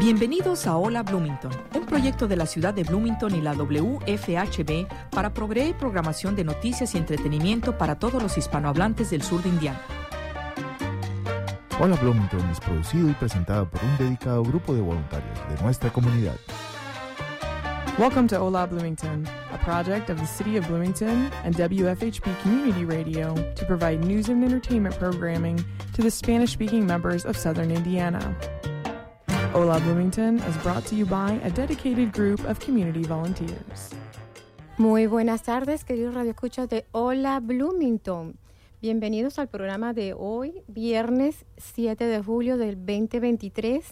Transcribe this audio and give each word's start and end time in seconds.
Bienvenidos 0.00 0.68
a 0.68 0.76
Hola 0.76 1.02
Bloomington, 1.02 1.50
un 1.74 1.84
proyecto 1.84 2.28
de 2.28 2.36
la 2.36 2.46
ciudad 2.46 2.72
de 2.72 2.84
Bloomington 2.84 3.34
y 3.34 3.40
la 3.40 3.52
WFHB 3.54 4.86
para 5.10 5.34
proveer 5.34 5.76
programación 5.76 6.36
de 6.36 6.44
noticias 6.44 6.94
y 6.94 6.98
entretenimiento 6.98 7.76
para 7.76 7.98
todos 7.98 8.22
los 8.22 8.38
hispanohablantes 8.38 9.10
del 9.10 9.22
sur 9.22 9.42
de 9.42 9.48
Indiana. 9.48 9.80
Hola 11.80 11.96
Bloomington 11.96 12.48
es 12.48 12.60
producido 12.60 13.10
y 13.10 13.12
presentado 13.14 13.68
por 13.68 13.82
un 13.82 13.98
dedicado 13.98 14.44
grupo 14.44 14.72
de 14.72 14.82
voluntarios 14.82 15.36
de 15.48 15.64
nuestra 15.64 15.92
comunidad. 15.92 16.36
Welcome 17.98 18.28
to 18.28 18.38
Hola 18.40 18.66
Bloomington, 18.66 19.26
a 19.52 19.58
project 19.64 20.10
of 20.10 20.20
the 20.20 20.26
City 20.26 20.56
of 20.56 20.68
Bloomington 20.68 21.28
and 21.44 21.56
WFHB 21.56 22.40
Community 22.42 22.84
Radio 22.84 23.34
to 23.56 23.64
provide 23.66 24.04
news 24.04 24.28
and 24.28 24.44
entertainment 24.44 24.96
programming 24.96 25.56
to 25.94 26.02
the 26.02 26.10
Spanish 26.10 26.52
speaking 26.52 26.86
members 26.86 27.24
of 27.24 27.36
southern 27.36 27.72
Indiana. 27.72 28.36
Hola 29.58 29.80
Bloomington 29.80 30.38
is 30.48 30.56
brought 30.62 30.86
to 30.86 30.94
you 30.94 31.04
by 31.04 31.32
a 31.42 31.50
dedicated 31.50 32.12
group 32.12 32.38
of 32.48 32.60
community 32.60 33.02
volunteers. 33.02 33.90
Muy 34.76 35.06
buenas 35.06 35.42
tardes, 35.42 35.84
queridos 35.84 36.14
radioescuchas 36.14 36.68
de 36.68 36.86
Hola 36.92 37.40
Bloomington. 37.40 38.38
Bienvenidos 38.80 39.40
al 39.40 39.48
programa 39.48 39.92
de 39.94 40.14
hoy, 40.16 40.62
viernes 40.68 41.44
7 41.56 42.04
de 42.06 42.22
julio 42.22 42.56
del 42.56 42.76
2023. 42.76 43.84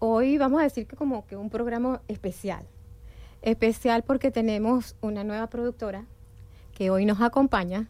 Hoy 0.00 0.36
vamos 0.36 0.60
a 0.60 0.64
decir 0.64 0.86
que 0.86 0.96
como 0.96 1.26
que 1.26 1.34
un 1.34 1.48
programa 1.48 2.02
especial. 2.06 2.66
Especial 3.40 4.02
porque 4.02 4.30
tenemos 4.30 4.96
una 5.00 5.24
nueva 5.24 5.46
productora 5.46 6.04
que 6.74 6.90
hoy 6.90 7.06
nos 7.06 7.22
acompaña. 7.22 7.88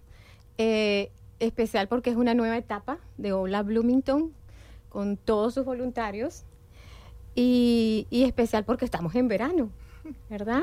Eh, 0.58 1.10
especial 1.41 1.88
porque 1.88 2.10
es 2.10 2.16
una 2.16 2.34
nueva 2.34 2.56
etapa 2.56 2.98
de 3.16 3.33
Hola 3.33 3.64
Bloomington 3.64 4.33
con 4.91 5.16
todos 5.16 5.55
sus 5.55 5.64
voluntarios 5.64 6.44
y, 7.41 8.25
especial 8.25 8.64
porque 8.64 8.84
estamos 8.84 9.14
en 9.14 9.28
verano, 9.28 9.70
¿verdad? 10.28 10.62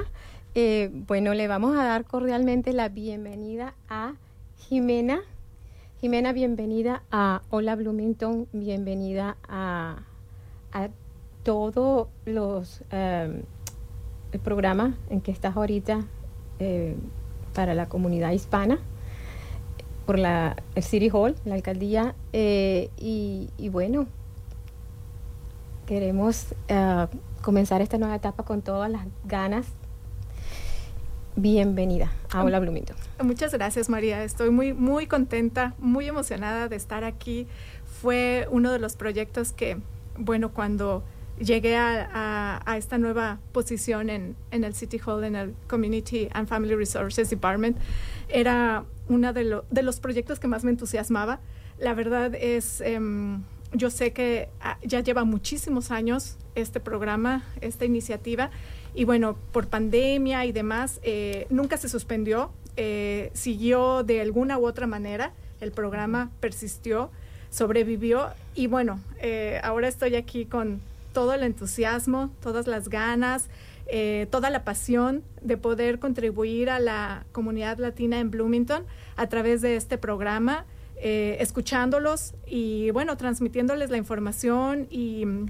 Eh, 0.56 0.90
bueno, 1.08 1.34
le 1.34 1.48
vamos 1.48 1.78
a 1.78 1.84
dar 1.84 2.06
cordialmente 2.06 2.74
la 2.74 2.90
bienvenida 2.90 3.74
a 3.88 4.14
Jimena. 4.58 5.22
Jimena, 6.02 6.34
bienvenida 6.34 7.04
a 7.12 7.42
Hola 7.50 7.76
Bloomington, 7.76 8.48
bienvenida 8.52 9.38
a, 9.48 10.04
a 10.74 10.90
todos 11.44 12.10
los 12.26 12.82
eh, 12.92 13.42
el 14.34 14.40
programa 14.42 14.98
en 15.10 15.22
que 15.22 15.32
estás 15.32 15.56
ahorita 15.56 16.06
eh, 16.60 16.98
para 17.54 17.74
la 17.74 17.88
comunidad 17.88 18.32
hispana 18.32 18.80
por 20.06 20.20
la 20.20 20.58
el 20.76 20.84
City 20.84 21.10
Hall, 21.12 21.36
la 21.46 21.56
alcaldía 21.56 22.16
y, 22.34 23.50
y 23.58 23.70
bueno, 23.70 24.08
Queremos 25.86 26.48
uh, 26.72 27.06
comenzar 27.44 27.82
esta 27.82 28.00
nueva 28.00 28.16
etapa 28.16 28.44
con 28.44 28.64
todas 28.64 28.90
las 28.90 29.06
ganas. 29.26 29.68
Bienvenida 31.36 32.12
a 32.32 32.44
Hola 32.44 32.60
Bloomington. 32.60 32.96
Muchas 33.22 33.54
gracias 33.54 33.88
María, 33.88 34.24
estoy 34.24 34.50
muy, 34.50 34.74
muy 34.74 35.06
contenta, 35.06 35.76
muy 35.78 36.08
emocionada 36.08 36.70
de 36.70 36.76
estar 36.76 37.04
aquí. 37.04 37.46
Fue 38.02 38.48
uno 38.50 38.72
de 38.72 38.80
los 38.80 38.96
proyectos 38.96 39.52
que, 39.52 39.78
bueno, 40.18 40.54
cuando 40.54 41.04
llegué 41.38 41.76
a, 41.78 42.64
esta 42.78 42.98
nueva 42.98 43.40
posición 43.52 44.10
en, 44.10 44.36
en, 44.50 44.64
el 44.64 44.74
City 44.74 45.00
Hall, 45.06 45.24
en 45.24 45.36
el 45.36 45.54
Community 45.68 46.30
and 46.34 46.48
Family 46.48 46.76
Resources 46.76 47.30
Department, 47.30 47.78
era 48.28 48.86
uno 49.08 49.34
de, 49.34 49.44
lo, 49.44 49.66
de 49.70 49.84
los 49.84 50.00
proyectos 50.00 50.40
que 50.40 50.48
más 50.48 50.64
me 50.64 50.72
entusiasmaba. 50.72 51.42
La 51.78 51.94
verdad 51.94 52.34
es... 52.34 52.82
Um, 52.82 53.44
yo 53.76 53.90
sé 53.90 54.12
que 54.12 54.50
ah, 54.62 54.78
ya 54.84 55.02
lleva 55.02 55.24
muchísimos 55.24 55.92
años 55.92 56.38
este 56.56 56.80
programa, 56.80 57.44
esta 57.62 57.86
iniciativa, 57.86 58.50
y 58.94 59.04
bueno, 59.04 59.38
por 59.52 59.68
pandemia 59.68 60.46
y 60.46 60.52
demás, 60.52 61.00
eh, 61.04 61.48
nunca 61.50 61.78
se 61.78 61.90
suspendió, 61.90 62.52
eh, 62.78 63.30
siguió 63.34 64.04
de 64.04 64.22
alguna 64.22 64.58
u 64.58 64.66
otra 64.66 64.88
manera, 64.88 65.34
el 65.60 65.72
programa 65.72 66.32
persistió, 66.40 67.12
sobrevivió, 67.50 68.30
y 68.56 68.68
bueno, 68.68 69.00
eh, 69.20 69.60
ahora 69.64 69.88
estoy 69.88 70.16
aquí 70.16 70.46
con 70.46 70.82
todo 71.14 71.34
el 71.34 71.44
entusiasmo, 71.44 72.32
todas 72.42 72.68
las 72.68 72.90
ganas, 72.90 73.50
toda 74.32 74.50
la 74.50 74.64
pasión 74.64 75.22
de 75.42 75.58
poder 75.58 76.00
contribuir 76.00 76.72
a 76.72 76.80
la 76.80 77.24
comunidad 77.32 77.78
latina 77.78 78.20
en 78.20 78.32
Bloomington 78.32 78.84
a 79.16 79.28
través 79.28 79.62
de 79.62 79.76
este 79.76 80.00
programa 80.00 80.66
eh, 80.98 81.38
escuchándolos 81.40 82.34
y 82.46 82.92
bueno, 82.92 83.18
transmitiéndoles 83.18 83.90
la 83.90 83.98
información 83.98 84.88
y 84.90 85.26
mm, 85.26 85.48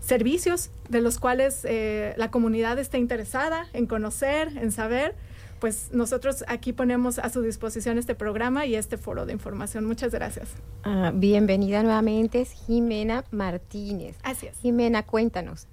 servicios 0.00 0.70
de 0.88 1.00
los 1.00 1.18
cuales 1.18 1.64
eh, 1.64 2.14
la 2.16 2.30
comunidad 2.30 2.78
está 2.78 2.98
interesada 2.98 3.68
en 3.72 3.86
conocer, 3.86 4.48
en 4.56 4.72
saber, 4.72 5.14
pues 5.60 5.90
nosotros 5.92 6.44
aquí 6.48 6.72
ponemos 6.72 7.20
a 7.20 7.28
su 7.30 7.40
disposición 7.40 7.96
este 7.96 8.16
programa 8.16 8.66
y 8.66 8.74
este 8.74 8.96
foro 8.96 9.26
de 9.26 9.32
información. 9.32 9.84
Muchas 9.84 10.10
gracias. 10.12 10.48
Ah, 10.82 11.12
bienvenida 11.14 11.84
nuevamente, 11.84 12.40
es 12.40 12.50
Jimena 12.50 13.24
Martínez. 13.30 14.16
Así 14.24 14.48
es. 14.48 14.58
Jimena, 14.58 15.04
cuéntanos. 15.04 15.68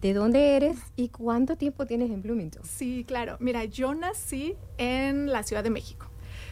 ¿De 0.00 0.14
dónde 0.14 0.56
eres 0.56 0.78
y 0.96 1.08
cuánto 1.08 1.56
tiempo 1.56 1.86
tienes 1.86 2.10
en 2.10 2.22
Bloomington? 2.22 2.62
Sí, 2.64 3.04
claro. 3.06 3.36
Mira, 3.40 3.64
yo 3.64 3.94
nací 3.94 4.56
en 4.78 5.30
la 5.30 5.42
Ciudad 5.42 5.64
de 5.64 5.70
México. 5.70 6.07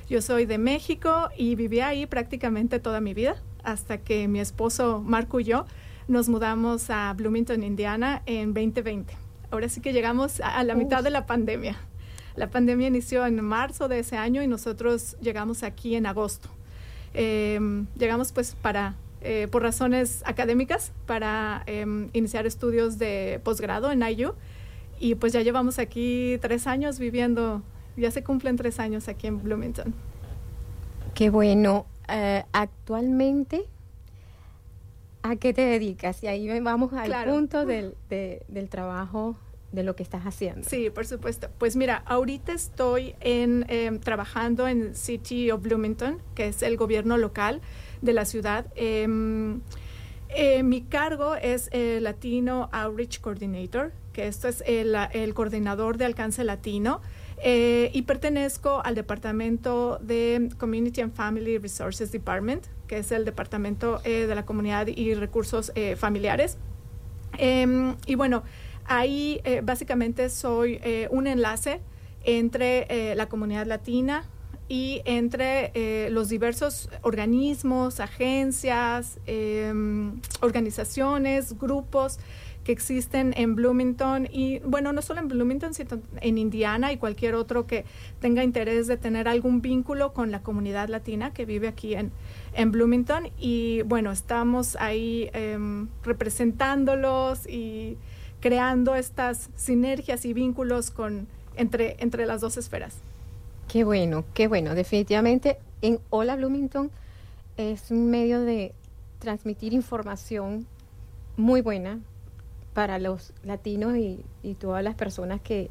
Yo 0.08 0.22
soy 0.22 0.46
de 0.46 0.56
México 0.56 1.30
y 1.36 1.56
viví 1.56 1.80
ahí 1.80 2.06
prácticamente 2.06 2.78
toda 2.78 3.00
mi 3.00 3.12
vida 3.12 3.42
hasta 3.64 3.98
que 3.98 4.28
mi 4.28 4.38
esposo 4.38 5.02
Marco 5.04 5.40
y 5.40 5.44
yo 5.44 5.66
nos 6.06 6.28
mudamos 6.28 6.90
a 6.90 7.12
Bloomington, 7.12 7.64
Indiana 7.64 8.22
en 8.26 8.54
2020. 8.54 9.12
Ahora 9.50 9.68
sí 9.68 9.80
que 9.80 9.92
llegamos 9.92 10.40
a, 10.40 10.62
la 10.62 10.76
mitad 10.76 11.02
de 11.02 11.10
la 11.10 11.26
pandemia. 11.26 11.76
La 12.36 12.50
pandemia 12.50 12.86
inició 12.86 13.26
en 13.26 13.42
marzo 13.44 13.88
de 13.88 13.98
ese 13.98 14.16
año 14.16 14.44
y 14.44 14.46
nosotros 14.46 15.16
llegamos 15.20 15.64
aquí 15.64 15.96
en 15.96 16.06
agosto. 16.06 16.50
Eh, 17.12 17.58
llegamos 17.98 18.30
pues 18.30 18.54
para, 18.54 18.94
eh, 19.22 19.48
por 19.50 19.62
razones 19.62 20.22
académicas, 20.24 20.92
para 21.06 21.64
eh, 21.66 21.84
iniciar 22.12 22.46
estudios 22.46 22.98
de 22.98 23.40
posgrado 23.42 23.90
en 23.90 24.04
IU 24.06 24.34
y 25.00 25.16
pues 25.16 25.32
ya 25.32 25.42
llevamos 25.42 25.80
aquí 25.80 26.38
tres 26.40 26.68
años 26.68 27.00
viviendo 27.00 27.62
ya 27.96 28.10
se 28.10 28.22
cumplen 28.22 28.56
tres 28.56 28.78
años 28.78 29.08
aquí 29.08 29.26
en 29.26 29.42
Bloomington. 29.42 29.94
Qué 31.14 31.30
bueno. 31.30 31.86
Eh, 32.08 32.44
actualmente, 32.52 33.64
¿a 35.22 35.36
qué 35.36 35.52
te 35.52 35.62
dedicas? 35.62 36.22
Y 36.22 36.26
ahí 36.28 36.60
vamos 36.60 36.92
al 36.92 37.24
punto 37.24 37.64
del, 37.64 37.94
del 38.08 38.68
trabajo 38.68 39.36
de 39.72 39.82
lo 39.82 39.96
que 39.96 40.02
estás 40.02 40.24
haciendo. 40.24 40.68
Sí, 40.68 40.90
por 40.90 41.06
supuesto. 41.06 41.48
Pues 41.58 41.74
mira, 41.74 42.02
ahorita 42.06 42.52
estoy 42.52 43.14
en, 43.20 43.64
em, 43.68 43.98
trabajando 43.98 44.68
en 44.68 44.94
City 44.94 45.50
of 45.50 45.62
Bloomington, 45.62 46.18
que 46.34 46.48
es 46.48 46.62
el 46.62 46.76
gobierno 46.76 47.18
local 47.18 47.60
de 48.02 48.12
la 48.12 48.24
ciudad. 48.24 48.66
Em, 48.76 49.60
eh, 50.28 50.62
mi 50.62 50.82
cargo 50.82 51.34
es 51.34 51.70
Latino 51.72 52.68
Outreach 52.72 53.20
Coordinator, 53.20 53.92
que 54.12 54.28
esto 54.28 54.48
es 54.48 54.62
el, 54.66 54.94
el 55.12 55.34
coordinador 55.34 55.98
de 55.98 56.04
alcance 56.04 56.44
latino. 56.44 57.00
Eh, 57.38 57.90
y 57.92 58.02
pertenezco 58.02 58.80
al 58.84 58.94
departamento 58.94 59.98
de 60.00 60.48
Community 60.58 61.02
and 61.02 61.14
Family 61.14 61.58
Resources 61.58 62.10
Department, 62.10 62.66
que 62.86 62.98
es 62.98 63.12
el 63.12 63.24
departamento 63.24 64.00
eh, 64.04 64.26
de 64.26 64.34
la 64.34 64.46
comunidad 64.46 64.86
y 64.86 65.14
recursos 65.14 65.70
eh, 65.74 65.96
familiares. 65.96 66.56
Em, 67.36 67.96
y 68.06 68.14
bueno, 68.14 68.42
ahí 68.86 69.40
básicamente 69.62 70.30
soy 70.30 70.80
un 71.10 71.26
enlace 71.26 71.80
entre 72.24 73.14
la 73.14 73.28
comunidad 73.28 73.66
latina 73.66 74.24
y 74.68 75.02
entre 75.04 76.08
los 76.10 76.28
diversos 76.28 76.88
organismos, 77.02 78.00
agencias, 78.00 79.18
em, 79.26 80.20
organizaciones, 80.40 81.58
grupos 81.58 82.18
que 82.66 82.72
existen 82.72 83.32
en 83.36 83.54
Bloomington 83.54 84.26
y 84.28 84.58
bueno, 84.58 84.92
no 84.92 85.00
solo 85.00 85.20
en 85.20 85.28
Bloomington, 85.28 85.72
sino 85.72 86.00
en 86.20 86.36
Indiana 86.36 86.92
y 86.92 86.96
cualquier 86.96 87.36
otro 87.36 87.68
que 87.68 87.84
tenga 88.20 88.42
interés 88.42 88.88
de 88.88 88.96
tener 88.96 89.28
algún 89.28 89.62
vínculo 89.62 90.12
con 90.12 90.32
la 90.32 90.42
comunidad 90.42 90.88
latina 90.88 91.32
que 91.32 91.44
vive 91.44 91.68
aquí 91.68 91.94
en, 91.94 92.10
en 92.54 92.72
Bloomington 92.72 93.28
y 93.38 93.82
bueno, 93.82 94.10
estamos 94.10 94.74
ahí 94.80 95.30
em, 95.32 95.86
representándolos 96.02 97.46
y 97.46 97.98
creando 98.40 98.96
estas 98.96 99.48
sinergias 99.54 100.24
y 100.24 100.32
vínculos 100.32 100.90
con, 100.90 101.28
entre, 101.54 101.94
entre 102.00 102.26
las 102.26 102.40
dos 102.40 102.56
esferas. 102.56 102.96
Qué 103.68 103.84
bueno, 103.84 104.24
qué 104.34 104.48
bueno. 104.48 104.74
Definitivamente 104.74 105.58
en 105.82 106.00
Hola 106.10 106.34
Bloomington 106.34 106.90
es 107.58 107.92
un 107.92 108.10
medio 108.10 108.40
de 108.40 108.74
transmitir 109.20 109.72
información 109.72 110.66
muy 111.36 111.60
buena, 111.60 112.00
para 112.76 112.98
los 112.98 113.32
latinos 113.42 113.96
y, 113.96 114.22
todas 114.60 114.84
las 114.84 114.94
personas 114.94 115.40
que, 115.40 115.70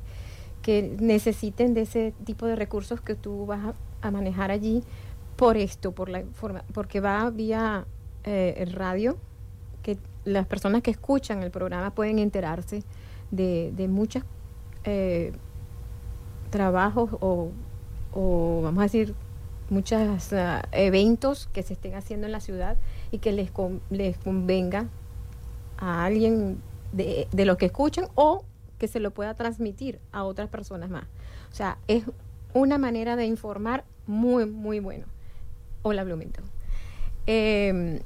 necesiten 1.00 1.76
de 1.76 1.82
ese 1.82 2.16
tipo 2.26 2.48
de 2.48 2.56
recursos 2.56 3.00
que 3.00 3.14
tú 3.14 3.46
vas 3.46 3.76
a, 4.02 4.10
manejar 4.10 4.50
allí 4.50 4.82
por 5.36 5.56
esto, 5.56 5.92
por 5.92 6.10
la 6.10 6.24
forma, 6.34 6.64
porque 6.74 7.02
va 7.02 7.30
vía 7.30 7.86
eh, 8.24 8.68
radio, 8.74 9.18
que 9.84 10.00
las 10.24 10.48
personas 10.48 10.82
que 10.82 10.90
escuchan 10.90 11.44
el 11.44 11.52
programa 11.52 11.92
pueden 11.92 12.18
enterarse 12.18 12.82
de, 13.30 13.72
de 13.76 13.88
muchos 13.88 14.24
eh, 14.84 15.32
trabajos 16.50 17.12
o, 17.20 17.52
o, 18.14 18.62
vamos 18.64 18.80
a 18.80 18.84
decir, 18.86 19.14
muchos 19.70 20.32
uh, 20.32 20.66
eventos 20.72 21.48
que 21.54 21.62
se 21.62 21.74
estén 21.74 21.94
haciendo 21.94 22.26
en 22.26 22.32
la 22.32 22.40
ciudad 22.40 22.78
y 23.12 23.20
que 23.20 23.32
les, 23.32 23.52
con, 23.52 23.80
les 23.92 24.18
convenga 24.18 24.88
a 25.78 26.06
alguien 26.06 26.58
de, 26.96 27.28
de 27.32 27.46
lo 27.46 27.58
que 27.58 27.68
escuchan 27.68 28.08
o 28.16 28.44
que 28.78 28.88
se 28.88 29.00
lo 29.00 29.12
pueda 29.12 29.34
transmitir 29.34 30.00
a 30.12 30.24
otras 30.24 30.50
personas 30.50 30.90
más. 30.90 31.06
O 31.52 31.56
sea, 31.56 31.78
es 31.88 32.04
una 32.54 32.78
manera 32.78 33.16
de 33.16 33.26
informar 33.26 33.84
muy, 34.08 34.46
muy 34.46 34.80
bueno. 34.80 35.06
Hola, 35.82 36.04
Bloomington. 36.04 36.46
Eh, 37.28 38.02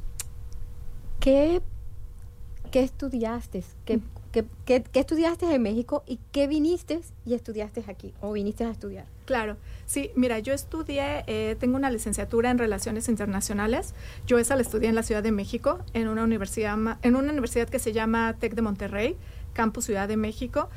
¿qué, 1.20 1.62
¿Qué 2.72 2.84
estudiaste? 2.84 3.64
¿Qué, 3.86 4.00
qué, 4.32 4.46
qué, 4.66 4.84
qué 4.84 5.00
estudiaste 5.00 5.54
en 5.54 5.62
México 5.62 6.04
y 6.08 6.20
qué 6.32 6.48
viniste 6.48 7.02
y 7.26 7.34
estudiaste 7.34 7.84
aquí 7.88 8.14
o 8.22 8.34
viniste 8.34 8.64
a 8.64 8.70
estudiar? 8.70 9.06
Claro, 9.26 9.58
sí, 9.86 10.12
mira, 10.16 10.40
yo 10.40 10.54
estudié, 10.54 11.24
eh, 11.28 11.56
tengo 11.60 11.76
una 11.76 11.92
licenciatura 11.92 12.50
en 12.50 12.58
Relaciones 12.58 13.10
Internacionales. 13.10 13.94
Yo 14.26 14.38
esa 14.40 14.56
la 14.56 14.62
estudié 14.62 14.90
en 14.90 14.96
la 14.96 15.04
Ciudad 15.04 15.24
de 15.24 15.32
México, 15.32 15.80
en 15.94 16.08
una 16.08 16.24
universidad, 16.24 16.78
en 17.02 17.16
una 17.16 17.32
universidad 17.32 17.70
que 17.70 17.80
se 17.80 17.94
llama 17.94 18.36
TEC 18.40 18.56
de 18.56 18.62
Monterrey, 18.62 19.18
Campus 19.54 19.86
Ciudad 19.86 20.08
de 20.08 20.18
México. 20.18 20.70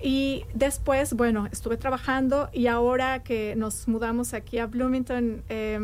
Y 0.00 0.44
después, 0.54 1.14
bueno, 1.14 1.46
estuve 1.50 1.76
trabajando 1.76 2.50
y 2.52 2.66
ahora 2.66 3.22
que 3.22 3.54
nos 3.56 3.88
mudamos 3.88 4.34
aquí 4.34 4.58
a 4.58 4.66
Bloomington, 4.66 5.42
eh, 5.48 5.78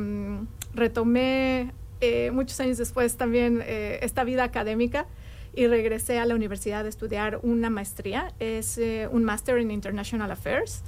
retomé 0.75 1.73
eh, 2.01 2.31
muchos 2.31 2.59
años 2.61 2.79
después 2.79 3.17
también 3.17 3.63
eh, 3.65 3.99
esta 4.03 4.25
vida 4.25 4.45
académica 4.45 5.07
y 5.55 5.67
regresé 5.67 6.19
a 6.19 6.27
la 6.27 6.35
universidad 6.35 6.85
a 6.85 6.89
estudiar 6.89 7.41
una 7.43 7.71
maestría. 7.71 8.33
Es 8.39 8.79
eh, 8.79 9.09
un 9.11 9.25
Master 9.25 9.59
in 9.59 9.71
International 9.71 10.31
Affairs 10.31 10.83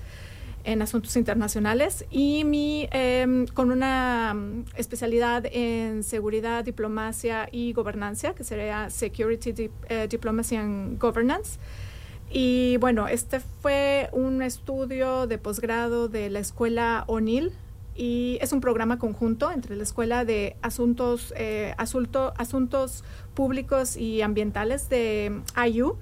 en 0.65 0.83
asuntos 0.83 1.17
internacionales 1.17 2.05
y 2.11 2.45
mi, 2.45 2.89
eh, 2.93 3.47
con 3.55 3.71
una 3.71 4.33
um, 4.35 4.65
especialidad 4.77 5.45
en 5.51 6.03
seguridad, 6.03 6.65
diplomacia 6.65 7.49
y 7.51 7.73
gobernancia, 7.73 8.35
que 8.35 8.45
sería 8.45 8.91
Security, 8.91 9.53
Dip, 9.53 9.73
eh, 9.89 10.07
Diplomacy 10.09 10.57
and 10.57 11.01
Governance. 11.01 11.59
Y 12.31 12.77
bueno, 12.79 13.09
este 13.09 13.41
fue 13.41 14.09
un 14.13 14.41
estudio 14.41 15.27
de 15.27 15.39
posgrado 15.39 16.09
de 16.09 16.31
la 16.31 16.39
escuela 16.39 17.05
O'Neill 17.07 17.53
y 17.95 18.39
es 18.41 18.53
un 18.53 18.61
programa 18.61 18.99
conjunto 18.99 19.51
entre 19.51 19.77
la 19.77 19.83
Escuela 19.83 20.25
de 20.25 20.57
Asuntos, 20.63 21.35
eh, 21.37 21.75
Asunto, 21.77 22.33
Asuntos 22.37 23.05
Públicos 23.35 23.97
y 23.97 24.23
Ambientales 24.23 24.89
de 24.89 25.43
IU 25.69 25.97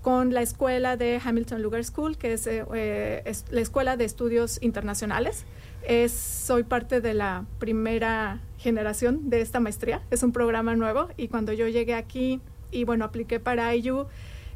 con 0.00 0.34
la 0.34 0.42
Escuela 0.42 0.96
de 0.96 1.20
Hamilton 1.24 1.62
Lugar 1.62 1.82
School, 1.82 2.18
que 2.18 2.34
es, 2.34 2.46
eh, 2.46 3.22
es 3.24 3.46
la 3.50 3.62
Escuela 3.62 3.96
de 3.96 4.04
Estudios 4.04 4.62
Internacionales. 4.62 5.44
Es, 5.82 6.12
soy 6.12 6.62
parte 6.62 7.00
de 7.00 7.14
la 7.14 7.46
primera 7.58 8.40
generación 8.58 9.30
de 9.30 9.40
esta 9.40 9.60
maestría. 9.60 10.02
Es 10.10 10.22
un 10.22 10.32
programa 10.32 10.76
nuevo 10.76 11.08
y 11.16 11.28
cuando 11.28 11.52
yo 11.52 11.68
llegué 11.68 11.94
aquí 11.94 12.40
y 12.70 12.84
bueno, 12.84 13.04
apliqué 13.04 13.40
para 13.40 13.74
IU, 13.74 14.06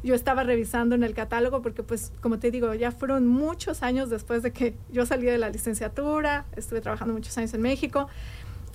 yo 0.03 0.15
estaba 0.15 0.43
revisando 0.43 0.95
en 0.95 1.03
el 1.03 1.13
catálogo 1.13 1.61
porque 1.61 1.83
pues 1.83 2.11
como 2.21 2.39
te 2.39 2.51
digo, 2.51 2.73
ya 2.73 2.91
fueron 2.91 3.27
muchos 3.27 3.83
años 3.83 4.09
después 4.09 4.43
de 4.43 4.51
que 4.51 4.75
yo 4.91 5.05
salí 5.05 5.25
de 5.25 5.37
la 5.37 5.49
licenciatura, 5.49 6.45
estuve 6.55 6.81
trabajando 6.81 7.13
muchos 7.13 7.37
años 7.37 7.53
en 7.53 7.61
México 7.61 8.07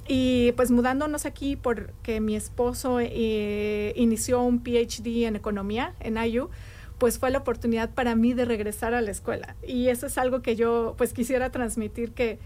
y 0.06 0.52
pues 0.52 0.70
mudándonos 0.70 1.24
aquí 1.24 1.56
porque 1.56 2.20
mi 2.20 2.36
esposo 2.36 2.98
eh, 3.00 3.92
inició 3.96 4.42
un 4.42 4.62
PhD 4.62 5.24
en 5.26 5.36
economía 5.36 5.94
en 6.00 6.18
IU, 6.18 6.50
pues 6.98 7.18
fue 7.18 7.30
la 7.30 7.38
oportunidad 7.38 7.90
para 7.90 8.14
mí 8.14 8.34
de 8.34 8.44
regresar 8.44 8.94
a 8.94 9.00
la 9.00 9.10
escuela. 9.10 9.56
Y 9.66 9.88
eso 9.88 10.06
es 10.06 10.18
algo 10.18 10.42
que 10.42 10.56
yo 10.56 10.94
pues 10.98 11.12
quisiera 11.12 11.50
transmitir 11.50 12.12
que 12.12 12.38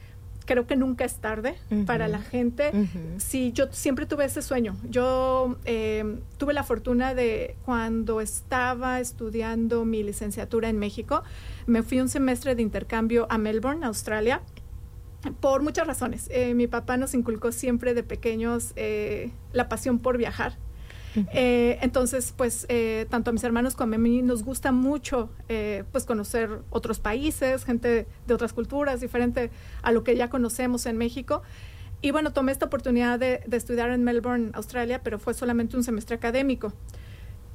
creo 0.48 0.66
que 0.66 0.76
nunca 0.76 1.04
es 1.04 1.16
tarde 1.16 1.56
uh 1.70 1.74
-huh. 1.74 1.84
para 1.84 2.08
la 2.08 2.20
gente. 2.20 2.70
Uh 2.72 2.76
-huh. 2.76 3.18
Sí, 3.18 3.52
yo 3.52 3.66
siempre 3.70 4.06
tuve 4.06 4.24
ese 4.24 4.40
sueño. 4.40 4.76
Yo 4.88 5.56
eh, 5.66 6.20
tuve 6.38 6.54
la 6.54 6.64
fortuna 6.64 7.14
de 7.14 7.54
cuando 7.66 8.22
estaba 8.22 8.98
estudiando 8.98 9.84
mi 9.84 10.02
licenciatura 10.02 10.70
en 10.70 10.78
México, 10.78 11.22
me 11.66 11.82
fui 11.82 12.00
un 12.00 12.08
semestre 12.08 12.54
de 12.54 12.62
intercambio 12.62 13.26
a 13.28 13.36
Melbourne, 13.36 13.84
Australia. 13.84 14.40
Por 15.40 15.62
muchas 15.62 15.86
razones. 15.86 16.28
Eh, 16.30 16.54
mi 16.54 16.66
papá 16.68 16.96
nos 16.96 17.12
inculcó 17.12 17.52
siempre 17.52 17.92
de 17.92 18.02
pequeños 18.02 18.72
eh, 18.76 19.30
la 19.52 19.68
pasión 19.68 19.98
por 19.98 20.16
viajar. 20.16 20.56
Eh, 21.32 21.78
entonces, 21.82 22.32
pues, 22.36 22.66
eh, 22.68 23.06
tanto 23.10 23.30
a 23.30 23.32
mis 23.32 23.44
hermanos 23.44 23.74
como 23.74 23.94
a 23.94 23.98
mí 23.98 24.22
nos 24.22 24.44
gusta 24.44 24.72
mucho, 24.72 25.30
eh, 25.48 25.84
pues, 25.92 26.04
conocer 26.04 26.60
otros 26.70 26.98
países, 27.00 27.64
gente 27.64 28.06
de 28.26 28.34
otras 28.34 28.52
culturas, 28.52 29.00
diferente 29.00 29.50
a 29.82 29.92
lo 29.92 30.04
que 30.04 30.16
ya 30.16 30.30
conocemos 30.30 30.86
en 30.86 30.96
México. 30.96 31.42
Y 32.00 32.12
bueno, 32.12 32.32
tomé 32.32 32.52
esta 32.52 32.66
oportunidad 32.66 33.18
de, 33.18 33.40
de, 33.46 33.56
estudiar 33.56 33.90
en 33.90 34.04
Melbourne, 34.04 34.50
Australia, 34.54 35.02
pero 35.02 35.18
fue 35.18 35.34
solamente 35.34 35.76
un 35.76 35.82
semestre 35.82 36.14
académico. 36.14 36.72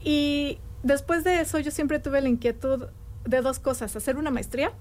Y 0.02 0.60
después 0.84 1.24
de 1.24 1.40
eso, 1.40 1.60
yo 1.60 1.72
siempre 1.72 2.00
tuve 2.00 2.22
la 2.22 2.30
inquietud 2.30 2.88
de 3.26 3.42
dos 3.42 3.60
cosas, 3.60 3.96
hacer 3.96 4.18
una 4.18 4.32
maestría, 4.32 4.74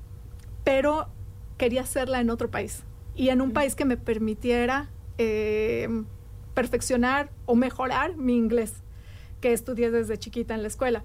pero 0.65 1.09
quería 1.59 1.83
hacerla 1.83 2.21
en 2.21 2.31
otro 2.31 2.51
país 2.51 2.83
y 3.15 3.29
en 3.29 3.41
un 3.41 3.53
país 3.53 3.75
que 3.75 3.85
me 3.85 3.97
permitiera 3.97 4.91
perfeccionar 6.55 7.31
o 7.47 7.55
mejorar 7.55 8.17
mi 8.17 8.37
inglés 8.37 8.75
que 9.41 9.53
estudié 9.53 9.91
desde 9.91 10.19
chiquita 10.19 10.55
en 10.55 10.63
la 10.63 10.69
escuela. 10.69 11.03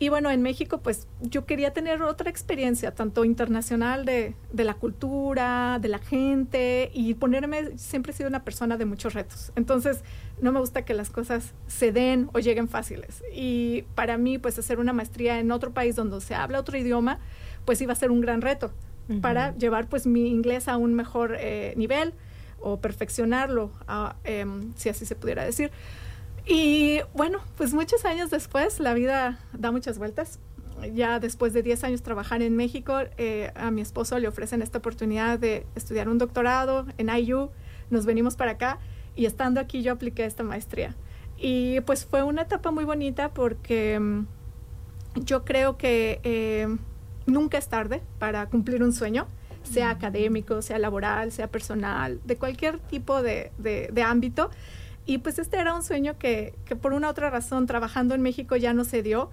Y 0.00 0.10
bueno, 0.10 0.30
en 0.30 0.42
México, 0.42 0.78
pues 0.78 1.08
yo 1.20 1.44
quería 1.44 1.72
tener 1.72 2.02
otra 2.02 2.30
experiencia, 2.30 2.94
tanto 2.94 3.24
internacional 3.24 4.04
de, 4.04 4.36
de, 4.52 4.64
la 4.64 4.74
cultura, 4.74 5.78
de 5.80 5.88
la 5.88 5.98
gente, 5.98 6.92
y 6.94 7.14
ponerme, 7.14 7.76
siempre 7.76 8.12
he 8.12 8.14
sido 8.14 8.28
una 8.28 8.44
persona 8.44 8.76
de 8.76 8.84
muchos 8.84 9.14
retos. 9.14 9.50
Entonces, 9.56 10.04
no 10.40 10.52
me 10.52 10.60
gusta 10.60 10.84
que 10.84 10.94
las 10.94 11.10
cosas 11.10 11.52
se 11.66 11.90
den 11.90 12.30
o 12.32 12.38
lleguen 12.38 12.68
fáciles. 12.68 13.24
Y 13.34 13.82
para 13.96 14.18
mí, 14.18 14.38
pues 14.38 14.56
hacer 14.56 14.78
una 14.78 14.92
maestría 14.92 15.40
en 15.40 15.50
otro 15.50 15.72
país 15.72 15.96
donde 15.96 16.20
se 16.20 16.36
habla 16.36 16.60
otro 16.60 16.78
idioma, 16.78 17.18
pues 17.64 17.80
iba 17.80 17.92
a 17.92 17.96
ser 17.96 18.12
un 18.12 18.20
gran 18.20 18.40
reto 18.40 18.70
uh 19.08 19.14
-huh. 19.14 19.20
para 19.20 19.56
llevar 19.56 19.88
pues 19.88 20.06
mi 20.06 20.28
inglés 20.28 20.68
a 20.68 20.76
un 20.76 20.94
mejor 20.94 21.36
eh, 21.40 21.74
nivel 21.76 22.14
o 22.60 22.80
perfeccionarlo, 22.80 23.70
a, 23.86 24.16
eh, 24.24 24.46
si 24.76 24.88
así 24.88 25.06
se 25.06 25.14
pudiera 25.14 25.44
decir. 25.44 25.70
Y 26.46 27.00
bueno, 27.14 27.40
pues 27.56 27.74
muchos 27.74 28.04
años 28.04 28.30
después, 28.30 28.80
la 28.80 28.94
vida 28.94 29.38
da 29.52 29.70
muchas 29.70 29.98
vueltas. 29.98 30.38
Ya 30.94 31.18
después 31.18 31.52
de 31.52 31.62
10 31.62 31.84
años 31.84 32.02
trabajar 32.02 32.40
en 32.40 32.56
México, 32.56 32.94
eh, 33.18 33.52
a 33.54 33.70
mi 33.70 33.80
esposo 33.80 34.18
le 34.18 34.28
ofrecen 34.28 34.62
esta 34.62 34.78
oportunidad 34.78 35.38
de 35.38 35.66
estudiar 35.74 36.08
un 36.08 36.18
doctorado 36.18 36.86
en 36.96 37.10
IU. 37.10 37.50
Nos 37.90 38.06
venimos 38.06 38.36
para 38.36 38.52
acá 38.52 38.78
y 39.14 39.26
estando 39.26 39.60
aquí 39.60 39.82
yo 39.82 39.92
apliqué 39.92 40.24
esta 40.24 40.42
maestría. 40.42 40.94
Y 41.36 41.80
pues 41.82 42.06
fue 42.06 42.22
una 42.22 42.42
etapa 42.42 42.70
muy 42.70 42.84
bonita 42.84 43.34
porque 43.34 43.98
um, 43.98 44.26
yo 45.16 45.44
creo 45.44 45.76
que 45.76 46.20
eh, 46.22 46.68
nunca 47.26 47.58
es 47.58 47.68
tarde 47.68 48.02
para 48.18 48.46
cumplir 48.46 48.82
un 48.82 48.92
sueño 48.92 49.26
sea 49.68 49.90
académico, 49.90 50.62
sea 50.62 50.78
laboral, 50.78 51.32
sea 51.32 51.48
personal, 51.48 52.20
de 52.24 52.36
cualquier 52.36 52.78
tipo 52.78 53.22
de, 53.22 53.52
de, 53.58 53.88
de 53.92 54.02
ámbito. 54.02 54.50
Y 55.06 55.18
pues 55.18 55.38
este 55.38 55.56
era 55.58 55.74
un 55.74 55.82
sueño 55.82 56.18
que, 56.18 56.54
que, 56.66 56.76
por 56.76 56.92
una 56.92 57.08
otra 57.08 57.30
razón, 57.30 57.66
trabajando 57.66 58.14
en 58.14 58.22
México 58.22 58.56
ya 58.56 58.74
no 58.74 58.84
se 58.84 59.02
dio. 59.02 59.30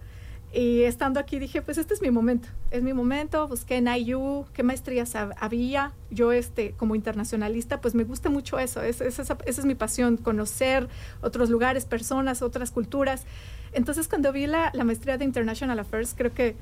Y 0.53 0.83
estando 0.83 1.19
aquí 1.19 1.37
dije, 1.37 1.61
pues 1.61 1.77
este 1.77 1.93
es 1.93 2.01
mi 2.01 2.11
momento, 2.11 2.47
es 2.71 2.81
mi 2.81 2.93
momento, 2.93 3.45
busqué 3.45 3.75
en 3.75 3.87
IU, 3.87 4.45
qué 4.53 4.63
maestrías 4.63 5.13
había. 5.15 5.91
Yo 6.11 6.31
este, 6.31 6.71
como 6.77 6.95
internacionalista, 6.95 7.81
pues 7.81 7.93
me 7.93 8.05
gusta 8.05 8.29
mucho 8.29 8.57
eso, 8.57 8.81
es, 8.81 9.01
es, 9.01 9.19
esa, 9.19 9.37
esa 9.45 9.61
es 9.61 9.65
mi 9.65 9.75
pasión, 9.75 10.15
conocer 10.15 10.87
otros 11.21 11.49
lugares, 11.49 11.83
personas, 11.83 12.41
otras 12.41 12.71
culturas. 12.71 13.25
Entonces 13.73 14.07
cuando 14.07 14.31
vi 14.31 14.47
la, 14.47 14.71
la 14.73 14.85
maestría 14.85 15.17
de 15.17 15.25
International 15.25 15.77
Affairs, 15.77 16.13
creo 16.15 16.33
que 16.33 16.55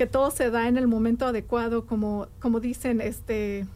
que 0.00 0.06
todo 0.06 0.30
se 0.30 0.50
da 0.50 0.66
en 0.66 0.78
el 0.78 0.88
momento 0.88 1.26
adecuado, 1.26 1.84
como, 1.84 2.26
como 2.38 2.58
dicen, 2.58 3.02
este, 3.02 3.66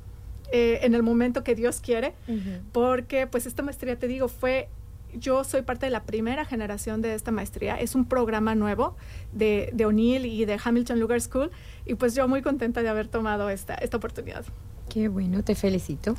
eh, 0.53 0.79
en 0.81 0.95
el 0.95 1.03
momento 1.03 1.45
que 1.45 1.55
Dios 1.55 1.83
quiere, 1.83 2.15
uh 2.29 2.33
-huh. 2.33 2.61
porque 2.73 3.27
pues 3.27 3.45
esta 3.45 3.63
maestría, 3.63 3.99
te 3.99 4.09
digo, 4.09 4.29
fue, 4.29 4.71
yo 5.13 5.45
soy 5.45 5.61
parte 5.61 5.85
de 5.85 5.91
la 5.91 6.05
primera 6.05 6.47
generación 6.47 7.03
de 7.03 7.15
esta 7.15 7.31
maestría, 7.31 7.79
es 7.79 7.95
un 7.95 8.07
programa 8.07 8.55
nuevo 8.55 8.97
de, 9.35 9.69
de 9.75 9.85
O'Neill 9.85 10.25
y 10.25 10.47
de 10.47 10.59
Hamilton 10.65 10.99
Lugar 10.99 11.21
School, 11.21 11.51
y 11.85 11.95
pues 11.97 12.15
yo 12.15 12.27
muy 12.27 12.41
contenta 12.41 12.81
de 12.81 12.89
haber 12.89 13.09
tomado 13.09 13.51
esta, 13.51 13.75
esta 13.75 13.99
oportunidad. 13.99 14.47
Qué 14.89 15.09
bueno, 15.09 15.45
te 15.45 15.55
felicito. 15.55 16.17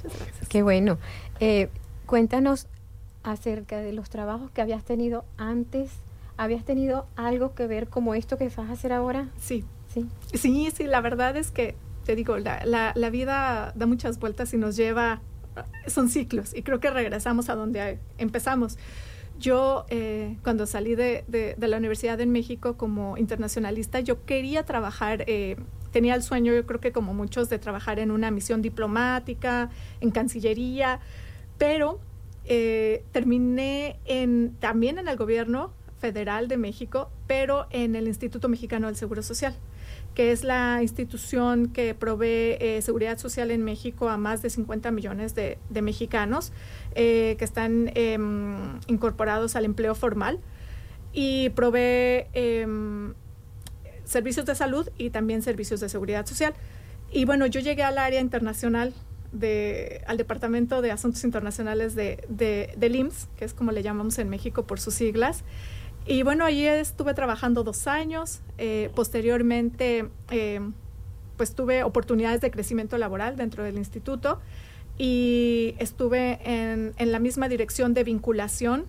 Qué 0.49 0.61
bueno. 0.61 0.99
Eh, 1.39 1.69
cuéntanos 2.05 2.67
acerca 3.23 3.79
de 3.79 3.91
los 3.91 4.11
trabajos 4.11 4.51
que 4.51 4.61
habías 4.61 4.83
tenido 4.83 5.25
antes. 5.37 5.89
¿Habías 6.37 6.63
tenido 6.63 7.07
algo 7.15 7.55
que 7.55 7.65
ver 7.65 7.87
como 7.87 8.13
esto 8.13 8.37
que 8.37 8.49
vas 8.49 8.69
a 8.69 8.73
hacer 8.73 8.91
ahora? 8.91 9.29
Sí, 9.39 9.63
Sí. 10.33 10.71
sí, 10.75 10.83
la 10.83 11.01
verdad 11.01 11.37
es 11.37 11.51
que, 11.51 11.75
te 12.03 12.15
digo, 12.15 12.37
la, 12.37 13.09
vida 13.11 13.71
da 13.75 13.85
muchas 13.85 14.19
vueltas 14.19 14.53
y 14.53 14.57
nos 14.57 14.75
lleva, 14.75 15.21
son 15.87 16.09
ciclos, 16.09 16.53
y 16.53 16.63
creo 16.63 16.79
que 16.79 16.89
regresamos 16.89 17.49
a 17.49 17.55
donde 17.55 17.99
empezamos. 18.17 18.77
yo 19.39 19.85
eh, 19.89 20.37
cuando 20.43 20.65
salí 20.65 20.95
de, 20.95 21.23
de, 21.27 21.67
la 21.67 21.77
Universidad 21.77 22.19
en 22.21 22.31
México 22.31 22.77
como 22.77 23.17
internacionalista, 23.17 23.99
yo 24.01 24.25
quería 24.25 24.63
trabajar, 24.63 25.23
eh, 25.27 25.57
tenía 25.91 26.15
el 26.15 26.23
sueño, 26.23 26.53
yo 26.53 26.65
creo 26.65 26.81
que 26.81 26.91
como 26.91 27.13
muchos, 27.13 27.49
de 27.49 27.59
trabajar 27.59 27.99
en 27.99 28.11
una 28.11 28.31
misión 28.31 28.61
diplomática, 28.61 29.69
en 30.01 30.11
Cancillería, 30.11 30.99
pero 31.57 31.99
eh, 32.45 33.03
terminé 33.13 33.99
en, 34.05 34.55
también 34.59 34.99
en 34.99 35.07
el 35.07 35.15
gobierno 35.15 35.73
federal 35.99 36.49
de 36.49 36.57
México, 36.57 37.09
pero 37.27 37.67
en 37.69 37.95
el 37.95 38.07
Instituto 38.07 38.49
Mexicano 38.49 38.87
del 38.87 38.97
Seguro 38.97 39.23
Social 39.23 39.55
que 40.15 40.31
es 40.31 40.43
la 40.43 40.79
institución 40.81 41.67
que 41.67 41.93
provee 41.93 42.57
eh, 42.59 42.79
seguridad 42.81 43.17
social 43.17 43.51
en 43.51 43.63
México 43.63 44.09
a 44.09 44.17
más 44.17 44.41
de 44.41 44.49
50 44.49 44.89
millones 44.91 45.35
de, 45.35 45.57
mexicanos 45.81 46.53
eh, 46.95 47.35
que 47.37 47.43
están 47.45 47.91
em, 47.95 48.79
incorporados 48.87 49.55
al 49.57 49.65
empleo 49.65 49.93
formal 49.93 50.39
y 51.11 51.49
provee 51.49 52.27
em, 52.33 53.13
servicios 54.05 54.45
de 54.45 54.55
salud 54.55 54.89
y 54.97 55.09
también 55.09 55.41
servicios 55.41 55.81
de 55.81 55.89
seguridad 55.89 56.25
social. 56.25 56.53
Y 57.11 57.25
bueno, 57.25 57.45
yo 57.45 57.59
llegué 57.59 57.83
al 57.83 57.97
área 57.97 58.21
internacional, 58.21 58.93
de, 59.33 60.01
al 60.07 60.15
Departamento 60.15 60.81
de 60.81 60.91
Asuntos 60.91 61.25
Internacionales 61.25 61.93
de, 61.93 62.23
de, 62.29 62.73
del 62.77 62.95
IMSS, 62.95 63.27
que 63.37 63.43
es 63.43 63.53
como 63.53 63.73
le 63.73 63.83
llamamos 63.83 64.17
en 64.17 64.29
México 64.29 64.63
por 64.63 64.79
sus 64.79 64.93
siglas, 64.93 65.43
y 66.07 66.21
bueno, 66.21 66.45
allí 66.45 66.67
estuve 66.67 67.13
trabajando 67.13 67.63
dos 67.63 67.87
años. 67.87 68.41
Eh, 68.57 68.91
posteriormente, 68.93 70.09
eh, 70.29 70.61
pues 71.35 71.55
tuve 71.55 71.83
oportunidades 71.83 72.41
de 72.41 72.51
crecimiento 72.51 72.97
laboral 72.97 73.35
dentro 73.35 73.63
del 73.63 73.77
instituto 73.77 74.39
y 74.97 75.75
estuve 75.79 76.39
en, 76.43 76.93
la 76.97 77.19
misma 77.19 77.49
dirección 77.49 77.93
de 77.93 78.03
vinculación, 78.03 78.85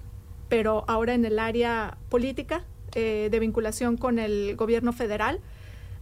pero 0.48 0.84
ahora 0.88 1.14
en 1.14 1.24
el 1.24 1.38
área 1.38 1.96
política 2.10 2.64
eh, 2.94 3.28
de 3.30 3.38
vinculación 3.40 3.96
con 3.96 4.18
el 4.18 4.54
gobierno 4.54 4.92
federal. 4.92 5.40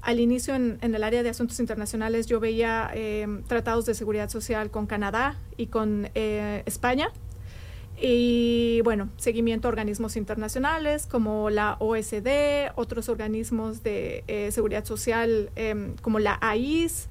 Al 0.02 0.21
inicio 0.21 0.54
en, 0.54 0.78
en, 0.83 0.94
el 0.94 1.02
área 1.02 1.23
de 1.23 1.30
asuntos 1.30 1.61
internacionales 1.61 2.26
yo 2.26 2.38
veía 2.40 2.92
tratados 3.47 3.87
de 3.87 3.94
seguridad 3.94 4.28
social 4.28 4.71
con 4.71 4.87
Canadá 4.87 5.38
y 5.56 5.68
con 5.68 6.11
España 6.14 7.11
y 8.00 8.80
bueno, 8.82 9.08
seguimiento 9.16 9.68
a 9.68 9.70
organismos 9.70 10.16
internacionales 10.16 11.06
como 11.06 11.48
la 11.50 11.76
OSD, 11.78 12.72
otros 12.74 13.08
organismos 13.08 13.82
de 13.82 14.24
eh, 14.26 14.50
seguridad 14.50 14.84
social 14.84 15.50
em, 15.54 15.94
como 16.02 16.18
la 16.18 16.38
AIS, 16.40 17.08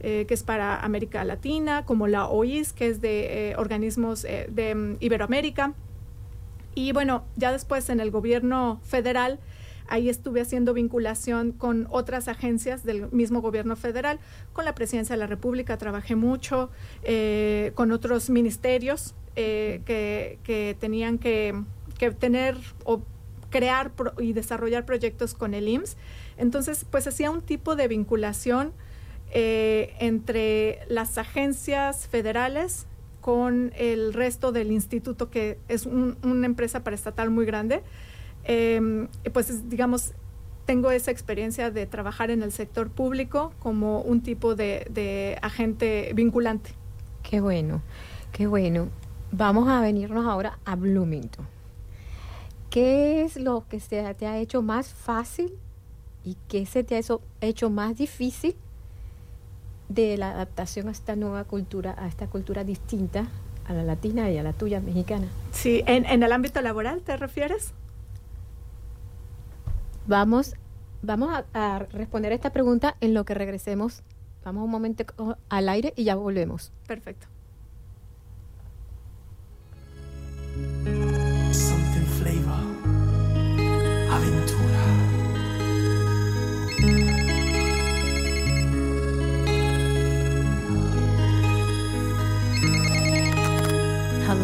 eh, 0.00 0.26
que 0.28 0.34
es 0.34 0.42
para 0.42 0.80
América 0.80 1.24
Latina, 1.24 1.84
como 1.86 2.06
la 2.06 2.28
OIS, 2.28 2.72
que 2.72 2.88
es 2.88 3.00
de 3.00 3.50
eh, 3.50 3.56
organismos 3.56 4.22
de 4.22 4.70
em, 4.70 4.96
Iberoamérica. 5.00 5.72
Y 6.74 6.92
bueno, 6.92 7.24
ya 7.36 7.50
después 7.50 7.88
en 7.88 7.98
el 7.98 8.10
gobierno 8.10 8.80
federal, 8.84 9.40
ahí 9.88 10.10
estuve 10.10 10.42
haciendo 10.42 10.74
vinculación 10.74 11.52
con 11.52 11.88
otras 11.90 12.28
agencias 12.28 12.84
del 12.84 13.10
mismo 13.10 13.40
gobierno 13.40 13.74
federal, 13.74 14.20
con 14.52 14.66
la 14.66 14.74
presidencia 14.74 15.16
de 15.16 15.20
la 15.20 15.26
República, 15.26 15.78
trabajé 15.78 16.14
mucho, 16.14 16.70
con 17.74 17.90
otros 17.90 18.30
ministerios 18.30 19.14
eh, 19.40 19.82
que, 20.42 20.76
tenían 20.80 21.18
que, 21.18 21.54
tener 22.18 22.56
o 22.84 23.02
crear 23.50 23.92
y 24.18 24.32
desarrollar 24.32 24.84
proyectos 24.84 25.34
con 25.34 25.54
el 25.54 25.68
IMSS. 25.68 25.96
Entonces, 26.38 26.84
pues 26.90 27.06
hacía 27.06 27.30
un 27.30 27.40
tipo 27.40 27.76
de 27.76 27.86
vinculación 27.86 28.72
eh, 29.30 29.94
entre 30.00 30.80
las 30.88 31.18
agencias 31.18 32.08
federales 32.08 32.88
con 33.20 33.70
el 33.76 34.12
resto 34.12 34.50
del 34.50 34.72
instituto, 34.72 35.30
que 35.30 35.58
es 35.68 35.86
una 35.86 36.46
empresa 36.46 36.82
paraestatal 36.82 37.30
muy 37.30 37.46
grande. 37.46 37.82
Em, 38.42 39.06
pues, 39.32 39.68
digamos, 39.70 40.14
tengo 40.66 40.90
esa 40.90 41.12
experiencia 41.12 41.70
de 41.70 41.86
trabajar 41.86 42.32
en 42.32 42.42
el 42.42 42.50
sector 42.50 42.90
público 42.90 43.52
como 43.60 44.00
un 44.00 44.20
tipo 44.20 44.56
de 44.56 45.38
agente 45.42 46.10
vinculante. 46.16 46.72
Qué 47.22 47.40
bueno, 47.40 47.82
qué 48.32 48.48
bueno. 48.48 48.88
Vamos 49.30 49.68
a 49.68 49.80
venirnos 49.80 50.26
ahora 50.26 50.58
a 50.64 50.74
Bloomington. 50.74 51.46
¿Qué 52.70 53.22
es 53.22 53.36
lo 53.36 53.66
que 53.68 53.80
se 53.80 54.14
te 54.14 54.26
ha 54.26 54.38
hecho 54.38 54.62
más 54.62 54.92
fácil 54.92 55.54
y 56.24 56.36
qué 56.48 56.66
se 56.66 56.84
te 56.84 56.96
ha 56.96 57.00
hecho 57.40 57.70
más 57.70 57.96
difícil 57.96 58.56
de 59.88 60.16
la 60.16 60.30
adaptación 60.30 60.88
a 60.88 60.92
esta 60.92 61.16
nueva 61.16 61.44
cultura, 61.44 61.94
a 61.98 62.06
esta 62.06 62.26
cultura 62.26 62.64
distinta 62.64 63.26
a 63.66 63.74
la 63.74 63.84
latina 63.84 64.30
y 64.30 64.38
a 64.38 64.42
la 64.42 64.52
tuya 64.52 64.80
mexicana? 64.80 65.28
Sí, 65.50 65.82
en, 65.86 66.22
el 66.22 66.32
ámbito 66.32 66.60
laboral, 66.62 67.02
¿te 67.02 67.16
refieres? 67.16 67.72
Vamos, 70.06 70.54
vamos 71.02 71.30
a, 71.32 71.44
a 71.52 71.78
responder 71.80 72.32
esta 72.32 72.50
pregunta 72.50 72.96
en 73.00 73.12
lo 73.12 73.24
que 73.24 73.34
regresemos. 73.34 74.02
Vamos 74.44 74.64
un 74.64 74.70
momento 74.70 75.04
al 75.50 75.68
aire 75.68 75.92
y 75.96 76.04
ya 76.04 76.14
volvemos. 76.14 76.72
Perfecto. 76.86 77.26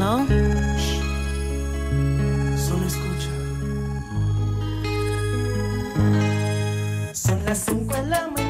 Solo 0.05 0.27
escucha. 2.87 3.31
Son 7.15 7.43
las 7.47 7.59
cinco 7.61 7.95
de 7.95 8.07
la 8.09 8.44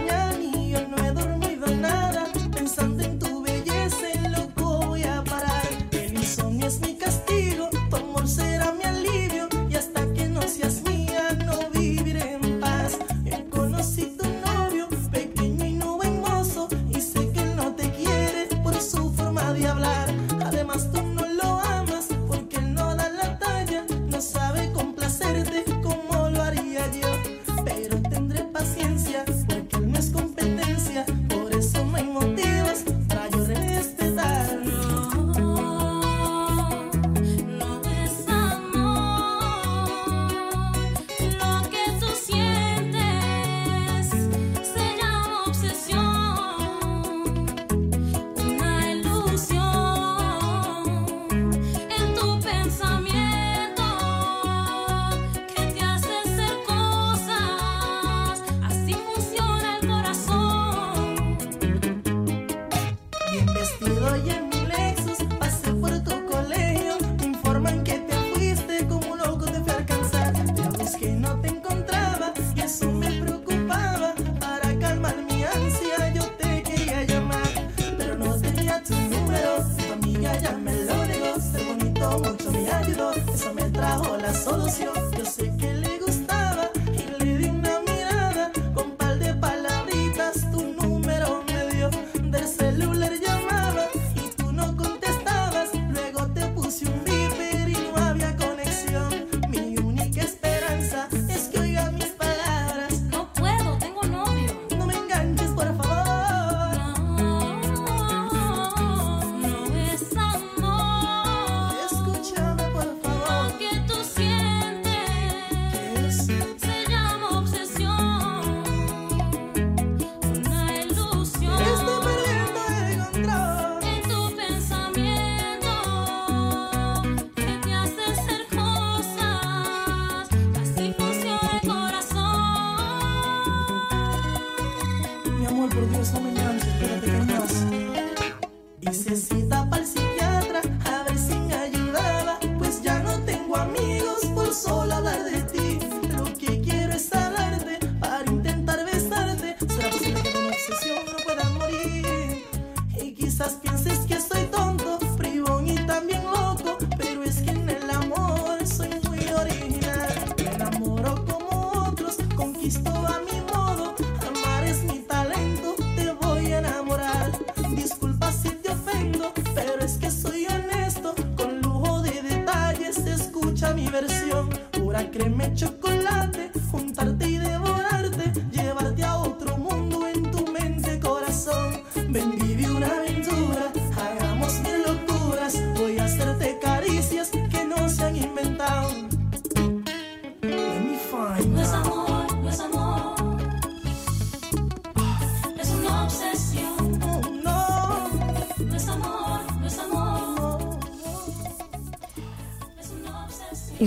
mi 173.72 173.88
versión, 173.88 174.50
pura 174.72 175.10
crema 175.10 175.52
chocolate, 175.54 176.50
juntarte 176.70 177.28
y 177.28 177.38
devorarte, 177.38 177.83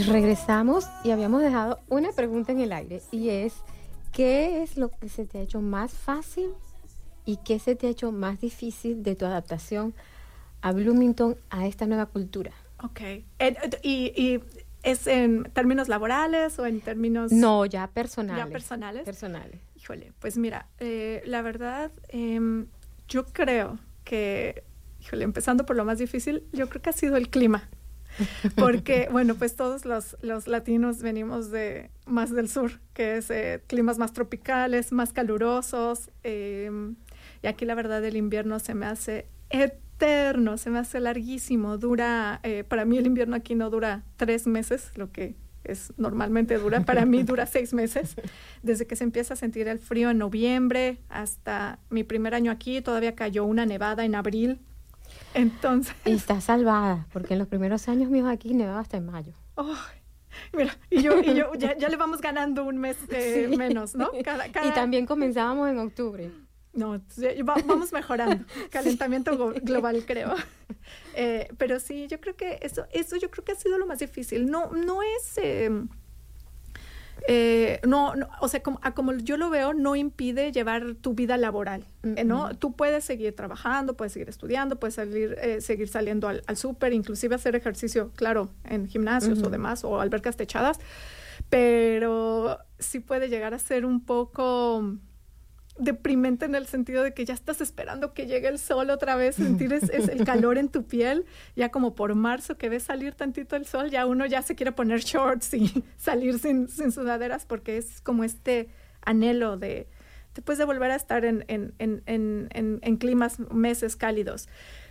regresamos 0.08 0.86
y 1.04 1.12
habíamos 1.12 1.42
dejado 1.42 1.80
una 1.90 2.12
pregunta 2.12 2.52
en 2.52 2.60
el 2.62 2.72
aire 2.72 3.02
y 3.12 3.30
es, 3.30 3.54
¿qué 4.12 4.64
es 4.64 4.78
lo 4.78 4.90
que 4.90 5.10
se 5.10 5.26
te 5.26 5.38
ha 5.40 5.42
hecho 5.42 5.62
más 5.62 5.92
fácil 5.94 6.50
y 7.26 7.38
qué 7.38 7.60
se 7.60 7.76
te 7.76 7.88
ha 7.88 7.90
hecho 7.90 8.12
más 8.12 8.40
difícil 8.40 9.04
de 9.04 9.16
tu 9.16 9.26
adaptación 9.26 9.94
a 10.62 10.72
Bloomington, 10.72 11.38
a 11.50 11.68
esta 11.68 11.86
nueva 11.86 12.06
cultura? 12.08 12.52
Ok. 12.84 13.02
En- 13.40 13.58
y, 13.84 14.14
y 14.22 14.40
es 14.84 15.08
en 15.08 15.44
términos 15.54 15.88
laborales 15.90 16.58
o 16.60 16.66
en 16.66 16.80
términos... 16.82 17.32
No, 17.32 17.66
ya 17.66 17.88
personales. 17.88 18.46
¿Ya 18.46 18.52
personales? 18.52 19.04
Personales. 19.04 19.60
Híjole, 19.76 20.14
pues 20.20 20.38
mira, 20.38 20.68
eh, 20.80 21.22
la 21.26 21.42
verdad, 21.42 21.92
em, 22.10 22.68
yo 23.08 23.26
creo 23.26 23.78
que, 24.04 24.64
híjole, 25.02 25.24
empezando 25.24 25.66
por 25.66 25.76
lo 25.76 25.84
más 25.86 25.98
difícil, 25.98 26.44
yo 26.54 26.70
creo 26.70 26.82
que 26.82 26.90
ha 26.90 26.94
sido 26.94 27.18
el 27.18 27.30
clima. 27.30 27.70
Porque, 28.56 29.08
bueno, 29.12 29.36
pues 29.36 29.56
todos 29.56 29.86
los, 29.86 30.18
los 30.22 30.48
latinos 30.48 31.02
venimos 31.02 31.52
de 31.52 31.90
más 32.06 32.32
del 32.32 32.50
sur, 32.50 32.72
que 32.94 33.18
es 33.18 33.30
eh, 33.30 33.62
climas 33.68 33.98
más 33.98 34.14
tropicales, 34.14 34.92
más 34.92 35.14
calurosos. 35.14 36.10
em, 36.24 36.96
y 37.44 37.48
aquí 37.48 37.66
la 37.66 37.76
verdad 37.76 38.04
el 38.04 38.18
invierno 38.18 38.60
se 38.60 38.74
me 38.74 38.86
hace 38.86 39.28
eterno, 39.50 40.58
se 40.58 40.70
me 40.70 40.80
hace 40.80 41.00
larguísimo. 41.00 41.78
Dura, 41.78 42.40
eh, 42.44 42.64
para 42.64 42.86
mí 42.86 42.98
el 42.98 43.06
invierno 43.06 43.36
aquí 43.36 43.56
no 43.56 43.70
dura 43.70 44.04
tres 44.16 44.48
meses, 44.48 44.92
lo 44.96 45.12
que 45.12 45.36
es 45.64 45.94
normalmente 45.98 46.58
dura. 46.58 46.82
Para 46.82 47.06
mí 47.06 47.24
dura 47.24 47.46
seis 47.48 47.74
meses. 47.74 48.16
Desde 48.64 48.88
que 48.88 48.96
se 48.96 49.04
empieza 49.04 49.34
a 49.34 49.38
sentir 49.38 49.68
el 49.68 49.80
frío 49.80 50.10
en 50.10 50.18
noviembre 50.18 51.00
hasta 51.10 51.80
mi 51.90 52.04
primer 52.04 52.34
año 52.34 52.52
aquí, 52.52 52.82
todavía 52.82 53.16
cayó 53.16 53.46
una 53.46 53.66
nevada 53.66 54.06
en 54.06 54.16
abril. 54.16 54.60
Entonces, 55.38 55.96
Y 56.06 56.12
está 56.14 56.42
salvada, 56.42 57.08
porque 57.14 57.34
en 57.34 57.40
los 57.40 57.48
primeros 57.48 57.88
años 57.88 58.10
míos 58.10 58.28
aquí 58.30 58.54
nevaba 58.54 58.80
hasta 58.80 58.98
en 58.98 59.06
mayo. 59.06 59.34
Ay, 59.56 60.02
mira, 60.54 60.78
y 60.90 61.02
yo, 61.02 61.20
y 61.20 61.34
yo 61.36 61.54
ya, 61.56 61.78
ya 61.78 61.90
le 61.90 61.96
vamos 61.98 62.22
ganando 62.22 62.64
un 62.66 62.78
mes 62.78 62.98
eh, 63.10 63.48
Sí. 63.50 63.58
menos, 63.58 63.96
¿no? 63.96 64.10
Cada- 64.24 64.52
cada- 64.52 64.68
Y 64.68 64.72
también 64.74 65.06
comenzábamos 65.06 65.70
en 65.70 65.80
octubre. 65.80 66.32
No, 66.74 67.02
vamos 67.66 67.92
mejorando. 67.92 68.46
Calentamiento 68.70 69.36
global, 69.64 70.04
creo. 70.06 70.36
Eh, 71.16 71.48
pero 71.58 71.80
sí, 71.80 72.06
yo 72.08 72.20
creo 72.22 72.36
que 72.36 72.60
eso, 72.62 72.86
eso 72.92 73.16
yo 73.16 73.32
creo 73.32 73.44
que 73.44 73.54
ha 73.54 73.56
sido 73.56 73.80
lo 73.80 73.88
más 73.88 73.98
difícil. 73.98 74.46
No, 74.52 74.70
no 74.72 75.02
es, 75.02 75.38
eh, 75.42 75.72
eh, 77.28 77.80
no, 77.86 78.16
no, 78.16 78.28
o 78.40 78.48
sea, 78.48 78.62
como, 78.62 78.80
a 78.84 78.94
como 78.94 79.14
yo 79.14 79.38
lo 79.38 79.50
veo, 79.50 79.74
no 79.74 79.96
impide 79.96 80.52
llevar 80.52 80.96
tu 80.96 81.14
vida 81.14 81.38
laboral, 81.38 81.84
eh, 82.04 82.24
¿no? 82.24 82.56
Tú 82.56 82.74
puedes 82.74 83.04
seguir 83.04 83.36
trabajando, 83.36 83.96
puedes 83.96 84.14
seguir 84.14 84.30
estudiando, 84.30 84.78
puedes 84.80 84.96
salir, 84.96 85.38
eh, 85.42 85.62
seguir 85.62 85.88
saliendo 85.88 86.28
al, 86.28 86.44
al 86.48 86.58
súper, 86.58 86.94
inclusive 86.94 87.36
hacer 87.36 87.56
ejercicio, 87.56 88.12
claro, 88.16 88.50
en 88.64 88.88
gimnasios 88.88 89.42
o 89.44 89.50
demás, 89.50 89.84
o 89.84 90.00
albercas 90.00 90.38
techadas, 90.38 90.80
pero 91.50 92.60
sí 92.80 93.00
puede 93.00 93.30
llegar 93.30 93.54
a 93.54 93.60
ser 93.60 93.86
un 93.86 94.06
poco 94.06 94.98
deprimente 95.80 96.46
en 96.46 96.56
el 96.56 96.68
sentido 96.68 97.04
de 97.04 97.14
que 97.14 97.26
ya 97.26 97.34
estás 97.34 97.62
esperando 97.62 98.14
que 98.14 98.26
llegue 98.26 98.48
el 98.48 98.60
sol 98.60 98.90
otra 98.90 99.16
vez, 99.16 99.36
sentir 99.36 99.74
es, 99.74 99.90
el 99.90 100.24
calor 100.26 100.58
en 100.58 100.70
tu 100.70 100.84
piel, 100.84 101.26
ya 101.56 101.70
como 101.70 101.96
por 101.96 102.16
marzo 102.16 102.58
que 102.58 102.70
ves 102.70 102.84
salir 102.84 103.14
tantito 103.14 103.56
el 103.56 103.66
sol, 103.66 103.90
ya 103.90 104.06
uno 104.06 104.26
ya 104.26 104.42
se 104.42 104.56
quiere 104.56 104.72
poner 104.72 105.02
shorts 105.02 105.54
y 105.54 105.84
salir 105.98 106.40
sin, 106.40 106.68
sin 106.68 106.92
sudaderas 106.92 107.46
porque 107.46 107.78
es 107.78 108.02
como 108.02 108.24
este 108.24 108.70
anhelo 109.02 109.58
de 109.58 109.88
después 110.38 110.58
de 110.60 110.66
volver 110.66 110.92
a 110.92 110.96
estar 110.96 111.26
en, 111.26 111.44
en, 111.48 111.74
en, 111.80 112.80
en, 112.82 112.98
climas, 112.98 113.40
meses 113.52 113.96
cálidos. 113.96 114.48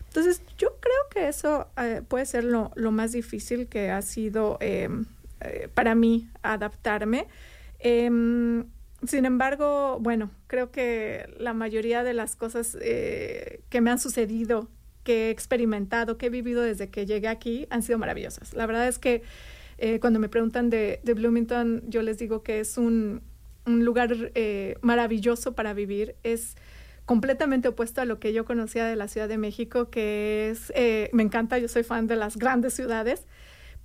Entonces, 0.09 0.43
yo 0.59 0.77
creo 0.81 1.09
que 1.11 1.29
eso 1.29 1.69
eh, 1.77 2.03
puede 2.07 2.27
ser 2.27 2.43
lo, 2.43 2.73
lo 2.75 2.91
más 2.91 3.13
difícil 3.13 3.69
que 3.69 3.91
ha 3.91 4.03
sido 4.03 4.59
eh, 4.61 4.89
eh, 5.41 5.69
para 5.73 5.95
mí 5.95 6.29
adaptarme. 6.43 7.29
Sin 9.07 9.25
embargo, 9.25 9.99
bueno, 10.01 10.31
creo 10.47 10.71
que 10.71 11.29
la 11.39 11.55
mayoría 11.55 12.03
de 12.03 12.15
las 12.15 12.37
cosas 12.37 12.77
eh, 12.81 13.61
que 13.69 13.81
me 13.81 13.91
han 13.91 13.99
sucedido, 13.99 14.69
que 15.05 15.29
he 15.29 15.31
experimentado, 15.31 16.19
que 16.19 16.27
he 16.27 16.31
vivido 16.31 16.63
desde 16.63 16.89
que 16.89 17.07
llegué 17.07 17.29
aquí, 17.29 17.67
han 17.71 17.83
sido 17.83 17.99
maravillosas. 17.99 18.55
La 18.55 18.67
verdad 18.67 18.89
es 18.89 18.99
que 18.99 19.23
eh, 19.79 20.01
cuando 20.01 20.19
me 20.19 20.29
preguntan 20.29 20.71
de, 20.71 21.01
de 21.05 21.15
Bloomington, 21.15 21.83
yo 21.87 22.03
les 22.03 22.19
digo 22.19 22.43
que 22.43 22.61
es 22.61 22.79
un, 22.79 23.23
un 23.67 23.85
lugar 23.85 24.33
eh, 24.35 24.77
maravilloso 24.81 25.55
para 25.55 25.75
vivir. 25.75 26.17
Es 26.23 26.57
completamente 27.05 27.69
opuesto 27.69 28.01
a 28.01 28.05
lo 28.05 28.19
que 28.19 28.33
yo 28.33 28.45
conocía 28.45 28.87
de 28.87 28.97
la 28.97 29.09
Ciudad 29.09 29.29
de 29.29 29.39
México, 29.39 29.91
que 29.91 30.51
es, 30.51 30.73
eh, 30.75 31.11
me 31.13 31.23
encanta, 31.23 31.59
yo 31.59 31.69
soy 31.69 31.83
fan 31.83 32.07
de 32.07 32.17
las 32.17 32.37
grandes 32.37 32.75
ciudades, 32.75 33.27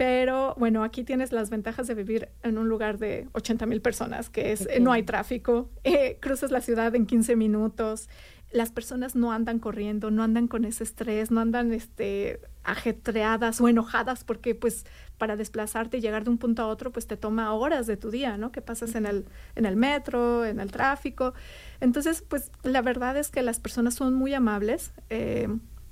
pero 0.01 0.55
bueno, 0.57 0.83
aquí 0.83 1.03
tienes 1.03 1.31
las 1.31 1.51
ventajas 1.51 1.85
de 1.85 1.93
vivir 1.93 2.29
en 2.41 2.57
un 2.57 2.67
lugar 2.67 2.97
de 2.97 3.27
80 3.33 3.67
mil 3.67 3.81
personas, 3.81 4.31
que 4.31 4.51
es, 4.51 4.67
no 4.81 4.91
hay 4.91 5.03
tráfico, 5.03 5.69
eh, 5.83 6.17
cruzas 6.19 6.49
la 6.49 6.59
ciudad 6.59 6.95
en 6.95 7.05
15 7.05 7.35
minutos, 7.35 8.09
las 8.51 8.71
personas 8.71 9.15
no 9.15 9.31
andan 9.31 9.59
corriendo, 9.59 10.09
no 10.09 10.23
andan 10.23 10.47
con 10.47 10.65
ese 10.65 10.85
estrés, 10.85 11.29
no 11.29 11.39
andan 11.39 11.71
este, 11.71 12.39
ajetreadas 12.63 13.61
o 13.61 13.67
enojadas 13.67 14.23
porque 14.23 14.55
pues 14.55 14.87
para 15.19 15.35
desplazarte 15.35 15.99
y 15.99 16.01
llegar 16.01 16.23
de 16.23 16.31
un 16.31 16.39
punto 16.39 16.63
a 16.63 16.67
otro 16.67 16.91
pues 16.91 17.05
te 17.05 17.15
toma 17.15 17.53
horas 17.53 17.85
de 17.85 17.95
tu 17.95 18.09
día, 18.09 18.37
¿no? 18.37 18.51
Que 18.51 18.63
pasas 18.63 18.95
en 18.95 19.05
el, 19.05 19.25
en 19.53 19.67
el 19.67 19.75
metro, 19.75 20.45
en 20.45 20.59
el 20.59 20.71
tráfico. 20.71 21.35
Entonces 21.79 22.23
pues 22.27 22.49
la 22.63 22.81
verdad 22.81 23.17
es 23.17 23.29
que 23.29 23.43
las 23.43 23.59
personas 23.59 23.93
son 23.93 24.15
muy 24.15 24.33
amables. 24.33 24.93
Eh, 25.11 25.47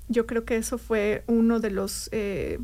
yo 0.07 0.25
creo 0.25 0.45
que 0.45 0.55
eso 0.55 0.79
fue 0.79 1.23
uno 1.27 1.59
de 1.59 1.69
los 1.69 2.09
eh, 2.11 2.57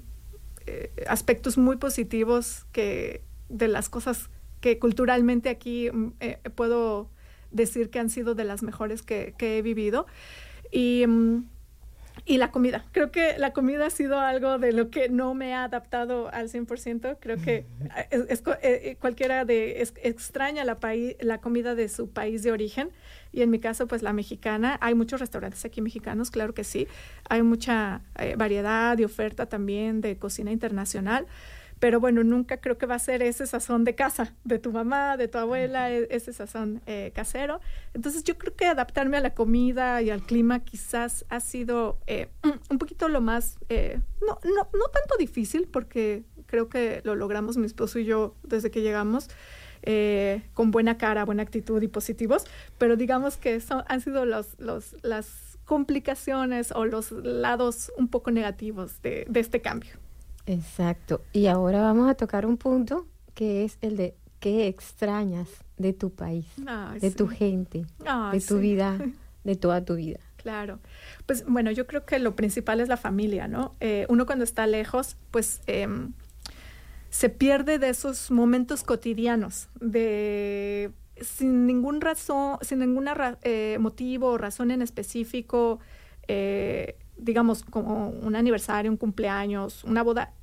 eh, 0.67 0.91
aspectos 1.07 1.57
muy 1.57 1.77
positivos 1.77 2.65
que 2.71 3.21
de 3.49 3.67
las 3.67 3.89
cosas 3.89 4.29
que 4.61 4.79
culturalmente 4.79 5.49
aquí 5.49 5.91
mm, 5.91 6.13
eh, 6.19 6.39
puedo 6.55 7.09
decir 7.51 7.89
que 7.89 7.99
han 7.99 8.09
sido 8.09 8.35
de 8.35 8.43
las 8.43 8.63
mejores 8.63 9.01
que, 9.01 9.33
he 9.39 9.61
vivido. 9.61 10.07
Y, 10.71 11.05
mm, 11.07 11.45
y 12.25 12.37
la 12.37 12.51
comida. 12.51 12.85
Creo 12.91 13.11
que 13.11 13.37
la 13.37 13.51
comida 13.53 13.87
ha 13.87 13.89
sido 13.89 14.19
algo 14.19 14.57
de 14.57 14.71
lo 14.71 14.89
que 14.89 15.09
no 15.09 15.33
me 15.33 15.53
ha 15.53 15.65
adaptado 15.65 16.29
al 16.33 16.49
100%. 16.49 17.17
Creo 17.19 17.37
que 17.37 17.65
es, 18.09 18.21
es 18.29 18.41
co- 18.41 18.53
eh, 18.53 18.57
eh, 18.63 18.97
cualquiera 18.99 19.45
de 19.45 19.81
es- 19.81 19.93
extraña 20.01 20.63
la, 20.63 20.75
paí- 20.79 21.17
la 21.19 21.39
comida 21.39 21.75
de 21.75 21.89
su 21.89 22.09
país 22.09 22.41
de 22.43 22.51
origen. 22.51 22.89
Y 23.31 23.41
en 23.41 23.49
mi 23.49 23.59
caso, 23.59 23.87
pues 23.87 24.01
la 24.01 24.13
mexicana. 24.13 24.77
Hay 24.81 24.95
muchos 24.95 25.19
restaurantes 25.19 25.65
aquí 25.65 25.81
mexicanos, 25.81 26.31
claro 26.31 26.53
que 26.53 26.63
sí. 26.63 26.87
Hay 27.27 27.43
mucha 27.43 28.01
eh, 28.17 28.35
variedad 28.37 28.97
y 28.97 29.03
oferta 29.03 29.45
también 29.47 29.99
de 30.01 30.17
cocina 30.17 30.51
internacional. 30.51 31.27
Pero 31.79 31.99
bueno, 31.99 32.23
nunca 32.23 32.57
creo 32.57 32.77
que 32.77 32.85
va 32.85 32.95
a 32.95 32.99
ser 32.99 33.21
ese 33.21 33.45
sazón 33.47 33.83
de 33.83 33.95
casa, 33.95 34.33
de 34.43 34.59
tu 34.59 34.71
mamá, 34.71 35.17
de 35.17 35.27
tu 35.27 35.37
abuela, 35.37 35.91
e- 35.91 36.07
ese 36.09 36.31
sazón 36.33 36.81
eh, 36.85 37.11
casero. 37.13 37.59
Entonces 37.93 38.23
yo 38.23 38.37
creo 38.37 38.55
que 38.55 38.65
adaptarme 38.65 39.17
a 39.17 39.19
la 39.21 39.33
comida 39.33 40.01
y 40.01 40.09
al 40.09 40.21
clima 40.23 40.61
quizás 40.61 41.25
ha 41.29 41.39
sido 41.41 41.99
eh, 42.07 42.29
un 42.69 42.77
poquito 42.77 43.09
lo 43.09 43.21
más, 43.21 43.57
eh, 43.69 43.99
no, 44.21 44.39
no, 44.43 44.69
no 44.73 44.85
tanto 44.93 45.17
difícil, 45.19 45.67
porque 45.67 46.23
creo 46.45 46.69
que 46.69 47.01
lo 47.03 47.15
logramos 47.15 47.57
mi 47.57 47.65
esposo 47.65 47.99
y 47.99 48.05
yo 48.05 48.35
desde 48.43 48.71
que 48.71 48.81
llegamos. 48.81 49.29
eh, 49.87 50.41
con 50.53 50.71
buena 50.71 50.97
cara, 50.97 51.25
buena 51.25 51.43
actitud 51.43 51.79
y 51.83 51.87
positivos, 51.87 52.45
pero 52.79 52.95
digamos 52.95 53.37
que 53.37 53.59
son, 53.59 53.83
han 53.87 54.01
sido 54.01 54.25
los, 54.25 54.57
los, 54.59 54.95
las 55.03 55.59
complicaciones 55.65 56.71
o 56.71 56.85
los 56.85 57.11
lados 57.11 57.91
un 57.97 58.07
poco 58.07 58.31
negativos 58.31 59.01
de, 59.03 59.25
de 59.29 59.39
este 59.39 59.61
cambio. 59.61 59.91
Exacto. 60.45 61.21
Y 61.33 61.47
ahora 61.47 61.81
vamos 61.81 62.09
a 62.09 62.15
tocar 62.15 62.45
un 62.45 62.57
punto 62.57 63.07
que 63.33 63.65
es 63.65 63.77
el 63.81 63.97
de 63.97 64.15
qué 64.39 64.67
extrañas 64.67 65.49
de 65.77 65.93
tu 65.93 66.11
país, 66.11 66.45
de 67.01 67.11
tu 67.11 67.27
gente, 67.27 67.85
de 68.31 68.39
tu 68.39 68.55
sí. 68.55 68.59
vida, 68.59 68.97
de 69.43 69.55
toda 69.55 69.83
tu 69.83 69.95
vida. 69.95 70.19
Claro. 70.37 70.79
Pues 71.25 71.43
bueno, 71.47 71.71
yo 71.71 71.87
creo 71.87 72.05
que 72.05 72.19
lo 72.19 72.35
principal 72.35 72.79
es 72.79 72.87
la 72.87 72.97
familia, 72.97 73.47
¿no? 73.47 73.73
Eh, 73.79 74.05
uno 74.09 74.27
cuando 74.27 74.43
está 74.43 74.67
lejos, 74.67 75.17
pues 75.31 75.61
em, 75.65 76.13
se 77.09 77.29
pierde 77.29 77.79
de 77.79 77.89
esos 77.89 78.29
momentos 78.29 78.83
cotidianos, 78.83 79.69
de 79.79 80.91
sin 81.19 81.65
ningún 81.65 82.01
razón, 82.01 82.57
sin 82.61 82.79
ningún 82.79 83.09
motivo 83.79 84.27
o 84.27 84.37
razón 84.37 84.69
en 84.69 84.81
específico, 84.81 85.79
eh, 86.27 86.97
digamos, 87.17 87.63
como 87.63 88.09
un 88.09 88.35
aniversario, 88.35 88.91
un 88.91 88.97
cumpleaños, 88.97 89.83
una 89.83 90.03
boda, 90.03 90.33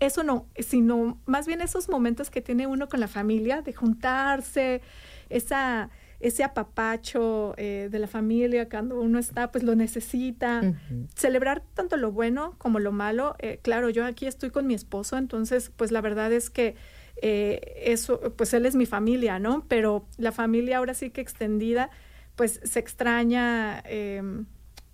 eso 0.00 0.22
no, 0.22 0.46
sino 0.58 1.20
más 1.26 1.46
bien 1.46 1.60
esos 1.60 1.88
momentos 1.88 2.30
que 2.30 2.40
tiene 2.40 2.66
uno 2.66 2.88
con 2.88 3.00
la 3.00 3.08
familia, 3.08 3.62
de 3.62 3.72
juntarse, 3.72 4.82
esa, 5.30 5.90
ese 6.20 6.44
apapacho 6.44 7.54
eh, 7.56 7.88
de 7.90 7.98
la 7.98 8.06
familia 8.06 8.68
cuando 8.68 9.00
uno 9.00 9.18
está, 9.18 9.50
pues 9.50 9.64
lo 9.64 9.74
necesita. 9.74 10.74
Celebrar 11.14 11.62
tanto 11.74 11.96
lo 11.96 12.12
bueno 12.12 12.54
como 12.58 12.80
lo 12.80 12.92
malo. 12.92 13.36
Eh, 13.38 13.60
claro, 13.62 13.88
yo 13.90 14.04
aquí 14.04 14.26
estoy 14.26 14.50
con 14.50 14.66
mi 14.66 14.74
esposo, 14.74 15.16
entonces, 15.16 15.70
pues 15.74 15.92
la 15.92 16.00
verdad 16.00 16.32
es 16.32 16.50
que 16.50 16.74
eh, 17.22 17.82
eso, 17.84 18.20
pues 18.36 18.52
él 18.54 18.66
es 18.66 18.74
mi 18.74 18.86
familia, 18.86 19.38
¿no? 19.38 19.64
Pero 19.68 20.06
la 20.18 20.32
familia 20.32 20.78
ahora 20.78 20.94
sí 20.94 21.10
que 21.10 21.20
extendida, 21.20 21.90
pues 22.34 22.60
se 22.64 22.78
extraña, 22.78 23.82
eh, 23.86 24.22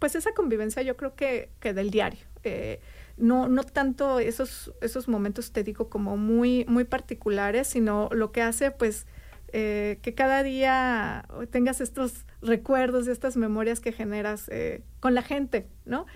pues 0.00 0.16
esa 0.16 0.32
convivencia 0.32 0.82
yo 0.82 0.96
creo 0.96 1.14
que, 1.14 1.50
que 1.60 1.72
del 1.72 1.90
diario. 1.90 2.26
Eh, 2.42 2.80
no, 3.16 3.48
no 3.48 3.62
tanto 3.62 4.18
esos, 4.18 4.72
esos 4.80 5.06
momentos, 5.06 5.52
te 5.52 5.62
digo, 5.62 5.90
como 5.90 6.16
muy, 6.16 6.64
muy 6.66 6.84
particulares, 6.84 7.68
sino 7.68 8.08
lo 8.12 8.32
que 8.32 8.40
hace, 8.40 8.70
pues, 8.70 9.06
eh, 9.52 9.98
que 10.02 10.14
cada 10.14 10.42
día 10.42 11.26
tengas 11.50 11.82
estos 11.82 12.24
recuerdos 12.40 13.06
y 13.06 13.10
estas 13.10 13.36
memorias 13.36 13.80
que 13.80 13.92
generas 13.92 14.48
eh, 14.48 14.82
con 15.00 15.14
la 15.14 15.22
gente, 15.22 15.66
¿no? 15.84 16.06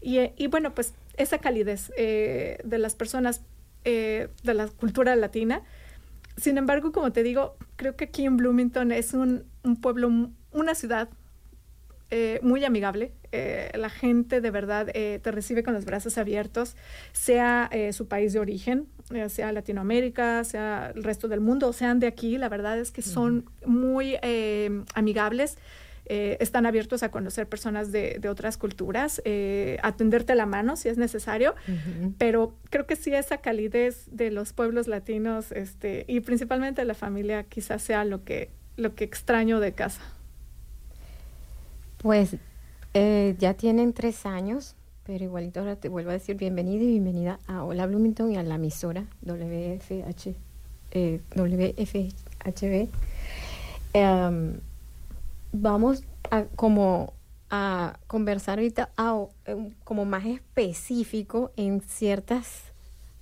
Y, 0.00 0.20
y 0.36 0.46
bueno, 0.46 0.74
pues 0.74 0.94
esa 1.16 1.38
calidez 1.38 1.90
de 1.96 2.78
las 2.78 2.94
personas 2.94 3.42
de 3.84 4.30
la 4.42 4.68
cultura 4.68 5.14
latina. 5.16 5.62
Sin 6.36 6.56
embargo, 6.56 6.92
como 6.92 7.12
te 7.12 7.22
digo, 7.22 7.56
creo 7.76 7.94
que 7.94 8.04
aquí 8.04 8.24
en 8.24 8.36
Bloomington 8.38 8.90
es 8.90 9.12
un, 9.12 9.44
un 9.62 9.80
pueblo, 9.80 10.30
una 10.52 10.74
ciudad 10.74 11.08
eh, 12.10 12.38
muy 12.42 12.64
amigable. 12.64 13.12
Eh, 13.32 13.70
la 13.74 13.88
gente 13.88 14.40
de 14.40 14.50
verdad 14.50 14.88
eh, 14.94 15.18
te 15.22 15.32
recibe 15.32 15.62
con 15.62 15.74
los 15.74 15.84
brazos 15.84 16.18
abiertos, 16.18 16.76
sea 17.12 17.70
su 17.92 18.06
país 18.06 18.32
de 18.32 18.38
origen, 18.38 18.86
sea 19.28 19.52
Latinoamérica, 19.52 20.44
sea 20.44 20.92
el 20.94 21.02
resto 21.02 21.28
del 21.28 21.40
mundo, 21.40 21.72
sean 21.72 21.98
de 22.00 22.06
aquí. 22.06 22.38
La 22.38 22.48
verdad 22.48 22.78
es 22.78 22.90
que 22.90 23.02
son 23.02 23.50
muy 23.66 24.16
amigables. 24.94 25.58
están 26.06 26.66
abiertos 26.66 27.02
a 27.02 27.10
conocer 27.10 27.48
personas 27.48 27.90
de, 27.90 28.18
de 28.20 28.28
otras 28.28 28.58
culturas, 28.58 29.22
atenderte 29.82 30.34
la 30.34 30.46
mano 30.46 30.76
si 30.76 30.88
es 30.88 30.98
necesario, 30.98 31.54
pero 32.18 32.54
creo 32.70 32.86
que 32.86 32.94
sí 32.94 33.12
esa 33.14 33.38
calidez 33.38 34.06
de 34.10 34.30
los 34.30 34.52
pueblos 34.52 34.86
latinos 34.86 35.50
este, 35.50 36.04
y 36.06 36.20
principalmente 36.20 36.82
de 36.82 36.86
la 36.86 36.94
familia 36.94 37.44
quizás 37.44 37.82
sea 37.82 38.04
lo 38.04 38.22
que, 38.22 38.50
lo 38.76 38.94
que 38.94 39.04
extraño 39.04 39.60
de 39.60 39.72
casa. 39.72 40.02
Pues 42.04 42.36
eh, 42.92 43.34
ya 43.38 43.54
tienen 43.54 43.94
tres 43.94 44.26
años, 44.26 44.76
pero 45.04 45.24
igualito 45.24 45.60
ahora 45.60 45.76
te 45.76 45.88
vuelvo 45.88 46.10
a 46.10 46.12
decir 46.12 46.36
bienvenida 46.36 46.82
y 46.84 46.86
bienvenida 46.86 47.38
a 47.46 47.64
Hola 47.64 47.86
Bloomington 47.86 48.30
y 48.30 48.36
a 48.36 48.42
la 48.42 48.56
emisora 48.56 49.06
WFH, 49.22 50.34
eh, 50.90 51.22
WFHB. 51.34 52.88
Em, 53.94 54.60
vamos 55.52 56.04
a 56.30 56.44
como 56.56 57.14
a 57.48 57.98
conversar 58.06 58.58
ahorita 58.58 58.90
em, 59.46 59.70
como 59.84 60.04
más 60.04 60.26
específico 60.26 61.52
en 61.56 61.80
ciertos 61.80 62.46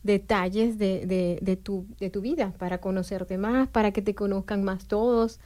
detalles 0.02 0.76
de, 0.76 1.06
de- 1.06 1.38
tu, 1.56 1.86
de 2.00 2.10
tu 2.10 2.20
vida 2.20 2.52
para 2.58 2.78
conocerte 2.78 3.38
más, 3.38 3.68
para 3.68 3.92
que 3.92 4.02
te 4.02 4.16
conozcan 4.16 4.64
más 4.64 4.86
todos. 4.86 5.38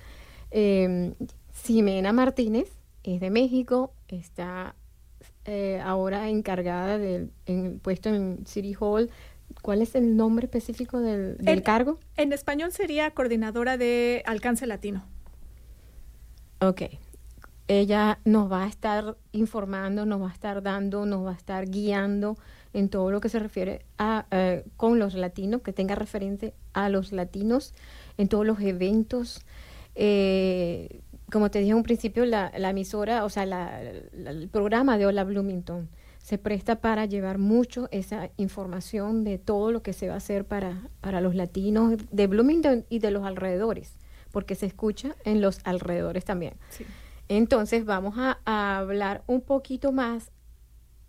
Eh, 0.52 1.12
Martínez 2.14 2.70
es 3.14 3.20
de 3.20 3.30
México, 3.30 3.92
está 4.08 4.74
eh, 5.44 5.80
ahora 5.84 6.28
encargada 6.28 6.98
del 6.98 7.30
en 7.46 7.78
puesto 7.78 8.08
en 8.08 8.44
City 8.46 8.74
Hall. 8.78 9.10
¿Cuál 9.62 9.80
es 9.80 9.94
el 9.94 10.16
nombre 10.16 10.46
específico 10.46 11.00
del, 11.00 11.36
del 11.38 11.58
El- 11.58 11.62
cargo? 11.62 11.98
En 12.16 12.32
español 12.32 12.72
sería 12.72 13.10
coordinadora 13.12 13.76
de 13.76 14.22
alcance 14.26 14.66
latino. 14.66 15.04
Ok. 16.60 16.82
Ella 17.68 18.18
nos 18.24 18.50
va 18.50 18.64
a 18.64 18.68
estar 18.68 19.16
informando, 19.32 20.06
nos 20.06 20.20
va 20.22 20.30
a 20.30 20.32
estar 20.32 20.62
dando, 20.62 21.04
nos 21.04 21.24
va 21.26 21.32
a 21.32 21.36
estar 21.36 21.66
guiando 21.68 22.36
en 22.72 22.88
todo 22.88 23.10
lo 23.10 23.20
que 23.20 23.28
se 23.28 23.38
refiere 23.38 23.84
a 23.98 24.26
eh, 24.30 24.64
con 24.76 24.98
los 24.98 25.14
latinos, 25.14 25.62
que 25.62 25.72
tenga 25.72 25.94
referente 25.94 26.54
a 26.74 26.88
los 26.88 27.10
latinos 27.12 27.74
en 28.18 28.28
todos 28.28 28.46
los 28.46 28.60
eventos. 28.60 29.44
Eh, 29.96 31.00
como 31.30 31.50
te 31.50 31.58
dije 31.58 31.70
en 31.72 31.76
un 31.78 31.82
principio, 31.82 32.24
la, 32.24 32.52
la 32.56 32.70
emisora, 32.70 33.24
o 33.24 33.28
sea, 33.28 33.46
la- 33.46 33.80
la- 34.12 34.30
el 34.30 34.48
programa 34.48 34.96
de 34.98 35.06
Hola 35.06 35.24
Bloomington 35.24 35.88
se 36.18 36.38
presta 36.38 36.80
para 36.80 37.04
llevar 37.06 37.38
mucho 37.38 37.88
esa 37.92 38.30
información 38.36 39.22
de 39.24 39.38
todo 39.38 39.70
lo 39.72 39.82
que 39.82 39.92
se 39.92 40.08
va 40.08 40.14
a 40.14 40.16
hacer 40.18 40.44
para, 40.44 40.88
para 41.00 41.20
los 41.20 41.34
latinos 41.34 41.94
de 42.10 42.26
Bloomington 42.26 42.84
y 42.88 42.98
de 42.98 43.10
los 43.12 43.24
alrededores, 43.24 43.94
porque 44.32 44.54
se 44.56 44.66
escucha 44.66 45.14
en 45.24 45.40
los 45.40 45.60
alrededores 45.64 46.24
también. 46.24 46.54
Sí. 46.70 46.84
Entonces 47.28 47.84
vamos 47.84 48.14
a, 48.18 48.38
a 48.44 48.78
hablar 48.78 49.22
un 49.26 49.40
poquito 49.40 49.92
más, 49.92 50.30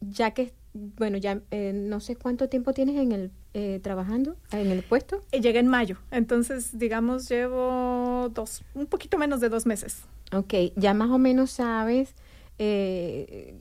ya 0.02 0.32
que, 0.32 0.54
bueno, 0.98 1.18
ya 1.18 1.42
eh, 1.52 1.72
no 1.74 2.00
sé 2.00 2.16
cuánto 2.16 2.50
tiempo 2.50 2.74
tienes 2.74 2.96
en 2.98 3.12
el 3.12 3.32
eh, 3.54 3.80
trabajando 3.82 4.36
en 4.52 4.72
el 4.72 4.84
puesto. 4.84 5.22
Y 5.32 5.40
llegué 5.42 5.60
en 5.60 5.68
mayo, 5.68 5.98
entonces 6.12 6.78
digamos 6.78 7.28
llevo 7.30 8.30
dos, 8.34 8.64
un 8.76 8.86
poquito 8.88 9.18
menos 9.18 9.42
de 9.42 9.50
dos 9.50 9.66
meses. 9.66 10.04
Ok, 10.34 10.54
ya 10.76 10.94
más 10.94 11.10
o 11.10 11.18
menos 11.18 11.52
sabes 11.52 12.14
eh, 12.60 13.60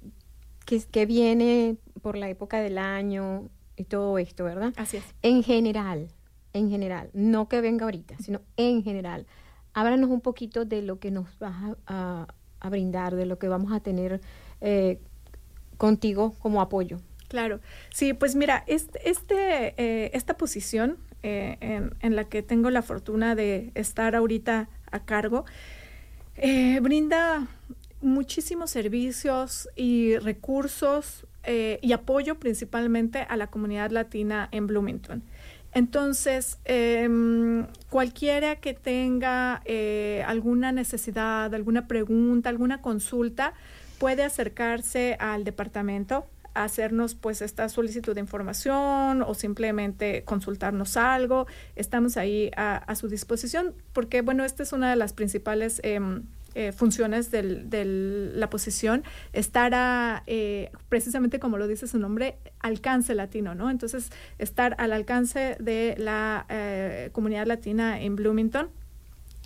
qué, 0.64 0.82
qué 0.90 1.06
viene 1.06 1.76
por 2.02 2.16
la 2.16 2.28
época 2.28 2.60
del 2.60 2.78
año 2.78 3.48
y 3.76 3.84
todo 3.84 4.18
esto, 4.18 4.44
¿verdad? 4.44 4.72
Así 4.76 4.96
es. 4.98 5.04
En 5.22 5.42
general, 5.42 6.08
en 6.52 6.70
general, 6.70 7.10
no 7.12 7.48
que 7.48 7.60
venga 7.60 7.84
ahorita, 7.84 8.16
sino 8.18 8.40
en 8.56 8.82
general. 8.82 9.26
Háblanos 9.74 10.10
un 10.10 10.20
poquito 10.22 10.64
de 10.64 10.82
lo 10.82 10.98
que 10.98 11.10
nos 11.10 11.38
vas 11.38 11.54
a, 11.54 11.76
a- 11.86 12.26
a 12.60 12.70
brindar, 12.70 13.14
de 13.14 13.26
lo 13.26 13.38
que 13.38 13.48
vamos 13.48 13.70
a 13.72 13.80
tener 13.80 14.20
eh, 14.62 14.98
contigo 15.76 16.34
como 16.40 16.60
apoyo. 16.60 16.98
Claro, 17.28 17.60
sí, 17.92 18.12
pues 18.12 18.36
mira, 18.36 18.64
este, 18.66 19.74
eh, 19.76 20.10
esta 20.14 20.36
posición 20.36 20.96
eh, 21.22 21.90
en, 22.00 22.16
la 22.16 22.24
que 22.24 22.42
tengo 22.42 22.70
la 22.70 22.82
fortuna 22.82 23.34
de 23.34 23.72
estar 23.74 24.14
ahorita 24.14 24.68
a 24.90 25.04
cargo, 25.04 25.44
eh, 26.36 26.78
brinda 26.80 27.48
muchísimos 28.00 28.70
servicios 28.70 29.68
y 29.74 30.16
recursos 30.18 31.26
y 31.80 31.92
apoyo 31.92 32.40
principalmente 32.40 33.20
a 33.20 33.36
la 33.36 33.46
comunidad 33.46 33.92
latina 33.92 34.48
en 34.50 34.66
Bloomington. 34.66 35.22
Entonces, 35.72 36.58
em, 36.64 37.66
cualquiera 37.88 38.56
que 38.56 38.74
tenga 38.74 39.62
alguna 40.26 40.72
necesidad, 40.72 41.54
alguna 41.54 41.86
pregunta, 41.86 42.48
alguna 42.48 42.82
consulta, 42.82 43.54
puede 43.98 44.22
acercarse 44.22 45.16
al 45.18 45.44
departamento 45.44 46.26
hacernos 46.56 47.14
pues 47.14 47.42
esta 47.42 47.68
solicitud 47.68 48.14
de 48.14 48.20
información 48.20 49.22
o 49.22 49.34
simplemente 49.34 50.24
consultarnos 50.24 50.96
algo. 50.96 51.46
Estamos 51.76 52.16
ahí 52.16 52.50
a, 52.56 52.94
su 52.94 53.08
disposición 53.08 53.74
porque, 53.92 54.22
bueno, 54.22 54.44
esta 54.44 54.62
es 54.62 54.72
una 54.72 54.90
de 54.90 54.96
las 54.96 55.12
principales 55.12 55.80
em, 55.84 56.22
eh, 56.54 56.72
funciones 56.72 57.30
de 57.30 57.84
la 58.34 58.48
posición, 58.48 59.04
estar 59.34 59.74
a, 59.74 60.22
eh, 60.26 60.70
precisamente 60.88 61.38
como 61.38 61.58
lo 61.58 61.68
dice 61.68 61.86
su 61.86 61.98
nombre, 61.98 62.38
alcance 62.60 63.14
latino, 63.14 63.54
¿no? 63.54 63.68
Entonces, 63.68 64.10
estar 64.38 64.74
al 64.78 64.92
alcance 64.92 65.56
de 65.60 65.94
la 65.98 66.46
eh, 66.48 67.10
comunidad 67.12 67.46
latina 67.46 68.00
en 68.00 68.16
Bloomington. 68.16 68.70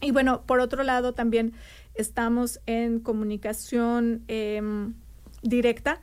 Y 0.01 0.13
bueno, 0.13 0.43
por 0.47 0.61
otro 0.61 0.85
lado, 0.85 1.13
también 1.13 1.53
estamos 1.95 2.61
en 2.67 3.01
comunicación 3.01 4.25
em, 4.29 4.95
directa 5.43 6.01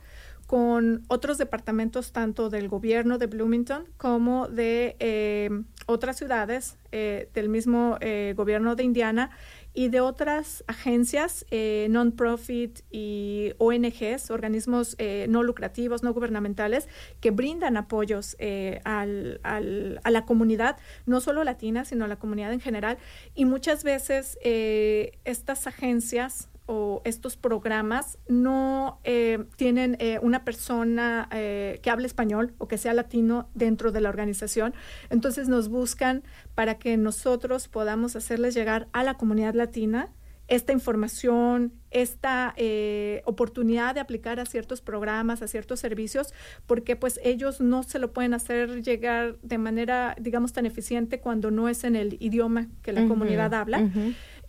con 0.48 1.02
otros 1.08 1.36
departamentos 1.36 2.12
tanto 2.12 2.48
del 2.48 2.68
gobierno 2.68 3.18
de 3.18 3.26
Bloomington 3.26 3.84
como 3.98 4.48
de 4.48 4.96
eh, 4.98 5.50
otras 5.84 6.16
ciudades 6.16 6.78
eh, 6.90 7.28
del 7.34 7.50
mismo 7.50 7.98
eh, 8.00 8.32
gobierno 8.34 8.74
de 8.74 8.82
Indiana 8.82 9.30
y 9.78 9.90
de 9.90 10.00
otras 10.00 10.64
agencias 10.66 11.46
eh, 11.52 11.86
non-profit 11.88 12.80
y 12.90 13.52
ONGs, 13.58 14.32
organismos 14.32 14.96
eh, 14.98 15.26
no 15.28 15.44
lucrativos, 15.44 16.02
no 16.02 16.12
gubernamentales, 16.12 16.88
que 17.20 17.30
brindan 17.30 17.76
apoyos 17.76 18.34
eh, 18.40 18.80
a 18.82 19.06
la 19.06 20.26
comunidad, 20.26 20.78
no 21.06 21.20
solo 21.20 21.44
latina, 21.44 21.84
sino 21.84 22.06
a 22.06 22.08
la 22.08 22.16
comunidad 22.16 22.52
en 22.52 22.58
general. 22.58 22.98
Y 23.36 23.44
muchas 23.44 23.84
veces 23.84 24.36
estas 24.42 25.68
agencias 25.68 26.48
o 26.68 27.00
estos 27.04 27.36
programas 27.36 28.18
no 28.28 29.00
eh, 29.02 29.44
tienen 29.56 29.96
eh, 30.00 30.18
una 30.20 30.44
persona 30.44 31.26
eh, 31.32 31.80
que 31.82 31.88
hable 31.88 32.06
español 32.06 32.54
o 32.58 32.68
que 32.68 32.76
sea 32.76 32.92
latino 32.92 33.48
dentro 33.54 33.90
de 33.90 34.02
la 34.02 34.10
organización. 34.10 34.74
Entonces 35.08 35.48
nos 35.48 35.70
buscan 35.70 36.22
para 36.54 36.78
que 36.78 36.98
nosotros 36.98 37.68
podamos 37.68 38.16
hacerles 38.16 38.54
llegar 38.54 38.86
a 38.92 39.02
la 39.02 39.14
comunidad 39.14 39.54
latina 39.54 40.10
esta 40.48 40.72
información, 40.72 41.74
esta 41.90 42.54
eh, 42.56 43.20
oportunidad 43.26 43.94
de 43.94 44.00
aplicar 44.00 44.40
a 44.40 44.46
ciertos 44.46 44.80
programas, 44.80 45.42
a 45.42 45.46
ciertos 45.46 45.78
servicios, 45.78 46.32
porque 46.66 46.96
pues 46.96 47.20
ellos 47.22 47.60
no 47.60 47.82
se 47.82 47.98
lo 47.98 48.12
pueden 48.12 48.32
hacer 48.32 48.82
llegar 48.82 49.36
de 49.42 49.58
manera, 49.58 50.16
digamos, 50.18 50.54
tan 50.54 50.64
eficiente 50.64 51.20
cuando 51.20 51.50
no 51.50 51.68
es 51.68 51.84
en 51.84 51.96
el 51.96 52.16
idioma 52.18 52.68
que 52.82 52.92
la 52.92 53.06
comunidad 53.06 53.52
habla. 53.52 53.90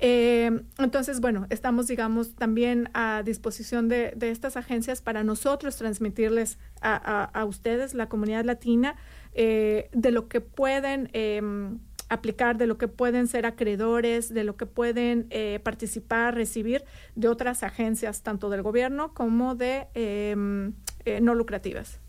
Eh, 0.01 0.61
entonces, 0.77 1.19
bueno, 1.19 1.45
estamos, 1.49 1.87
digamos, 1.87 2.33
también 2.35 2.89
a 2.93 3.21
disposición 3.23 3.89
de, 3.89 4.15
estas 4.21 4.55
agencias 4.55 5.01
para 5.01 5.23
nosotros 5.23 5.75
transmitirles 5.75 6.57
a, 6.81 7.45
ustedes, 7.45 7.93
la 7.93 8.07
comunidad 8.07 8.45
latina, 8.45 8.95
eh, 9.33 9.89
de 9.91 10.11
lo 10.11 10.29
que 10.29 10.39
pueden 10.39 11.09
em, 11.11 11.79
aplicar, 12.07 12.57
de 12.57 12.65
lo 12.65 12.77
que 12.77 12.87
pueden 12.87 13.27
ser 13.27 13.45
acreedores, 13.45 14.33
de 14.33 14.45
lo 14.45 14.55
que 14.55 14.65
pueden 14.65 15.27
eh, 15.31 15.59
participar, 15.63 16.33
recibir 16.33 16.85
de 17.15 17.27
otras 17.27 17.61
agencias, 17.63 18.23
tanto 18.23 18.49
del 18.49 18.61
gobierno 18.61 19.13
como 19.13 19.55
de 19.55 19.87
em, 19.95 20.73
eh, 21.03 21.19
no 21.19 21.35
lucrativas. 21.35 21.99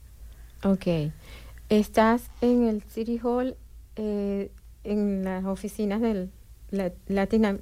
Ok. 0.63 1.13
Estás 1.69 2.31
en 2.41 2.67
el 2.69 2.83
City 2.83 3.19
Hall, 3.23 3.57
en 3.97 5.25
las 5.25 5.45
oficinas 5.45 6.01
del 6.01 6.31
la- 6.71 6.93
Latina. 7.07 7.59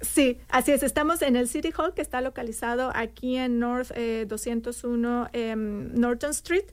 Sí, 0.00 0.38
así 0.48 0.72
es. 0.72 0.82
Estamos 0.82 1.20
en 1.20 1.36
el 1.36 1.46
City 1.46 1.72
Hall 1.76 1.92
que 1.92 2.00
está 2.00 2.22
localizado 2.22 2.90
aquí 2.94 3.36
en 3.36 3.58
North 3.58 3.90
eh, 3.94 4.24
201 4.26 5.28
em, 5.32 5.94
Norton 5.94 6.30
Street. 6.30 6.64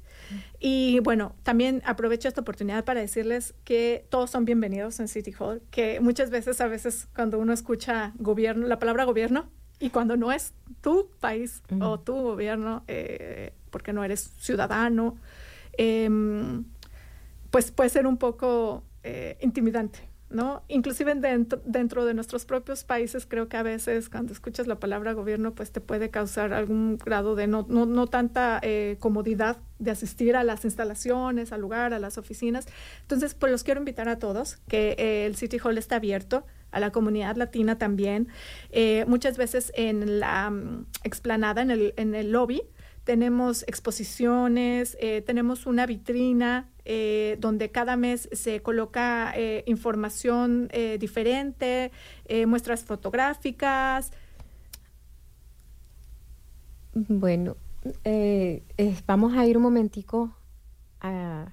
Y 0.60 1.00
bueno, 1.02 1.36
también 1.44 1.82
aprovecho 1.86 2.28
esta 2.28 2.42
oportunidad 2.42 2.86
para 2.86 3.02
decirles 3.02 3.54
que 3.66 4.06
todos 4.10 4.32
son 4.32 4.46
bienvenidos 4.46 5.00
en 5.00 5.08
City 5.08 5.34
Hall, 5.40 5.62
que 5.72 6.00
muchas 6.00 6.30
veces, 6.30 6.60
a 6.62 6.68
veces 6.68 7.08
cuando 7.16 7.38
uno 7.40 7.54
escucha 7.54 8.14
gobierno, 8.18 8.66
la 8.68 8.80
palabra 8.80 9.04
gobierno, 9.04 9.50
y 9.80 9.90
cuando 9.90 10.18
no 10.18 10.32
es 10.32 10.54
tu 10.82 11.10
país 11.20 11.62
o 11.80 12.00
tu 12.00 12.14
gobierno, 12.14 12.84
eh, 12.88 13.54
porque 13.70 13.94
no 13.94 14.04
eres 14.04 14.32
ciudadano, 14.40 15.18
em, 15.74 16.66
pues 17.52 17.72
puede 17.72 17.90
ser 17.90 18.08
un 18.08 18.18
poco 18.18 18.84
eh, 19.04 19.38
intimidante, 19.42 20.00
¿no? 20.30 20.64
Inclusive 20.68 21.16
dentro, 21.16 21.62
dentro 21.66 22.06
de 22.06 22.14
nuestros 22.14 22.46
propios 22.46 22.84
países, 22.84 23.26
creo 23.26 23.48
que 23.48 23.58
a 23.58 23.64
veces 23.64 24.10
cuando 24.10 24.34
escuchas 24.34 24.68
la 24.68 24.80
palabra 24.80 25.14
gobierno, 25.14 25.54
pues 25.54 25.72
te 25.72 25.80
puede 25.80 26.10
causar 26.10 26.54
algún 26.54 26.98
grado 26.98 27.36
de 27.36 27.48
no, 27.48 27.66
no, 27.70 27.86
no 27.86 28.08
tanta 28.08 28.60
eh, 28.62 28.98
comodidad 29.00 29.58
de 29.80 29.92
asistir 29.92 30.36
a 30.36 30.44
las 30.44 30.66
instalaciones, 30.66 31.52
al 31.52 31.62
lugar, 31.62 31.94
a 31.94 32.00
las 32.00 32.18
oficinas. 32.18 32.68
Entonces, 33.02 33.36
pues 33.36 33.52
los 33.52 33.64
quiero 33.64 33.80
invitar 33.80 34.10
a 34.10 34.20
todos, 34.20 34.58
que 34.68 34.96
eh, 34.98 35.26
el 35.26 35.36
City 35.36 35.60
Hall 35.64 35.78
está 35.78 35.98
abierto 35.98 36.46
a 36.72 36.80
la 36.80 36.92
comunidad 36.92 37.36
latina 37.38 37.78
también. 37.78 38.28
Eh, 38.72 39.06
muchas 39.08 39.38
veces 39.38 39.72
en 39.76 40.20
la 40.20 40.50
mm, 40.50 40.86
explanada, 41.04 41.62
en 41.62 41.72
el, 41.72 41.94
en 41.98 42.16
el 42.16 42.32
lobby, 42.32 42.64
tenemos 43.08 43.64
exposiciones, 43.68 44.98
eh, 45.00 45.22
tenemos 45.26 45.66
una 45.66 45.86
vitrina 45.86 46.68
eh, 46.84 47.38
donde 47.40 47.72
cada 47.72 47.96
mes 47.96 48.28
se 48.34 48.62
coloca 48.62 49.32
eh, 49.34 49.64
información 49.66 50.68
eh, 50.74 50.98
diferente, 51.00 51.92
muestras 52.48 52.84
fotográficas. 52.84 54.12
Bueno, 56.94 57.56
vamos 59.06 59.34
a 59.38 59.46
ir 59.46 59.56
un 59.56 59.64
momentico 59.64 60.36
a- 61.00 61.48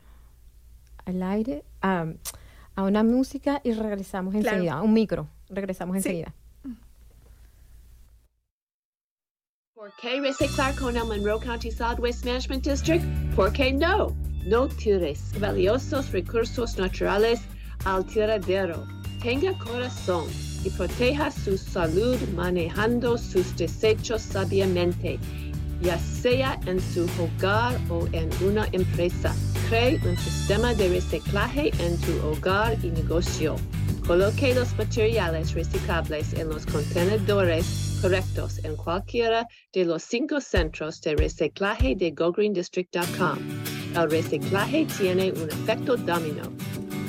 al 1.04 1.22
aire, 1.22 1.62
a, 1.82 2.06
a 2.74 2.82
una 2.82 3.04
música 3.04 3.60
y 3.62 3.72
regresamos 3.74 4.32
Claro. 4.34 4.48
enseguida. 4.48 4.82
Un 4.82 4.92
micro, 4.92 5.28
regresamos 5.50 5.94
Sí. 5.94 6.08
enseguida. 6.08 6.34
¿Por 9.84 9.92
qué 10.00 10.18
reciclar 10.18 10.74
con 10.76 10.96
el 10.96 11.04
Monroe 11.04 11.38
County 11.38 11.70
Solid 11.70 12.00
Waste 12.00 12.24
Management 12.24 12.64
District? 12.64 13.04
¿Por 13.36 13.52
qué 13.52 13.70
no? 13.70 14.16
No 14.46 14.66
tires 14.66 15.38
valiosos 15.38 16.10
recursos 16.10 16.78
naturales 16.78 17.42
al 17.84 18.06
tiradero. 18.06 18.86
Tenga 19.22 19.52
corazón 19.58 20.24
y 20.64 20.70
proteja 20.70 21.30
su 21.30 21.58
salud 21.58 22.16
manejando 22.34 23.18
sus 23.18 23.54
desechos 23.58 24.22
sabiamente, 24.22 25.18
ya 25.82 25.98
sea 25.98 26.58
en 26.64 26.80
su 26.80 27.06
hogar 27.22 27.78
o 27.90 28.08
en 28.12 28.30
una 28.42 28.66
empresa. 28.72 29.34
Cree 29.68 30.00
un 30.08 30.16
sistema 30.16 30.72
de 30.72 30.88
reciclaje 30.88 31.72
en 31.78 32.00
tu 32.00 32.26
hogar 32.26 32.74
y 32.82 32.88
negocio. 32.88 33.56
Coloque 34.06 34.54
los 34.54 34.74
materiales 34.78 35.52
reciclables 35.52 36.32
en 36.32 36.48
los 36.48 36.64
contenedores 36.64 37.93
correctos 38.04 38.62
en 38.64 38.76
cualquiera 38.76 39.48
de 39.72 39.86
los 39.86 40.02
cinco 40.02 40.38
centros 40.38 41.00
de 41.00 41.16
reciclaje 41.16 41.96
de 41.96 42.10
GoGreenDistrict.com. 42.10 43.38
El 43.96 44.10
reciclaje 44.10 44.86
tiene 44.98 45.32
un 45.32 45.48
efecto 45.48 45.96
dominó 45.96 46.52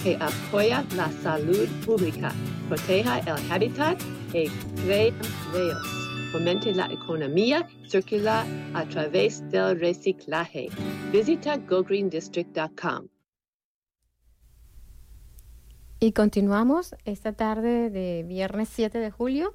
que 0.01 0.15
apoya 0.15 0.85
la 0.95 1.11
salud 1.21 1.67
pública, 1.85 2.31
proteja 2.69 3.19
el 3.19 3.51
hábitat 3.51 4.01
y 4.33 4.47
crea 4.83 5.07
empleos. 5.07 5.85
Fomente 6.31 6.73
la 6.73 6.85
economía 6.85 7.67
circular 7.89 8.45
a 8.73 8.85
través 8.85 9.41
del 9.51 9.77
reciclaje. 9.77 10.69
Visita 11.11 11.57
GoGreenDistrict.com. 11.57 13.09
Y 15.99 16.13
continuamos 16.13 16.95
esta 17.03 17.33
tarde 17.33 17.89
de 17.89 18.23
viernes 18.25 18.69
7 18.69 18.97
de 18.97 19.11
julio 19.11 19.53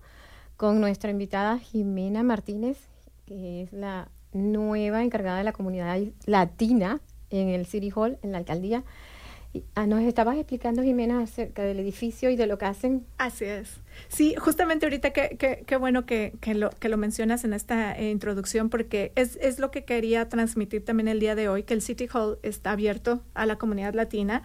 con 0.61 0.79
nuestra 0.79 1.11
invitada 1.11 1.59
Jimena 1.59 2.23
Martínez, 2.23 2.77
que 3.25 3.63
es 3.63 3.73
la 3.73 4.11
nueva 4.35 5.03
encargada 5.03 5.39
de 5.39 5.45
la 5.45 5.55
comunidad 5.55 5.99
latina 6.27 7.01
en 7.31 7.49
el 7.49 7.65
City 7.65 7.91
Hall, 7.95 8.19
en 8.21 8.33
la 8.33 8.37
alcaldía. 8.37 8.85
Ah, 9.75 9.87
nos 9.87 10.03
estabas 10.03 10.37
explicando, 10.37 10.83
Jimena, 10.83 11.23
acerca 11.23 11.63
del 11.63 11.81
edificio 11.81 12.29
y 12.29 12.37
de 12.37 12.47
lo 12.47 12.59
que 12.59 12.67
hacen. 12.67 13.07
Así 13.17 13.47
es. 13.47 13.81
Sí, 14.09 14.35
justamente 14.37 14.85
ahorita 14.85 15.15
qué 15.15 15.37
que, 15.39 15.65
qué 15.67 15.77
bueno 15.77 16.05
que, 16.05 16.35
que, 16.43 16.55
lo, 16.55 16.69
que 16.69 16.91
lo 16.91 16.99
mencionas 16.99 17.43
en 17.45 17.55
esta 17.55 17.99
eh, 17.99 18.11
introducción 18.11 18.69
porque 18.69 19.13
es, 19.17 19.39
es 19.41 19.59
lo 19.61 19.71
que 19.71 19.85
quería 19.87 20.29
transmitir 20.29 20.85
también 20.85 21.09
el 21.09 21.21
día 21.21 21.35
de 21.37 21.49
hoy, 21.49 21.63
que 21.63 21.73
el 21.73 21.81
City 21.81 22.07
Hall 22.13 22.39
está 22.43 22.73
abierto 22.73 23.23
a 23.33 23.47
la 23.47 23.57
comunidad 23.57 23.95
latina. 23.95 24.43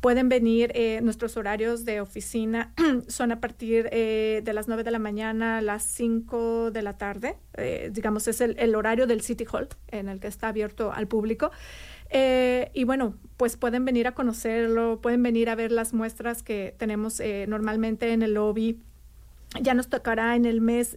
Pueden 0.00 0.28
venir, 0.28 0.72
eh, 0.74 1.00
nuestros 1.02 1.36
horarios 1.36 1.84
de 1.84 2.00
oficina 2.00 2.72
son 3.08 3.32
a 3.32 3.40
partir 3.40 3.88
eh, 3.92 4.42
de 4.44 4.52
las 4.52 4.68
9 4.68 4.84
de 4.84 4.90
la 4.90 4.98
mañana 4.98 5.58
a 5.58 5.60
las 5.62 5.82
5 5.84 6.70
de 6.70 6.82
la 6.82 6.98
tarde. 6.98 7.36
Eh, 7.54 7.90
digamos, 7.92 8.28
es 8.28 8.40
el, 8.40 8.56
el 8.58 8.74
horario 8.74 9.06
del 9.06 9.22
City 9.22 9.46
Hall 9.50 9.68
en 9.88 10.08
el 10.08 10.20
que 10.20 10.28
está 10.28 10.48
abierto 10.48 10.92
al 10.92 11.08
público. 11.08 11.50
Eh, 12.10 12.70
y 12.74 12.84
bueno, 12.84 13.16
pues 13.36 13.56
pueden 13.56 13.84
venir 13.84 14.06
a 14.06 14.14
conocerlo, 14.14 15.00
pueden 15.00 15.22
venir 15.22 15.48
a 15.50 15.54
ver 15.54 15.72
las 15.72 15.92
muestras 15.92 16.42
que 16.42 16.74
tenemos 16.78 17.18
eh, 17.20 17.46
normalmente 17.48 18.12
en 18.12 18.22
el 18.22 18.34
lobby. 18.34 18.78
Ya 19.60 19.74
nos 19.74 19.88
tocará 19.88 20.36
en 20.36 20.44
el 20.44 20.60
mes 20.60 20.96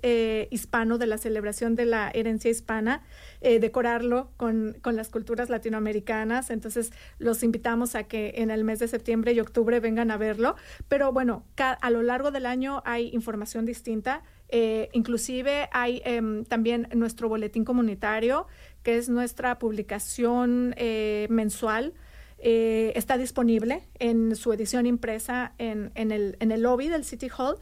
hispano 0.50 0.98
de 0.98 1.08
la 1.08 1.18
celebración 1.18 1.76
de 1.76 1.86
la 1.86 2.12
herencia 2.14 2.52
hispana 2.52 3.04
eh, 3.41 3.60
decorarlo 3.60 4.32
con, 4.38 4.78
con, 4.82 4.95
las 4.95 5.10
culturas 5.10 5.49
latinoamericanas. 5.49 6.49
Entonces 6.49 6.91
los 7.17 7.43
invitamos 7.43 7.95
a 7.95 8.04
que 8.04 8.34
en 8.38 8.52
el 8.52 8.63
mes 8.63 8.80
de 8.80 8.88
septiembre 8.88 9.34
y 9.34 9.39
octubre 9.39 9.80
vengan 9.80 10.12
a 10.12 10.17
verlo. 10.17 10.56
Pero 10.88 11.12
bueno, 11.13 11.43
a 11.58 11.89
lo 11.89 12.02
largo 12.02 12.32
del 12.32 12.45
año 12.45 12.82
hay 12.86 13.10
información 13.13 13.65
distinta. 13.65 14.23
Eh, 14.49 14.89
inclusive 14.93 15.69
hay 15.71 16.02
eh, 16.06 16.43
también 16.47 16.88
nuestro 16.93 17.30
boletín 17.30 17.65
comunitario, 17.65 18.47
que 18.84 18.97
es 18.97 19.10
nuestra 19.10 19.60
publicación 19.60 20.73
eh, 20.78 21.28
mensual. 21.30 21.93
Eh, 22.41 22.93
está 22.95 23.17
disponible 23.17 23.84
en 23.99 24.36
su 24.38 24.54
edición 24.54 24.86
impresa 24.86 25.54
en, 25.58 25.91
en, 25.95 26.12
el, 26.12 26.38
en 26.39 26.52
el 26.54 26.62
lobby 26.62 26.88
del 26.88 27.04
City 27.04 27.28
Hall. 27.38 27.58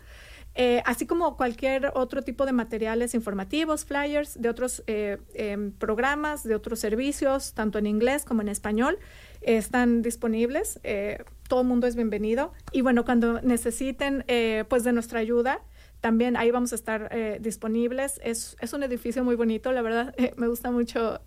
Eh, 0.60 0.82
así 0.86 1.06
como 1.06 1.38
cualquier 1.38 1.92
otro 1.94 2.24
tipo 2.24 2.48
de 2.48 2.52
materiales 2.52 3.14
informativos, 3.14 3.86
flyers 3.86 4.42
de 4.42 4.50
otros 4.50 4.84
eh, 4.88 5.20
eh, 5.36 5.72
programas, 5.78 6.44
de 6.44 6.56
otros 6.56 6.80
servicios, 6.80 7.54
tanto 7.54 7.78
en 7.78 7.86
inglés 7.86 8.26
como 8.26 8.42
en 8.42 8.50
español, 8.50 8.98
están 9.42 10.02
disponibles. 10.02 10.80
eh, 10.84 11.24
todo 11.48 11.62
el 11.62 11.68
mundo 11.68 11.86
es 11.86 11.96
bienvenido. 11.96 12.54
Y 12.72 12.82
bueno, 12.82 13.06
cuando 13.06 13.40
necesiten 13.42 14.26
pues 14.68 14.84
de 14.84 14.92
nuestra 14.92 15.20
ayuda, 15.20 15.62
también 16.02 16.36
ahí 16.36 16.50
vamos 16.52 16.72
a 16.74 16.76
estar 16.76 17.10
disponibles. 17.40 18.20
Es, 18.24 18.58
es, 18.60 18.74
un 18.74 18.84
edificio 18.84 19.24
muy 19.24 19.36
bonito, 19.36 19.72
la 19.72 19.82
verdad 19.82 20.14
me 20.38 20.48
gusta 20.48 20.72
mucho 20.72 21.22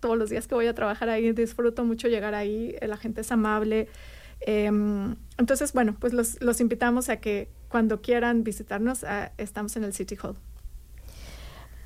todos 0.00 0.16
los 0.16 0.30
días 0.30 0.46
que 0.46 0.54
voy 0.54 0.66
a 0.68 0.74
trabajar 0.74 1.10
ahí, 1.10 1.32
disfruto 1.32 1.84
mucho 1.84 2.08
llegar 2.08 2.34
ahí, 2.34 2.74
la 2.80 2.96
gente 2.96 3.20
es 3.20 3.32
amable. 3.32 3.88
Em, 4.40 5.16
entonces, 5.38 5.72
bueno, 5.72 5.96
pues 5.98 6.12
los, 6.12 6.40
los, 6.40 6.60
invitamos 6.60 7.08
a 7.08 7.16
que 7.18 7.48
cuando 7.76 8.00
quieran 8.00 8.42
visitarnos, 8.42 9.02
uh, 9.02 9.28
estamos 9.36 9.76
en 9.76 9.84
el 9.84 9.92
City 9.92 10.16
Hall. 10.22 10.34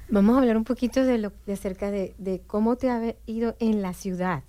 Vamos 0.09 0.37
a 0.37 0.38
hablar 0.38 0.57
un 0.57 0.62
poquito 0.62 1.05
de, 1.05 1.18
lo, 1.18 1.33
de 1.46 1.53
acerca 1.53 1.90
de, 1.90 2.44
cómo 2.46 2.76
te 2.76 2.90
ha 2.90 3.16
ido 3.26 3.57
en 3.59 3.83
la 3.83 3.92
ciudad, 3.92 4.44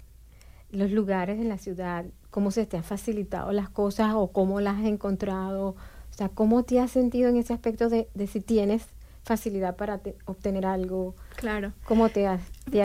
los 0.70 0.92
lugares 0.92 1.40
en 1.40 1.50
la 1.50 1.58
ciudad, 1.58 2.06
cómo 2.30 2.52
se 2.52 2.68
te 2.68 2.78
han 2.78 2.84
facilitado 2.84 3.52
las 3.54 3.72
cosas 3.72 4.14
o 4.14 4.28
cómo 4.28 4.62
las 4.62 4.82
has 4.82 4.86
encontrado, 4.86 5.70
O 5.70 6.14
sea, 6.14 6.30
¿cómo 6.30 6.62
te 6.62 6.80
has 6.80 6.92
sentido 6.92 7.28
en 7.28 7.38
ese 7.38 7.54
aspecto 7.54 7.90
de 7.90 8.28
si 8.28 8.40
tienes 8.40 8.86
facilidad 9.24 9.76
para 9.76 10.00
te- 10.00 10.16
obtener 10.26 10.66
algo? 10.66 11.16
Claro. 11.36 11.74
¿Cómo 11.86 12.10
te, 12.10 12.28
ha 12.28 12.40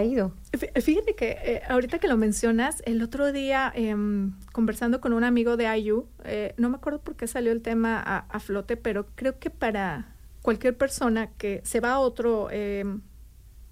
ido? 0.04 0.32
Fí- 0.52 0.80
Fíjate 0.82 1.14
que 1.14 1.30
eh, 1.42 1.62
ahorita 1.68 1.98
que 1.98 2.08
lo 2.08 2.16
mencionas, 2.16 2.82
el 2.86 3.02
otro 3.02 3.32
día 3.32 3.72
em, 3.74 4.34
conversando 4.52 5.00
con 5.00 5.12
un 5.12 5.24
amigo 5.24 5.56
de 5.56 5.64
IU, 5.78 6.06
eh, 6.24 6.54
no 6.58 6.68
me 6.68 6.76
acuerdo 6.76 7.00
por 7.00 7.16
qué 7.16 7.26
salió 7.26 7.52
el 7.52 7.62
tema 7.62 7.98
a, 8.04 8.18
a 8.28 8.40
flote, 8.40 8.76
pero 8.76 9.06
creo 9.14 9.38
que 9.38 9.50
para 9.50 10.14
cualquier 10.42 10.76
persona 10.76 11.28
que 11.38 11.60
se 11.64 11.80
va 11.80 11.92
a 11.92 11.98
otro, 11.98 12.50
em, 12.50 13.00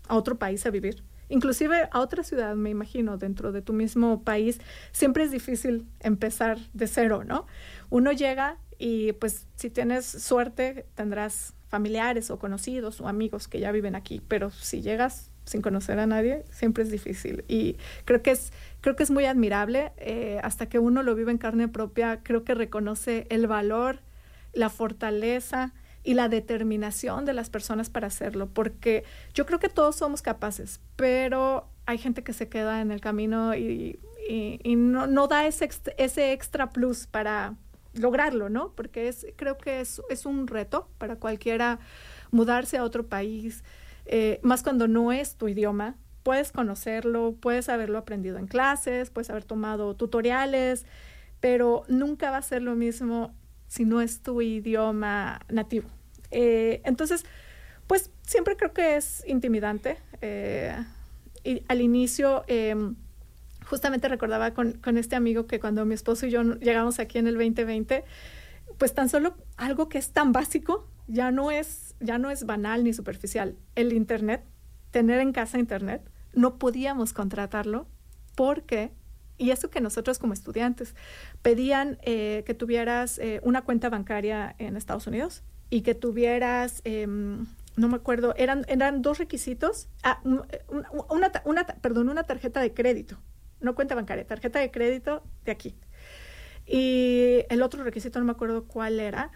a 0.09 0.16
otro 0.16 0.37
país 0.37 0.64
a 0.66 0.70
vivir, 0.70 1.03
inclusive 1.29 1.88
a 1.90 2.00
otra 2.00 2.22
ciudad, 2.22 2.55
me 2.55 2.70
imagino, 2.70 3.16
dentro 3.18 3.53
de 3.53 3.62
tu 3.62 3.72
mismo 3.72 4.22
país, 4.22 4.61
siempre 4.92 5.24
es 5.24 5.31
difícil 5.31 5.87
empezar 6.00 6.59
de 6.72 6.87
cero, 6.87 7.24
¿no? 7.24 7.46
Uno 7.90 8.11
llega 8.12 8.57
y 8.79 9.12
pues 9.12 9.46
si 9.55 9.70
tienes 9.70 10.05
suerte 10.05 10.85
tendrás 10.94 11.55
familiares 11.77 12.31
o 12.31 12.39
conocidos 12.39 13.01
o 13.01 13.09
amigos 13.09 13.49
que 13.49 13.59
ya 13.59 13.73
viven 13.73 13.95
aquí, 13.97 14.21
pero 14.29 14.51
si 14.51 14.81
llegas 14.81 15.31
sin 15.45 15.61
conocer 15.61 15.99
a 15.99 16.07
nadie, 16.07 16.45
siempre 16.51 16.85
es 16.85 16.91
difícil. 16.91 17.45
Y 17.49 17.77
creo 18.05 18.23
que 18.23 18.31
es, 18.31 18.53
creo 18.81 18.95
que 18.95 19.03
es 19.03 19.11
muy 19.11 19.25
admirable, 19.25 19.91
eh, 19.97 20.39
hasta 20.45 20.67
que 20.69 20.79
uno 20.79 21.03
lo 21.03 21.17
vive 21.17 21.33
en 21.33 21.39
carne 21.39 21.67
propia, 21.67 22.21
creo 22.23 22.45
que 22.45 22.55
reconoce 22.55 23.27
el 23.29 23.47
valor, 23.49 23.99
la 24.53 24.71
fortaleza 24.71 25.73
y 26.05 26.15
la 26.15 26.29
determinación 26.29 27.25
de 27.25 27.33
las 27.33 27.51
personas 27.51 27.91
para 27.91 28.07
hacerlo, 28.07 28.47
porque 28.49 29.03
yo 29.35 29.45
creo 29.47 29.59
que 29.59 29.69
todos 29.69 29.97
somos 29.97 30.23
capaces, 30.23 30.81
pero 30.97 31.67
hay 31.87 31.99
gente 31.99 32.23
que 32.23 32.33
se 32.33 32.49
queda 32.49 32.81
en 32.83 32.93
el 32.93 33.01
camino 33.01 33.55
y, 33.57 33.99
y- 34.29 34.61
y 34.63 34.77
no, 34.77 35.07
no 35.09 35.27
da 35.27 35.47
ese, 35.47 35.69
ese 35.99 36.33
extra 36.33 36.71
plus 36.71 37.07
para 37.09 37.55
lograrlo, 37.94 38.48
¿no? 38.48 38.72
Porque 38.74 39.09
es, 39.09 39.26
creo 39.37 39.59
que 39.59 39.80
es, 39.80 40.02
es 40.11 40.26
un 40.26 40.46
reto 40.46 40.88
para 40.98 41.16
cualquiera 41.16 41.78
mudarse 42.30 42.76
a 42.76 42.85
otro 42.85 43.07
país, 43.07 43.64
eh, 44.07 44.40
más 44.42 44.62
cuando 44.62 44.88
no 44.88 45.12
es 45.12 45.37
tu 45.37 45.48
idioma. 45.48 45.96
Puedes 46.22 46.52
conocerlo, 46.52 47.37
puedes 47.40 47.68
haberlo 47.68 47.98
aprendido 47.98 48.38
en 48.38 48.46
clases, 48.46 49.11
puedes 49.11 49.30
haber 49.30 49.44
tomado 49.44 49.94
tutoriales, 49.94 50.87
pero 51.40 51.85
nunca 51.88 52.30
va 52.30 52.38
a 52.38 52.42
ser 52.42 52.62
lo 52.62 52.74
mismo 52.74 53.35
si 53.66 53.85
no 53.85 54.00
es 54.00 54.22
tu 54.22 54.40
idioma 54.40 55.40
nativo. 55.48 55.88
Eh, 56.30 56.80
entonces, 56.85 57.24
pues 57.87 58.11
siempre 58.22 58.57
creo 58.57 58.72
que 58.72 58.96
es 58.96 59.22
intimidante. 59.26 59.98
eh, 60.20 60.74
y 61.44 61.62
al 61.68 61.83
inicio, 61.83 62.42
em, 62.46 62.96
justamente 63.64 64.09
recordaba 64.09 64.53
con, 64.55 64.81
este 64.98 65.16
amigo 65.16 65.46
que 65.46 65.61
cuando 65.61 65.85
mi 65.85 65.94
esposo 65.94 66.27
y 66.27 66.31
yo 66.31 66.42
llegamos 66.42 66.98
aquí 66.98 67.18
en 67.18 67.27
el 67.27 67.35
2020, 67.35 68.05
pues 68.79 68.94
tan 68.94 69.09
solo 69.09 69.37
algo 69.57 69.88
que 69.88 69.98
es 69.98 70.11
tan 70.12 70.33
básico 70.33 70.88
ya 71.07 71.31
no 71.31 71.50
es, 71.50 71.94
ya 72.00 72.18
no 72.18 72.31
es 72.31 72.44
banal 72.46 72.83
ni 72.85 72.92
superficial. 72.94 73.57
El 73.74 73.92
Internet, 73.92 74.42
tener 74.90 75.20
en 75.20 75.33
casa 75.33 75.59
Internet, 75.59 76.03
no 76.35 76.59
podíamos 76.59 77.12
contratarlo 77.12 77.87
porque, 78.35 78.90
y 79.38 79.50
eso 79.50 79.70
que 79.70 79.81
nosotros 79.81 80.18
como 80.18 80.33
estudiantes 80.33 80.94
pedían 81.42 81.98
eh, 82.03 82.42
que 82.46 82.55
tuvieras 82.55 83.18
eh, 83.18 83.40
una 83.44 83.62
cuenta 83.62 83.90
bancaria 83.90 84.55
en 84.59 84.77
Estados 84.77 85.07
Unidos 85.07 85.42
y 85.70 85.83
que 85.83 85.94
tuvieras, 85.94 86.81
em, 86.85 87.46
no 87.77 87.88
me 87.88 87.96
acuerdo, 87.96 88.35
eran, 88.37 88.64
eran 88.68 89.03
dos 89.03 89.18
requisitos, 89.18 89.88
ah, 90.03 90.20
un- 90.24 90.42
una, 91.11 91.31
una 91.44 91.64
ta- 91.66 91.77
perdón, 91.81 92.09
una 92.09 92.24
tarjeta 92.24 92.61
de 92.61 92.72
crédito, 92.72 93.18
no 93.64 93.74
cuenta 93.74 93.94
bancaria, 93.94 94.27
tarjeta 94.27 94.59
de 94.61 94.70
crédito 94.70 95.22
de 95.44 95.53
aquí. 95.53 95.74
Y 96.66 97.44
el 97.50 97.62
otro 97.62 97.83
requisito, 97.85 98.18
no 98.18 98.24
me 98.24 98.33
acuerdo 98.33 98.64
cuál 98.64 99.00
era, 99.00 99.31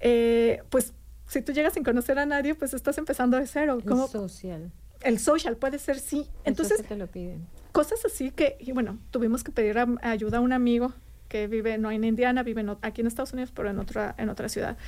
eh, 0.00 0.62
pues 0.70 0.92
si 1.26 1.42
tú 1.42 1.52
llegas 1.52 1.74
sin 1.74 1.84
conocer 1.84 2.18
a 2.18 2.26
nadie, 2.26 2.54
pues 2.54 2.74
estás 2.74 2.98
empezando 2.98 3.36
de 3.36 3.46
cero. 3.46 3.78
El 3.80 3.84
como 3.84 4.06
social. 4.06 4.72
el 5.02 5.18
social 5.18 5.56
puede 5.56 5.78
ser 5.78 5.98
sí. 5.98 6.28
El 6.44 6.52
Entonces, 6.52 6.84
te 6.86 6.96
lo 6.96 7.06
piden. 7.06 7.46
cosas 7.72 8.04
así 8.04 8.30
que, 8.30 8.56
y 8.60 8.72
bueno, 8.72 8.98
tuvimos 9.10 9.44
que 9.44 9.52
pedir 9.52 9.76
ayuda 10.02 10.38
a 10.38 10.40
un 10.40 10.52
amigo 10.52 10.92
que 11.28 11.46
vive, 11.46 11.76
no 11.78 11.90
en 11.90 12.04
Indiana, 12.04 12.42
vive 12.42 12.62
en 12.62 12.76
aquí 12.82 13.02
en 13.02 13.06
Estados 13.06 13.32
Unidos, 13.32 13.52
pero 13.54 13.68
en 13.68 13.78
otra, 13.78 14.14
en 14.18 14.30
otra 14.30 14.48
ciudad. 14.48 14.78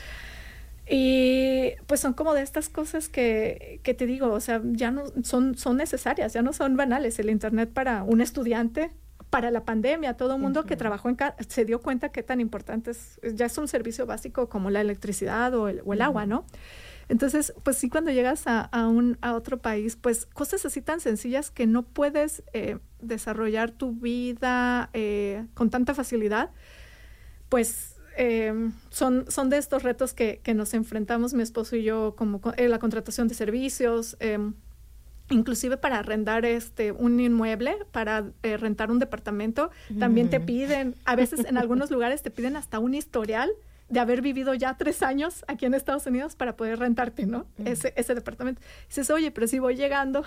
Y 0.92 1.74
pues 1.86 2.00
son 2.00 2.14
como 2.14 2.34
de 2.34 2.42
estas 2.42 2.68
cosas 2.68 3.08
que, 3.08 3.80
que 3.84 3.94
te 3.94 4.06
digo, 4.06 4.32
o 4.32 4.40
sea, 4.40 4.60
ya 4.64 4.90
no 4.90 5.04
son, 5.22 5.56
son 5.56 5.76
necesarias, 5.76 6.32
ya 6.32 6.42
no 6.42 6.52
son 6.52 6.76
banales. 6.76 7.18
El 7.20 7.30
Internet 7.30 7.70
para 7.72 8.02
un 8.02 8.20
estudiante, 8.20 8.90
para 9.30 9.52
la 9.52 9.64
pandemia, 9.64 10.14
todo 10.16 10.34
el 10.34 10.40
mundo 10.40 10.64
que 10.64 10.76
trabajó 10.76 11.08
en 11.08 11.14
casa 11.14 11.36
se 11.48 11.64
dio 11.64 11.80
cuenta 11.80 12.08
qué 12.08 12.24
tan 12.24 12.40
importante 12.40 12.90
es, 12.90 13.20
ya 13.22 13.46
es 13.46 13.56
un 13.56 13.68
servicio 13.68 14.04
básico 14.04 14.48
como 14.48 14.70
la 14.70 14.80
electricidad 14.80 15.54
o 15.54 15.68
el, 15.68 15.80
o 15.84 15.92
el 15.92 16.02
agua, 16.02 16.26
¿no? 16.26 16.44
Entonces, 17.08 17.52
pues 17.62 17.76
sí, 17.76 17.88
cuando 17.88 18.10
llegas 18.10 18.48
a, 18.48 18.60
a 18.60 18.88
un, 18.88 19.18
a 19.20 19.34
otro 19.34 19.58
país, 19.58 19.96
pues 19.96 20.26
cosas 20.26 20.64
así 20.66 20.82
tan 20.82 21.00
sencillas 21.00 21.52
que 21.52 21.66
no 21.66 21.84
puedes 21.84 22.42
eh, 22.52 22.78
desarrollar 23.00 23.70
tu 23.70 23.92
vida 23.92 24.90
eh, 24.92 25.46
con 25.54 25.70
tanta 25.70 25.94
facilidad, 25.94 26.50
pues 27.48 27.89
eh, 28.22 28.52
son, 28.90 29.24
son 29.28 29.48
de 29.48 29.56
estos 29.56 29.82
retos 29.82 30.12
que, 30.14 30.40
que 30.42 30.52
nos 30.54 30.74
enfrentamos 30.74 31.32
mi 31.32 31.42
esposo 31.42 31.74
y 31.76 31.82
yo, 31.82 32.14
como 32.16 32.40
co- 32.40 32.52
eh, 32.56 32.68
la 32.68 32.78
contratación 32.78 33.26
de 33.28 33.34
servicios, 33.34 34.16
eh, 34.20 34.38
inclusive 35.30 35.76
para 35.76 35.98
arrendar 36.00 36.44
este 36.44 36.92
un 36.92 37.18
inmueble, 37.20 37.76
para 37.92 38.24
eh, 38.42 38.56
rentar 38.56 38.90
un 38.90 38.98
departamento, 38.98 39.70
también 39.98 40.28
te 40.28 40.40
piden, 40.40 40.94
a 41.04 41.14
veces 41.16 41.44
en 41.46 41.56
algunos 41.56 41.90
lugares 41.94 42.22
te 42.22 42.30
piden 42.30 42.56
hasta 42.56 42.78
un 42.78 42.94
historial 42.94 43.50
de 43.88 44.00
haber 44.00 44.22
vivido 44.22 44.54
ya 44.54 44.76
tres 44.76 45.02
años 45.02 45.44
aquí 45.48 45.66
en 45.66 45.74
Estados 45.74 46.06
Unidos 46.06 46.36
para 46.36 46.56
poder 46.56 46.78
rentarte, 46.78 47.26
¿no? 47.26 47.46
ese, 47.64 47.92
ese 47.96 48.14
departamento. 48.14 48.60
dices, 48.88 49.10
oye, 49.10 49.30
pero 49.30 49.46
si 49.46 49.58
voy 49.60 49.76
llegando, 49.76 50.22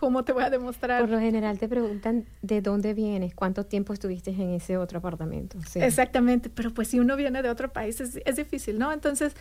¿cómo 0.00 0.24
te 0.24 0.32
voy 0.32 0.42
a 0.42 0.50
demostrar? 0.50 1.02
Por 1.02 1.10
lo 1.10 1.20
general 1.20 1.58
te 1.58 1.68
preguntan 1.68 2.24
de 2.40 2.62
dónde 2.62 2.94
vienes, 2.94 3.34
cuánto 3.34 3.66
tiempo 3.66 3.92
estuviste 3.92 4.30
en 4.30 4.54
ese 4.54 4.78
otro 4.78 4.98
apartamento. 4.98 5.58
Sí. 5.68 5.78
Exactamente, 5.78 6.48
pero 6.48 6.72
pues 6.72 6.88
si 6.88 6.98
uno 6.98 7.16
viene 7.16 7.42
de 7.42 7.50
otro 7.50 7.70
país 7.70 8.00
es, 8.00 8.18
es 8.24 8.36
difícil, 8.36 8.78
¿no? 8.78 8.92
Entonces, 8.92 9.36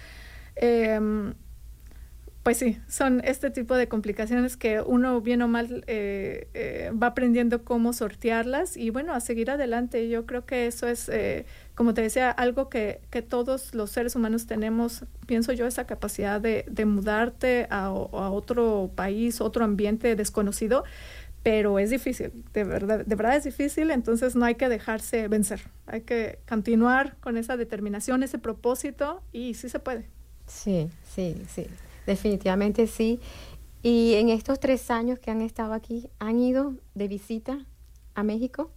em, 0.58 1.34
pues 2.43 2.58
sí, 2.58 2.78
son 2.89 3.22
este 3.24 3.52
tipo 3.52 3.76
de 3.76 3.88
complicaciones 3.88 4.58
que 4.58 4.81
uno 4.81 5.21
bien 5.21 5.42
o 5.42 5.48
mal 5.48 5.83
eh, 5.88 6.50
eh, 6.54 6.92
va 6.92 7.08
aprendiendo 7.08 7.63
cómo 7.63 7.94
sortearlas 7.94 8.75
y 8.75 8.90
bueno, 8.90 9.13
a 9.13 9.21
seguir 9.21 9.52
adelante. 9.52 10.10
Yo 10.10 10.25
creo 10.25 10.46
que 10.46 10.67
eso 10.67 10.88
es, 10.88 11.08
eh, 11.10 11.46
como 11.80 11.94
te 11.94 12.02
decía, 12.02 12.30
algo 12.30 12.67
que, 12.67 13.00
que 13.10 13.21
todos 13.21 13.73
los 13.73 13.90
seres 13.90 14.13
humanos 14.13 14.46
tenemos, 14.46 15.06
pienso 15.25 15.54
yo, 15.54 15.65
esa 15.65 15.86
capacidad 15.86 16.42
de, 16.42 16.65
mudarte 16.86 17.67
a, 17.69 17.86
a 17.86 17.92
otro 17.92 18.92
país, 18.96 19.40
otro 19.40 19.63
ambiente 19.63 20.17
desconocido, 20.17 20.84
pero 21.42 21.80
es 21.80 21.90
difícil, 21.90 22.34
de 22.52 22.65
verdad, 22.65 23.06
de 23.06 23.15
verdad 23.15 23.38
es 23.38 23.46
difícil, 23.46 23.92
entonces 23.92 24.36
no 24.36 24.44
hay 24.44 24.56
que 24.56 24.67
dejarse 24.67 25.30
vencer, 25.30 25.62
hay 25.86 26.02
que 26.02 26.40
continuar 26.50 27.15
con 27.21 27.38
esa 27.38 27.56
determinación, 27.56 28.23
ese 28.23 28.40
propósito 28.40 29.23
y 29.32 29.54
sí 29.54 29.69
se 29.69 29.80
puede. 29.80 30.10
Sí, 30.48 30.90
sí, 31.10 31.42
sí. 31.48 31.65
Definitivamente 32.06 32.88
sí. 32.88 33.21
Y 33.84 34.15
en 34.15 34.27
estos 34.27 34.60
tres 34.60 34.92
años 34.92 35.17
que 35.19 35.32
han 35.32 35.42
estado 35.42 35.71
aquí, 35.71 36.10
¿han 36.19 36.42
ido 36.42 36.73
de 36.94 37.08
visita 37.08 37.65
a 38.15 38.23
México? 38.23 38.69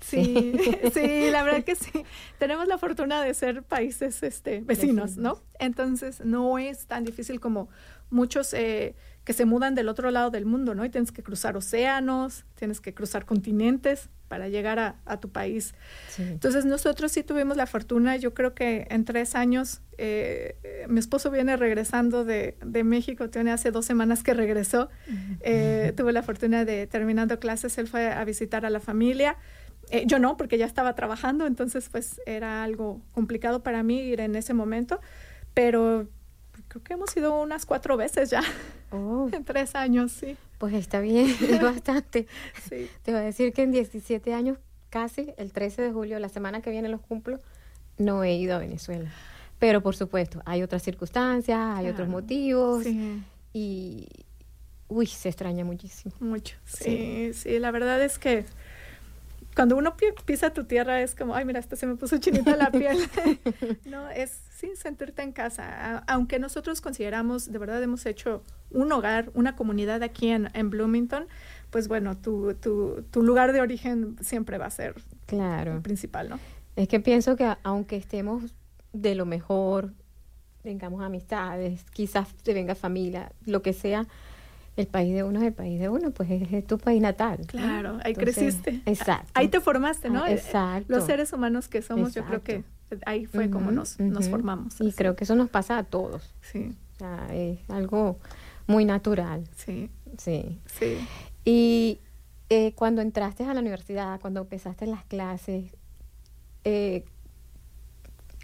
Sí, 0.00 0.54
sí, 0.94 1.30
la 1.30 1.42
verdad 1.42 1.64
que 1.64 1.74
sí. 1.74 2.04
Tenemos 2.38 2.66
la 2.68 2.78
fortuna 2.78 3.22
de 3.22 3.34
ser 3.34 3.62
países 3.62 4.22
este, 4.22 4.60
vecinos, 4.60 5.16
¿no? 5.16 5.42
Entonces 5.58 6.20
no 6.24 6.58
es 6.58 6.86
tan 6.86 7.04
difícil 7.04 7.40
como 7.40 7.68
muchos 8.10 8.54
eh, 8.54 8.94
que 9.24 9.32
se 9.32 9.44
mudan 9.44 9.74
del 9.74 9.88
otro 9.88 10.10
lado 10.10 10.30
del 10.30 10.46
mundo, 10.46 10.74
¿no? 10.74 10.84
Y 10.84 10.90
tienes 10.90 11.12
que 11.12 11.22
cruzar 11.22 11.56
océanos, 11.56 12.44
tienes 12.54 12.80
que 12.80 12.94
cruzar 12.94 13.26
continentes 13.26 14.08
para 14.28 14.48
llegar 14.48 14.78
a, 14.78 14.96
a 15.04 15.18
tu 15.18 15.30
país. 15.30 15.74
Sí. 16.08 16.22
Entonces 16.22 16.64
nosotros 16.64 17.12
sí 17.12 17.22
tuvimos 17.22 17.56
la 17.56 17.66
fortuna, 17.66 18.16
yo 18.16 18.34
creo 18.34 18.54
que 18.54 18.86
en 18.90 19.04
tres 19.04 19.34
años, 19.34 19.80
eh, 19.96 20.56
eh, 20.62 20.86
mi 20.88 21.00
esposo 21.00 21.30
viene 21.30 21.56
regresando 21.56 22.24
de, 22.24 22.56
de 22.64 22.84
México, 22.84 23.28
tiene 23.30 23.50
hace 23.50 23.70
dos 23.70 23.86
semanas 23.86 24.22
que 24.22 24.34
regresó, 24.34 24.90
eh, 25.40 25.92
tuve 25.96 26.12
la 26.12 26.22
fortuna 26.22 26.64
de 26.64 26.86
terminando 26.86 27.38
clases, 27.40 27.76
él 27.78 27.88
fue 27.88 28.12
a 28.12 28.24
visitar 28.24 28.64
a 28.64 28.70
la 28.70 28.80
familia, 28.80 29.36
Eh, 29.90 30.04
yo 30.06 30.18
no, 30.18 30.36
porque 30.36 30.58
ya 30.58 30.66
estaba 30.66 30.94
trabajando, 30.94 31.46
entonces 31.46 31.88
pues 31.90 32.20
era 32.26 32.62
algo 32.62 33.00
complicado 33.12 33.62
para 33.62 33.82
mí 33.82 33.98
ir 34.00 34.20
en 34.20 34.34
ese 34.36 34.52
momento, 34.54 35.00
pero 35.54 36.08
creo 36.68 36.82
que 36.84 36.92
hemos 36.94 37.16
ido 37.16 37.40
unas 37.40 37.64
cuatro 37.66 37.96
veces 37.96 38.30
ya 38.30 38.42
Oh, 38.90 39.28
en 39.32 39.44
tres 39.44 39.74
años, 39.74 40.12
sí, 40.12 40.36
pues 40.58 40.74
está 40.74 41.00
bien, 41.00 41.26
es 41.48 41.60
bastante. 41.62 42.26
sí. 42.68 42.88
Te 43.02 43.12
voy 43.12 43.20
a 43.20 43.24
decir 43.24 43.52
que 43.52 43.62
en 43.62 43.70
17 43.72 44.34
años, 44.34 44.58
casi 44.90 45.32
el 45.38 45.52
13 45.52 45.82
de 45.82 45.92
julio, 45.92 46.18
la 46.18 46.28
semana 46.28 46.60
que 46.62 46.70
viene 46.70 46.88
los 46.88 47.00
cumplo, 47.00 47.40
no 47.98 48.24
he 48.24 48.34
ido 48.36 48.54
a 48.54 48.58
Venezuela. 48.58 49.10
Pero 49.58 49.82
por 49.82 49.96
supuesto, 49.96 50.40
hay 50.46 50.62
otras 50.62 50.82
circunstancias, 50.82 51.58
hay 51.60 51.86
otros 51.86 52.06
Claro. 52.06 52.10
motivos 52.12 52.84
Sí. 52.84 53.22
y, 53.52 54.06
uy, 54.88 55.06
se 55.06 55.28
extraña 55.28 55.64
muchísimo. 55.64 56.14
Mucho, 56.20 56.56
sí, 56.64 57.30
sí, 57.34 57.58
la 57.58 57.70
verdad 57.70 58.02
es 58.02 58.18
que 58.18 58.44
cuando 59.58 59.76
uno 59.76 59.96
pi- 59.96 60.06
pisa 60.24 60.50
tu 60.52 60.62
tierra 60.66 61.02
es 61.02 61.16
como, 61.16 61.34
ay, 61.34 61.44
mira, 61.44 61.58
hasta 61.58 61.74
se 61.74 61.84
me 61.84 61.96
puso 61.96 62.16
chinita 62.18 62.54
la 62.56 62.70
piel. 62.70 62.96
no, 63.86 64.08
es 64.08 64.40
sí, 64.56 64.70
sentirte 64.76 65.22
en 65.22 65.32
casa. 65.32 65.98
Aunque 66.06 66.38
nosotros 66.38 66.80
consideramos, 66.80 67.50
de 67.50 67.58
verdad 67.58 67.82
hemos 67.82 68.06
hecho 68.06 68.44
un 68.70 68.92
hogar, 68.92 69.32
una 69.34 69.56
comunidad 69.56 70.04
aquí 70.04 70.28
en, 70.28 70.48
en 70.54 70.70
Bloomington, 70.70 71.26
pues 71.70 71.88
bueno, 71.88 72.16
tu, 72.16 72.54
tu, 72.54 73.02
tu 73.10 73.24
lugar 73.24 73.52
de 73.52 73.60
origen 73.60 74.16
siempre 74.20 74.58
va 74.58 74.66
a 74.66 74.70
ser 74.70 74.94
Claro. 75.26 75.72
el 75.74 75.82
principal, 75.82 76.28
¿no? 76.28 76.38
Es 76.76 76.86
que 76.86 77.00
pienso 77.00 77.34
que 77.34 77.56
aunque 77.64 77.96
estemos 77.96 78.54
de 78.92 79.16
lo 79.16 79.26
mejor, 79.26 79.92
tengamos 80.62 81.02
amistades, 81.02 81.84
quizás 81.92 82.32
te 82.44 82.54
venga 82.54 82.76
familia, 82.76 83.32
lo 83.44 83.60
que 83.62 83.72
sea, 83.72 84.06
el 84.78 84.86
país 84.86 85.14
de 85.14 85.22
uno 85.24 85.40
es 85.40 85.46
el 85.46 85.52
país 85.52 85.78
de 85.80 85.88
uno, 85.88 86.10
pues 86.12 86.30
es, 86.30 86.52
es 86.52 86.66
tu 86.66 86.78
país 86.78 87.00
natal. 87.02 87.38
¿no? 87.40 87.46
Claro, 87.46 87.98
ahí 88.04 88.12
Entonces, 88.12 88.34
creciste. 88.56 88.80
Exacto. 88.86 89.30
Ahí 89.34 89.48
te 89.48 89.60
formaste, 89.60 90.08
¿no? 90.10 90.24
Ah, 90.24 90.30
Eh, 90.30 90.34
exacto. 90.34 90.86
Los 90.88 91.04
seres 91.04 91.32
humanos 91.32 91.68
que 91.68 91.82
somos, 91.82 92.14
yo 92.14 92.24
creo 92.24 92.42
que 92.42 92.64
ahí 93.04 93.26
fue 93.26 93.50
como 93.50 93.70
nos, 93.70 93.96
formamos. 94.30 94.80
Y 94.80 94.88
así. 94.88 94.96
creo 94.96 95.16
que 95.16 95.24
eso 95.24 95.34
nos 95.34 95.50
pasa 95.50 95.78
a 95.78 95.82
todos. 95.84 96.34
Sí, 96.40 96.74
O 96.94 96.98
sea, 96.98 97.28
es 97.34 97.58
algo 97.68 98.18
muy 98.66 98.84
natural. 98.84 99.44
sí, 99.56 99.90
Sí. 100.16 100.58
sí. 100.66 100.96
Y 101.44 102.00
eh, 102.50 102.72
cuando 102.74 103.02
entraste 103.02 103.44
a 103.44 103.52
la 103.54 103.60
universidad, 103.60 104.20
cuando 104.20 104.40
empezaste 104.40 104.86
las 104.86 105.04
clases, 105.04 105.76
eh, 106.64 107.04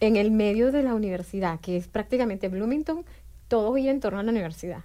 en 0.01 0.17
el 0.17 0.31
medio 0.31 0.73
de 0.73 0.83
la 0.83 0.95
universidad, 0.95 1.61
que 1.61 1.77
es 1.77 1.89
prácticamente 1.89 2.49
Bloomington, 2.49 3.05
todo 3.49 3.75
gira 3.77 3.91
en 3.93 4.01
torno 4.01 4.19
a 4.19 4.23
la 4.23 4.31
universidad. 4.31 4.85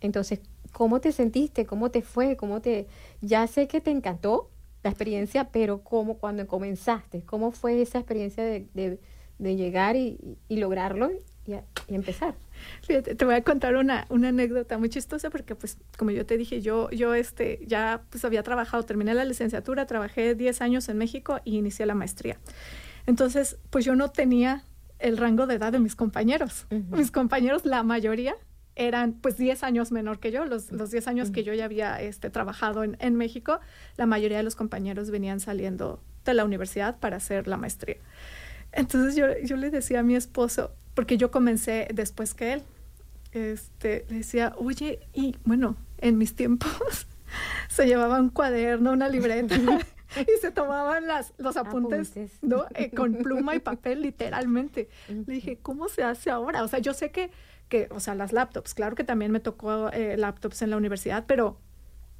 Entonces, 0.00 0.40
¿cómo 0.74 1.00
te 1.00 1.12
sentiste? 1.12 1.64
¿Cómo 1.64 1.90
te 1.90 2.02
fue? 2.02 2.36
¿Cómo 2.36 2.60
te...? 2.60 2.86
Ya 3.22 3.46
sé 3.46 3.66
que 3.68 3.80
te 3.80 3.90
encantó 3.90 4.50
la 4.82 4.90
experiencia, 4.90 5.48
pero 5.50 5.80
¿cómo 5.82 6.18
cuando 6.18 6.46
comenzaste? 6.46 7.22
¿Cómo 7.22 7.52
fue 7.52 7.80
esa 7.80 7.98
experiencia 8.00 8.44
de, 8.44 8.66
de- 8.74 9.00
de 9.38 9.56
llegar 9.56 9.96
y, 9.96 10.18
y 10.48 10.56
lograrlo 10.58 11.10
y, 11.46 11.52
a- 11.54 11.64
y 11.88 11.94
empezar? 11.94 12.34
Fíjate, 12.82 13.14
te 13.14 13.24
voy 13.24 13.34
a 13.34 13.42
contar 13.42 13.74
una, 13.76 14.06
una 14.10 14.28
anécdota 14.28 14.76
muy 14.78 14.88
chistosa 14.90 15.30
porque, 15.30 15.54
pues, 15.54 15.78
como 15.98 16.10
yo 16.10 16.24
te 16.26 16.36
dije, 16.36 16.60
yo, 16.60 16.90
yo 16.90 17.14
este, 17.14 17.60
ya 17.66 18.02
pues, 18.10 18.24
había 18.24 18.42
trabajado, 18.42 18.82
terminé 18.84 19.14
la 19.14 19.24
licenciatura, 19.24 19.86
trabajé 19.86 20.34
10 20.34 20.60
años 20.60 20.88
en 20.88 20.98
México 20.98 21.40
y 21.44 21.56
inicié 21.56 21.86
la 21.86 21.94
maestría. 21.94 22.38
Entonces, 23.06 23.58
pues 23.70 23.84
yo 23.84 23.96
no 23.96 24.10
tenía 24.10 24.64
el 24.98 25.16
rango 25.16 25.46
de 25.46 25.54
edad 25.56 25.72
de 25.72 25.78
mis 25.80 25.96
compañeros. 25.96 26.66
Ujú. 26.70 26.96
Mis 26.96 27.10
compañeros, 27.10 27.64
la 27.64 27.82
mayoría, 27.82 28.36
eran 28.76 29.12
pues 29.12 29.36
10 29.36 29.62
años 29.62 29.92
menor 29.92 30.18
que 30.18 30.30
yo. 30.30 30.44
Los, 30.44 30.72
los 30.72 30.90
10 30.90 31.08
años 31.08 31.30
que 31.30 31.44
yo 31.44 31.54
ya 31.54 31.64
había 31.64 32.00
este, 32.00 32.30
trabajado 32.30 32.84
en, 32.84 32.96
en 33.00 33.14
México, 33.16 33.60
la 33.96 34.06
mayoría 34.06 34.38
de 34.38 34.42
los 34.42 34.56
compañeros 34.56 35.10
venían 35.10 35.40
saliendo 35.40 36.00
de 36.24 36.34
la 36.34 36.44
universidad 36.44 36.98
para 36.98 37.16
hacer 37.16 37.46
la 37.48 37.56
maestría. 37.56 37.96
Entonces 38.72 39.14
yo, 39.14 39.26
yo 39.44 39.56
le 39.56 39.70
decía 39.70 40.00
a 40.00 40.02
mi 40.02 40.16
esposo, 40.16 40.72
porque 40.94 41.16
yo 41.16 41.30
comencé 41.30 41.88
después 41.92 42.34
que 42.34 42.54
él, 42.54 42.62
este, 43.32 44.04
le 44.08 44.18
decía, 44.18 44.54
oye, 44.56 45.00
y 45.12 45.36
bueno, 45.44 45.76
en 45.98 46.18
mis 46.18 46.34
tiempos 46.34 47.06
se 47.68 47.86
llevaba 47.86 48.20
un 48.20 48.30
cuaderno, 48.30 48.92
una 48.92 49.08
libreta 49.08 49.56
y 50.20 50.40
se 50.40 50.50
tomaban 50.50 51.06
las, 51.06 51.32
los 51.38 51.56
apuntes, 51.56 52.10
Apuntes. 52.10 52.38
¿no? 52.42 52.66
Eh, 52.74 52.90
con 52.90 53.14
pluma 53.14 53.54
y 53.54 53.60
papel, 53.60 54.02
literalmente. 54.02 54.88
Le 55.08 55.34
dije, 55.34 55.58
¿cómo 55.60 55.88
se 55.88 56.02
hace 56.02 56.30
ahora? 56.30 56.62
O 56.62 56.68
sea, 56.68 56.78
yo 56.78 56.94
sé 56.94 57.10
que, 57.10 57.30
que 57.68 57.88
o 57.90 58.00
sea, 58.00 58.14
las 58.14 58.32
laptops, 58.32 58.74
claro 58.74 58.94
que 58.96 59.04
también 59.04 59.30
me 59.32 59.40
tocó 59.40 59.90
eh, 59.92 60.16
laptops 60.16 60.62
en 60.62 60.70
la 60.70 60.76
universidad, 60.76 61.24
pero 61.26 61.58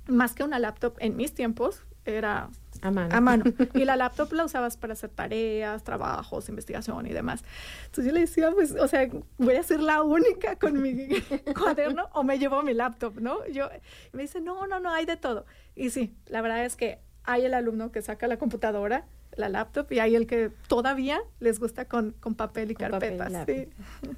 más 0.07 0.35
que 0.35 0.43
una 0.45 0.59
laptop 0.59 0.97
en 1.01 1.17
mis 1.17 1.33
tiempos 1.35 1.83
era 2.07 2.51
A 2.83 2.91
mano. 2.91 3.15
a 3.15 3.21
mano. 3.21 3.45
Y 3.75 3.85
la 3.87 3.97
laptop 3.97 4.31
la 4.35 4.45
usabas 4.45 4.77
para 4.77 4.93
hacer 4.93 5.09
tareas, 5.11 5.83
trabajos, 5.85 6.49
investigación 6.51 7.07
y 7.07 7.11
demás. 7.15 7.43
Entonces 7.87 8.07
yo 8.07 8.13
le 8.13 8.21
decía, 8.21 8.51
pues, 8.53 8.73
o 8.73 8.87
sea, 8.89 9.09
voy 9.39 9.55
a 9.57 9.63
ser 9.63 9.81
la 9.81 10.03
única 10.03 10.57
con 10.57 10.83
mi 10.83 11.09
cuaderno 11.59 12.09
o 12.13 12.23
me 12.23 12.39
llevo 12.39 12.63
mi 12.63 12.75
laptop, 12.75 13.19
¿no? 13.21 13.47
Yo, 13.47 13.71
y 14.13 14.17
me 14.17 14.23
dice, 14.23 14.41
no, 14.43 14.67
no, 14.67 14.81
no, 14.81 14.91
hay 14.91 15.07
de 15.07 15.17
todo. 15.17 15.47
Y 15.75 15.89
sí, 15.91 16.15
la 16.27 16.43
verdad 16.43 16.65
es 16.67 16.77
que 16.77 16.99
hay 17.23 17.47
el 17.47 17.55
alumno 17.55 17.91
que 17.91 18.03
saca 18.03 18.27
la 18.27 18.37
computadora, 18.37 19.07
la 19.35 19.49
laptop, 19.49 19.91
y 19.91 19.99
hay 20.01 20.15
el 20.15 20.27
que 20.27 20.51
todavía 20.69 21.21
les 21.41 21.59
gusta 21.59 21.87
con, 21.87 22.13
con 22.21 22.35
papel 22.35 22.71
y 22.71 22.75
Con 22.75 22.91
papel 22.91 23.17
carpetas. 23.17 23.33
lápiz. 23.33 23.69
sí. 24.03 24.11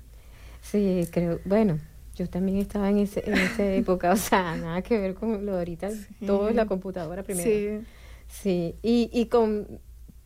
Sí, 0.71 1.07
creo, 1.11 1.41
bueno, 1.45 1.79
yo 2.17 2.29
también 2.29 2.59
estaba 2.59 2.91
en, 2.91 2.99
ese, 2.99 3.23
en 3.27 3.35
esa 3.35 3.65
época, 3.75 4.13
o 4.13 4.17
sea, 4.17 4.57
nada 4.57 4.83
que 4.83 4.99
ver 4.99 5.15
con 5.15 5.47
lo 5.47 5.53
de 5.53 5.59
ahorita, 5.59 5.91
todo 6.27 6.49
es 6.49 6.55
la 6.55 6.67
computadora 6.67 7.23
primero. 7.23 7.49
Sí. 7.49 7.87
Sí, 8.29 8.75
y, 8.83 9.09
y 9.13 9.27
con, 9.27 9.81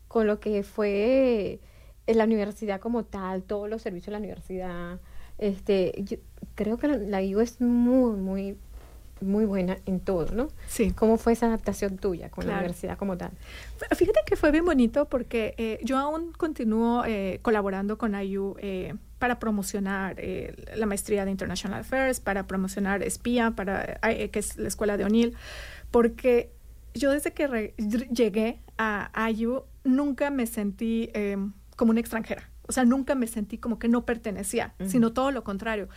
con 0.08 0.26
lo 0.26 0.40
que 0.40 0.62
fue 0.62 1.60
en 2.06 2.18
la 2.18 2.24
universidad 2.24 2.80
como 2.80 3.04
tal, 3.04 3.42
todos 3.42 3.68
los 3.68 3.82
servicios 3.82 4.06
de 4.06 4.12
la 4.12 4.18
universidad, 4.18 5.00
este, 5.36 5.92
yo 6.04 6.16
creo 6.54 6.78
que 6.78 6.88
la, 6.88 6.96
la 6.96 7.22
IU 7.22 7.40
es 7.40 7.60
muy, 7.60 8.16
muy, 8.16 8.56
muy 9.20 9.44
buena 9.44 9.78
en 9.86 10.00
todo, 10.00 10.32
¿no? 10.34 10.48
Sí. 10.66 10.92
¿Cómo 10.92 11.16
fue 11.16 11.32
esa 11.32 11.46
adaptación 11.46 11.98
tuya 11.98 12.30
con 12.30 12.44
la 12.44 12.50
Claro. 12.52 12.60
universidad 12.60 12.96
como 12.98 13.16
tal? 13.16 13.30
Fíjate 13.94 14.20
que 14.26 14.36
fue 14.36 14.50
bien 14.50 14.64
bonito 14.64 15.06
porque 15.08 15.54
eh, 15.58 15.78
yo 15.82 15.98
aún 15.98 16.32
continúo 16.32 17.04
eh, 17.06 17.38
colaborando 17.42 17.98
con 17.98 18.14
IU 18.20 18.56
eh, 18.58 18.94
para 19.18 19.38
promocionar 19.38 20.14
eh, 20.18 20.54
la 20.76 20.86
maestría 20.86 21.24
de 21.24 21.30
International 21.30 21.80
Affairs, 21.80 22.20
para 22.20 22.46
promocionar 22.46 23.02
SPIA, 23.08 23.50
para, 23.52 23.98
eh, 24.08 24.30
que 24.30 24.38
es 24.38 24.56
la 24.56 24.68
escuela 24.68 24.96
de 24.96 25.04
O'Neill, 25.04 25.36
porque 25.90 26.50
yo 26.94 27.10
desde 27.12 27.32
que 27.32 27.74
llegué 28.12 28.60
a 28.78 29.30
IU 29.30 29.64
nunca 29.84 30.30
me 30.30 30.46
sentí 30.46 31.10
eh, 31.14 31.36
como 31.76 31.90
una 31.90 32.00
extranjera. 32.00 32.48
O 32.66 32.72
sea, 32.72 32.84
nunca 32.84 33.14
me 33.14 33.26
sentí 33.26 33.58
como 33.58 33.78
que 33.78 33.88
no 33.88 34.04
pertenecía, 34.06 34.74
Ujú. 34.80 34.88
sino 34.90 35.12
todo 35.12 35.32
lo 35.32 35.42
contrario. 35.44 35.88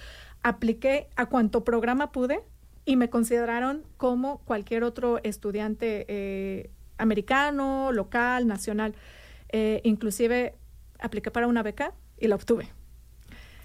Apliqué 0.42 1.08
a 1.16 1.28
cuanto 1.28 1.64
programa 1.64 2.12
pude 2.12 2.42
y 2.86 2.96
me 2.96 3.10
consideraron 3.10 3.84
como 3.98 4.40
cualquier 4.40 4.84
otro 4.84 5.20
estudiante 5.24 6.06
eh, 6.08 6.70
americano, 6.98 7.92
local, 7.92 8.48
nacional. 8.48 8.96
Eh, 9.50 9.82
inclusive 9.84 10.56
apliqué 11.00 11.32
para 11.32 11.48
una 11.48 11.64
beca 11.64 11.94
y 12.20 12.28
la 12.28 12.36
obtuve. 12.36 12.70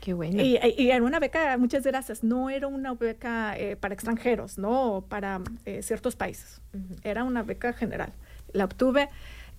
Qué 0.01 0.15
bueno. 0.15 0.41
Y, 0.43 0.59
y 0.77 0.91
era 0.91 1.03
una 1.03 1.19
beca, 1.19 1.57
muchas 1.59 1.83
gracias, 1.83 2.23
no 2.23 2.51
era 2.51 2.67
una 2.69 2.95
beca 2.95 3.59
eh, 3.59 3.77
para 3.77 3.95
extranjeros, 3.95 4.57
no 4.59 4.95
o 4.95 5.01
para 5.03 5.41
eh, 5.65 5.83
ciertos 5.83 6.15
países, 6.15 6.61
era 7.03 7.25
una 7.25 7.43
beca 7.43 7.73
general. 7.73 8.13
La 8.53 8.65
obtuve, 8.65 9.09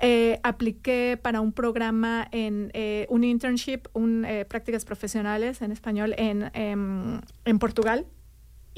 eh, 0.02 0.40
apliqué 0.44 1.20
para 1.22 1.42
un 1.42 1.52
programa 1.52 2.28
en 2.32 2.72
eh, 2.74 3.06
un 3.10 3.26
internship, 3.26 3.82
un, 3.92 4.24
eh, 4.24 4.46
prácticas 4.46 4.86
profesionales 4.86 5.62
en 5.62 5.74
español 5.74 6.16
en, 6.18 6.50
em, 6.54 7.20
en 7.44 7.60
Portugal 7.60 8.06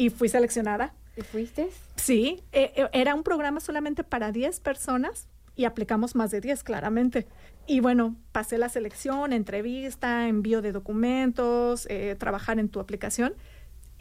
y 0.01 0.09
fui 0.09 0.29
seleccionada. 0.29 0.95
¿Y 1.15 1.21
fuiste? 1.21 1.69
Sí, 1.95 2.41
eh, 2.53 2.73
eh, 2.75 2.89
era 2.91 3.13
un 3.13 3.21
programa 3.21 3.59
solamente 3.59 4.03
para 4.03 4.31
10 4.31 4.59
personas 4.59 5.27
y 5.55 5.65
aplicamos 5.65 6.15
más 6.15 6.31
de 6.31 6.41
10, 6.41 6.63
claramente. 6.63 7.27
Y 7.67 7.81
bueno, 7.81 8.15
pasé 8.31 8.57
la 8.57 8.69
selección, 8.69 9.31
entrevista, 9.31 10.27
envío 10.27 10.63
de 10.63 10.71
documentos, 10.71 11.85
eh, 11.87 12.15
trabajar 12.17 12.57
en 12.57 12.69
tu 12.69 12.79
aplicación 12.79 13.35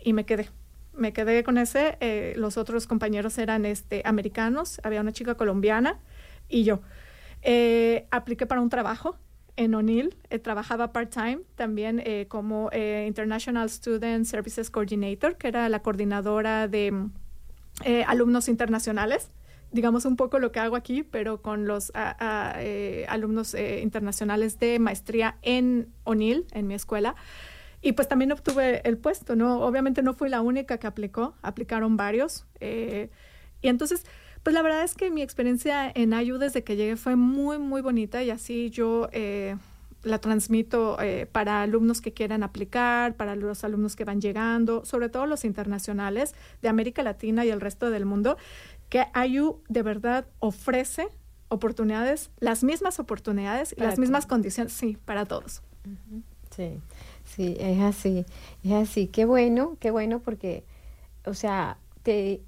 y 0.03 0.15
me 0.15 0.25
quedé. 0.25 0.49
Me 0.95 1.13
quedé 1.13 1.45
con 1.45 1.59
ese. 1.59 1.99
eh, 2.01 2.33
los 2.37 2.57
otros 2.57 2.87
compañeros 2.87 3.37
eran 3.37 3.67
este, 3.67 4.01
americanos, 4.07 4.81
había 4.83 5.03
una 5.03 5.13
chica 5.13 5.35
colombiana 5.35 6.01
y 6.49 6.65
yo. 6.65 6.81
Eh, 7.43 8.07
apliqué 8.11 8.47
para 8.47 8.63
un 8.63 8.71
trabajo 8.71 9.19
en 9.61 9.75
O'Neill, 9.75 10.17
eh, 10.31 10.39
trabajaba 10.39 10.91
part-time 10.91 11.41
también 11.55 12.01
eh, 12.03 12.25
como 12.29 12.71
eh, 12.73 13.05
International 13.07 13.69
Student 13.69 14.25
Services 14.25 14.71
Coordinator, 14.71 15.37
que 15.37 15.49
era 15.49 15.69
la 15.69 15.81
coordinadora 15.81 16.67
de 16.67 16.91
mm, 16.91 17.13
eh, 17.85 18.05
alumnos 18.09 18.49
internacionales, 18.49 19.31
digamos 19.71 20.07
un 20.07 20.17
poco 20.17 20.39
lo 20.39 20.51
que 20.51 20.61
hago 20.61 20.77
aquí, 20.77 21.03
pero 21.03 21.43
con 21.43 21.67
los 21.67 21.93
ah, 21.95 22.17
ah, 22.19 22.55
eh, 22.57 23.05
alumnos 23.11 23.55
internacionales 23.55 24.59
de 24.59 24.79
maestría 24.79 25.37
en 25.43 25.93
O'Neill, 26.05 26.47
en 26.53 26.67
mi 26.67 26.73
escuela. 26.73 27.15
Y 27.83 27.93
pues 27.93 28.09
también 28.09 28.33
obtuve 28.33 28.81
el 28.89 28.97
puesto, 28.97 29.37
¿no? 29.37 29.61
Obviamente 29.61 30.03
no 30.03 30.15
fui 30.15 30.31
la 30.31 30.41
única 30.41 30.79
que 30.79 30.87
aplicó, 30.87 31.35
aplicaron 31.43 31.99
varios. 31.99 32.47
y 32.61 33.69
entonces, 33.69 34.05
pues 34.43 34.55
la 34.55 34.63
verdad 34.63 34.83
es 34.83 34.95
que 34.95 35.11
mi 35.11 35.23
experiencia 35.23 35.91
en 35.95 36.13
IU 36.13 36.39
desde 36.39 36.65
que 36.65 36.77
llegué 36.77 36.97
fue 36.97 37.17
muy, 37.17 37.59
muy 37.59 37.83
bonita 37.83 38.23
y 38.23 38.31
así 38.31 38.71
yo 38.71 39.09
eh, 39.13 39.57
la 40.03 40.19
transmito 40.19 41.01
eh, 41.01 41.27
para 41.31 41.63
alumnos 41.63 42.01
que 42.01 42.13
quieran 42.13 42.43
aplicar, 42.43 43.17
para 43.17 43.37
los 43.37 43.65
alumnos 43.65 43.97
que 43.97 44.05
van 44.05 44.21
llegando, 44.21 44.85
sobre 44.85 45.09
todo 45.09 45.27
los 45.27 45.45
internacionales 45.45 46.35
de 46.63 46.69
América 46.69 47.03
Latina 47.03 47.45
y 47.45 47.51
el 47.51 47.61
resto 47.61 47.91
del 47.91 48.07
mundo, 48.07 48.39
que 48.89 49.07
IU 49.27 49.61
de 49.69 49.83
verdad 49.83 50.27
ofrece 50.39 51.09
oportunidades, 51.49 52.31
las 52.39 52.65
mismas 52.65 52.99
oportunidades 52.99 53.75
y 53.77 53.81
las 53.81 53.99
mismas 53.99 54.27
condiciones, 54.27 54.73
sí, 54.73 54.97
para 55.05 55.27
todos. 55.27 55.63
Sí, 56.51 56.81
sí, 57.25 57.57
es 57.59 57.81
así, 57.81 58.25
es 58.65 58.73
así. 58.73 59.07
Qué 59.09 59.25
bueno, 59.25 59.77
qué 59.81 59.91
bueno 59.91 60.21
porque, 60.21 60.65
o 61.25 61.35
sea, 61.35 61.77
te, 62.03 62.41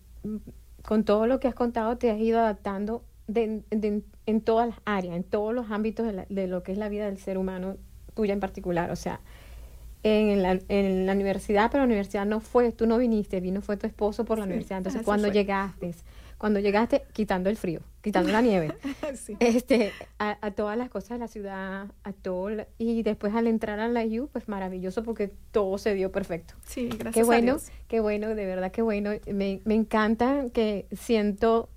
con 0.93 1.05
todo 1.05 1.27
lo 1.27 1.41
que 1.41 1.49
has 1.49 1.55
contado 1.55 1.97
te 1.97 2.11
has 2.11 2.21
ido 2.21 2.39
adaptando 2.39 3.03
de, 3.27 3.63
de- 3.71 4.03
en 4.27 4.41
todas 4.43 4.69
las 4.69 4.77
áreas, 4.85 5.17
en 5.17 5.25
todos 5.25 5.55
los 5.55 5.71
ámbitos 5.71 6.05
de, 6.05 6.13
la- 6.13 6.27
de 6.29 6.47
lo 6.47 6.63
que 6.63 6.73
es 6.73 6.77
la 6.77 6.91
vida 6.91 7.07
del 7.07 7.17
ser 7.17 7.39
humano, 7.39 7.79
tuya 8.13 8.35
en 8.35 8.41
particular. 8.41 8.91
O 8.91 8.97
sea, 8.97 9.21
en 10.03 10.43
la, 10.43 10.59
en 10.69 11.07
la 11.07 11.13
universidad, 11.15 11.71
pero 11.71 11.85
la 11.85 11.87
universidad 11.87 12.27
no 12.27 12.41
fue, 12.41 12.73
tú 12.73 12.87
no 12.87 12.99
viniste, 12.99 13.41
vino 13.41 13.63
fue 13.63 13.79
tu 13.79 13.87
esposo 13.87 14.27
por 14.27 14.37
la 14.37 14.45
Sí, 14.45 14.51
universidad. 14.51 14.81
Entonces, 14.81 15.03
cuando 15.03 15.29
fue. 15.29 15.33
llegaste, 15.35 15.95
cuando 16.43 16.59
llegaste, 16.59 17.05
quitando 17.13 17.51
el 17.51 17.57
frío, 17.57 17.83
quitando 18.01 18.33
la 18.33 18.43
nieve, 18.43 18.75
Sí. 19.15 19.37
este, 19.39 19.93
a, 20.19 20.37
a 20.45 20.51
todas 20.51 20.77
las 20.77 20.91
cosas 20.91 21.11
de 21.11 21.19
la 21.19 21.29
ciudad, 21.29 21.87
a 22.03 22.13
todo, 22.13 22.51
y 22.79 23.05
después 23.05 23.33
al 23.33 23.47
entrar 23.47 23.79
a 23.79 23.87
la 23.87 24.03
U, 24.05 24.29
pues 24.33 24.49
maravilloso 24.49 25.05
porque 25.05 25.29
todo 25.53 25.79
se 25.79 25.95
dio 25.95 26.11
perfecto. 26.11 26.55
Sí, 26.65 26.89
gracias 26.89 27.15
Qué 27.15 27.21
a 27.21 27.25
bueno, 27.25 27.45
Dios. 27.53 27.71
qué 27.87 28.01
bueno, 28.01 28.35
de 28.35 28.45
verdad 28.45 28.73
qué 28.73 28.83
bueno. 28.83 29.13
Me, 29.33 29.61
me 29.65 29.75
encanta 29.77 30.47
que 30.53 30.89
siento 30.91 31.69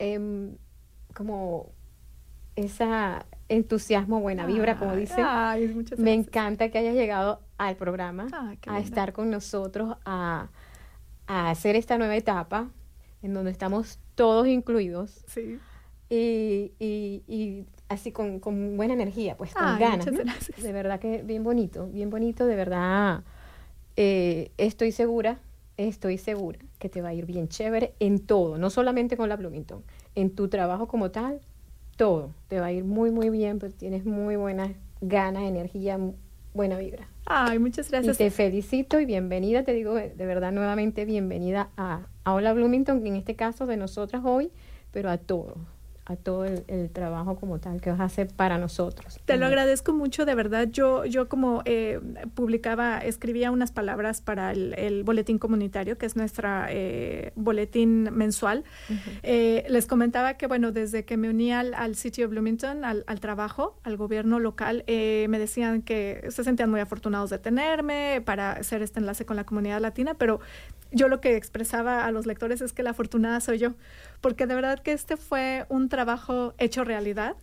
em, 0.00 0.56
como 1.14 1.70
esa 2.56 3.24
entusiasmo, 3.48 4.18
buena 4.20 4.46
vibra, 4.46 4.78
como 4.80 4.90
Ay, 4.94 4.98
dicen. 4.98 5.24
ay, 5.24 5.68
Me 5.68 5.74
gracias. 5.84 6.00
encanta 6.26 6.70
que 6.70 6.78
hayas 6.78 6.96
llegado 6.96 7.40
al 7.56 7.76
programa, 7.76 8.26
qué 8.60 8.68
a 8.68 8.80
estar 8.80 9.12
con 9.12 9.30
nosotros, 9.30 9.96
a, 10.04 10.48
a 11.28 11.50
hacer 11.50 11.76
esta 11.76 11.98
nueva 11.98 12.16
etapa 12.16 12.70
en 13.22 13.34
donde 13.34 13.50
estamos 13.50 13.98
todos 14.14 14.46
incluidos 14.46 15.24
Sí. 15.26 15.58
y, 16.10 16.72
y- 16.78 17.22
y 17.26 17.64
así 17.88 18.12
con, 18.12 18.40
con 18.40 18.76
buena 18.76 18.94
energía, 18.94 19.36
pues 19.36 19.54
con 19.54 19.66
Ay, 19.66 19.80
ganas. 19.80 20.06
muchas. 20.10 20.50
De 20.62 20.72
verdad 20.72 21.00
que 21.00 21.22
bien 21.22 21.42
bonito, 21.44 21.86
bien 21.88 22.10
bonito, 22.10 22.46
de 22.46 22.56
verdad. 22.56 23.22
eh, 23.96 24.52
estoy 24.58 24.92
segura, 24.92 25.38
estoy 25.76 26.18
segura 26.18 26.58
que 26.78 26.88
te 26.88 27.02
va 27.02 27.08
a 27.08 27.14
ir 27.14 27.26
bien 27.26 27.48
chévere 27.48 27.94
en 28.00 28.20
todo, 28.20 28.56
no 28.58 28.70
solamente 28.70 29.16
con 29.16 29.28
la 29.28 29.36
Bloomington, 29.36 29.82
en 30.14 30.34
tu 30.34 30.48
trabajo 30.48 30.86
como 30.86 31.10
tal, 31.10 31.40
todo. 31.96 32.32
Te 32.48 32.60
va 32.60 32.66
a 32.66 32.72
ir 32.72 32.84
muy, 32.84 33.10
muy 33.10 33.28
bien, 33.30 33.58
pues 33.58 33.74
tienes 33.74 34.04
muy 34.04 34.36
buenas 34.36 34.70
ganas, 35.00 35.42
energía, 35.44 35.98
buena 36.54 36.78
vibra. 36.78 37.08
Ay, 37.30 37.58
muchas 37.58 37.88
Y 37.88 37.90
gracias. 37.90 38.16
te 38.16 38.30
felicito 38.30 38.98
y 39.00 39.04
bienvenida, 39.04 39.62
te 39.62 39.74
digo 39.74 39.94
de 39.94 40.14
verdad 40.26 40.50
nuevamente 40.50 41.04
bienvenida 41.04 41.68
a, 41.76 42.06
a 42.24 42.32
Hola 42.32 42.54
Bloomington, 42.54 43.06
en 43.06 43.16
este 43.16 43.36
caso 43.36 43.66
de 43.66 43.76
nosotras 43.76 44.22
hoy, 44.24 44.50
pero 44.92 45.10
a 45.10 45.18
todo, 45.18 45.56
a 46.08 46.16
todo 46.16 46.44
el, 46.44 46.64
el 46.68 46.90
trabajo 46.90 47.36
como 47.36 47.58
tal 47.58 47.80
que 47.80 47.90
vas 47.90 48.00
a 48.00 48.04
hacer 48.04 48.28
para 48.28 48.58
nosotros. 48.58 49.20
Te 49.24 49.36
lo 49.36 49.46
agradezco 49.46 49.92
mucho, 49.92 50.24
de 50.24 50.34
verdad. 50.34 50.68
Yo, 50.70 51.04
yo 51.04 51.28
como 51.28 51.62
eh, 51.66 52.00
publicaba, 52.34 52.98
escribía 52.98 53.50
unas 53.50 53.72
palabras 53.72 54.22
para 54.22 54.52
el, 54.52 54.74
el 54.78 55.04
boletín 55.04 55.38
comunitario, 55.38 55.98
que 55.98 56.06
es 56.06 56.16
nuestra 56.16 56.68
eh, 56.70 57.32
boletín 57.36 58.08
mensual. 58.12 58.64
Eh, 59.22 59.66
les 59.68 59.86
comentaba 59.86 60.34
que, 60.34 60.46
bueno, 60.46 60.72
desde 60.72 61.04
que 61.04 61.16
me 61.16 61.28
uní 61.28 61.52
al, 61.52 61.74
al 61.74 61.94
City 61.94 62.24
of 62.24 62.30
Bloomington, 62.30 62.84
al, 62.84 63.04
al 63.06 63.20
trabajo, 63.20 63.78
al 63.84 63.96
gobierno 63.96 64.38
local, 64.40 64.84
eh, 64.86 65.26
me 65.28 65.38
decían 65.38 65.82
que 65.82 66.26
se 66.30 66.42
sentían 66.42 66.70
muy 66.70 66.80
afortunados 66.80 67.30
de 67.30 67.38
tenerme 67.38 68.22
para 68.24 68.52
hacer 68.52 68.82
este 68.82 69.00
enlace 69.00 69.26
con 69.26 69.36
la 69.36 69.44
comunidad 69.44 69.80
latina, 69.80 70.14
pero 70.14 70.40
yo 70.90 71.08
lo 71.08 71.20
que 71.20 71.36
expresaba 71.36 72.04
a 72.04 72.10
los 72.10 72.26
lectores 72.26 72.60
es 72.60 72.72
que 72.72 72.82
la 72.82 72.90
afortunada 72.90 73.40
soy 73.40 73.58
yo, 73.58 73.74
porque 74.20 74.46
de 74.46 74.54
verdad 74.54 74.80
que 74.80 74.92
este 74.92 75.16
fue 75.16 75.66
un 75.68 75.88
trabajo 75.88 76.54
hecho 76.58 76.84
realidad 76.84 77.36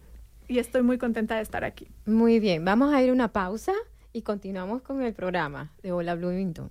y 0.48 0.60
estoy 0.60 0.84
muy 0.84 0.98
contenta 0.98 1.36
de 1.36 1.42
estar 1.42 1.64
aquí. 1.64 1.88
Muy 2.06 2.40
bien, 2.40 2.66
vamos 2.66 2.94
a 2.94 3.02
ir 3.02 3.10
a 3.10 3.14
una 3.14 3.32
pausa 3.32 3.74
y 4.14 4.22
continuamos 4.22 4.82
con 4.82 5.02
el 5.02 5.14
programa 5.14 5.72
de 5.82 5.92
Hola 5.92 6.16
Bloomington. 6.16 6.70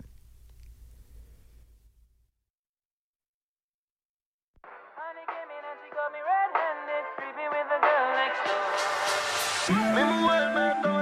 Me 9.95 10.94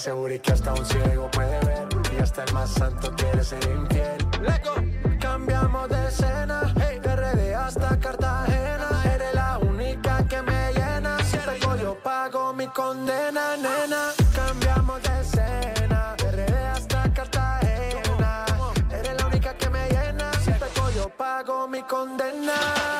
Ese 0.00 0.12
booty 0.12 0.38
que 0.38 0.52
hasta 0.52 0.72
un 0.72 0.86
ciego 0.86 1.30
puede 1.30 1.60
ver 1.66 1.86
y 2.16 2.22
hasta 2.22 2.44
el 2.44 2.54
más 2.54 2.70
santo 2.70 3.14
quiere 3.16 3.44
ser 3.44 3.62
infiel. 3.64 4.16
Cambiamos 5.20 5.90
de 5.90 6.08
escena, 6.08 6.72
de 6.74 7.16
RD 7.16 7.54
hasta 7.54 8.00
Cartagena. 8.00 8.88
Eres 9.14 9.34
la 9.34 9.58
única 9.58 10.26
que 10.26 10.40
me 10.40 10.72
llena. 10.72 11.22
Si 11.22 11.36
pego 11.36 11.76
yo 11.76 11.98
pago 12.02 12.54
mi 12.54 12.66
condena, 12.68 13.58
nena. 13.58 14.12
Cambiamos 14.34 15.02
de 15.02 15.20
escena, 15.20 16.14
de 16.16 16.32
RD 16.32 16.54
hasta 16.74 17.12
Cartagena. 17.12 18.46
Eres 18.90 19.16
la 19.18 19.26
única 19.26 19.52
que 19.52 19.68
me 19.68 19.86
llena. 19.90 20.32
Si 20.42 20.50
pego 20.50 20.90
yo 20.96 21.10
pago 21.10 21.68
mi 21.68 21.82
condena. 21.82 22.99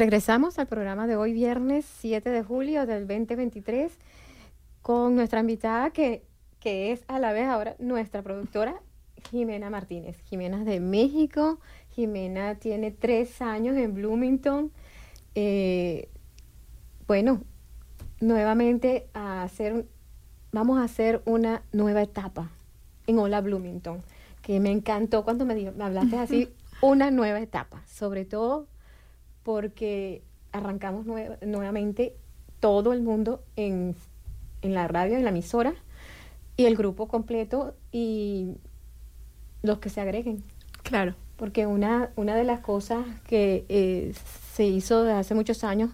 Regresamos 0.00 0.58
al 0.58 0.66
programa 0.66 1.06
de 1.06 1.14
hoy, 1.16 1.34
viernes 1.34 1.84
7 1.98 2.30
de 2.30 2.42
julio 2.42 2.86
del 2.86 3.06
2023, 3.06 3.92
con 4.80 5.14
nuestra 5.14 5.40
invitada 5.40 5.90
que, 5.90 6.24
que 6.58 6.90
es 6.90 7.04
a 7.06 7.18
la 7.18 7.34
vez 7.34 7.46
ahora 7.46 7.76
nuestra 7.78 8.22
productora, 8.22 8.80
Jimena 9.30 9.68
Martínez. 9.68 10.18
Jimena 10.22 10.60
es 10.60 10.64
de 10.64 10.80
México. 10.80 11.60
Jimena 11.90 12.54
tiene 12.54 12.92
tres 12.92 13.42
años 13.42 13.76
en 13.76 13.92
Bloomington. 13.92 14.72
Eh, 15.34 16.08
bueno, 17.06 17.42
nuevamente 18.20 19.06
a 19.12 19.42
hacer, 19.42 19.84
vamos 20.50 20.78
a 20.78 20.84
hacer 20.84 21.20
una 21.26 21.62
nueva 21.72 22.00
etapa 22.00 22.48
en 23.06 23.18
Hola 23.18 23.42
Bloomington, 23.42 24.00
que 24.40 24.60
me 24.60 24.70
encantó 24.72 25.24
cuando 25.24 25.44
me, 25.44 25.54
dijo- 25.54 25.72
me 25.76 25.84
hablaste 25.84 26.16
así, 26.16 26.48
una 26.80 27.10
nueva 27.10 27.38
etapa, 27.40 27.82
sobre 27.86 28.24
todo 28.24 28.66
porque 29.42 30.22
arrancamos 30.52 31.06
nue- 31.06 31.38
nuevamente 31.44 32.14
todo 32.60 32.92
el 32.92 33.02
mundo 33.02 33.42
en, 33.56 33.94
en 34.62 34.74
la 34.74 34.86
radio, 34.88 35.16
en 35.16 35.24
la 35.24 35.30
emisora, 35.30 35.74
y 36.56 36.66
el 36.66 36.76
grupo 36.76 37.08
completo 37.08 37.74
y 37.92 38.54
los 39.62 39.78
que 39.78 39.88
se 39.88 40.00
agreguen. 40.00 40.42
Claro. 40.82 41.14
Porque 41.36 41.66
una, 41.66 42.10
una 42.16 42.36
de 42.36 42.44
las 42.44 42.60
cosas 42.60 43.04
que 43.26 43.64
eh, 43.68 44.12
se 44.52 44.64
hizo 44.66 45.04
de 45.04 45.12
hace 45.12 45.34
muchos 45.34 45.64
años, 45.64 45.90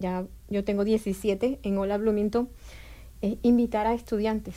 ya 0.00 0.24
yo 0.48 0.64
tengo 0.64 0.82
17 0.84 1.60
en 1.62 1.78
Hola 1.78 1.96
Bloomington, 1.98 2.48
es 3.20 3.36
invitar 3.42 3.86
a 3.86 3.94
estudiantes. 3.94 4.56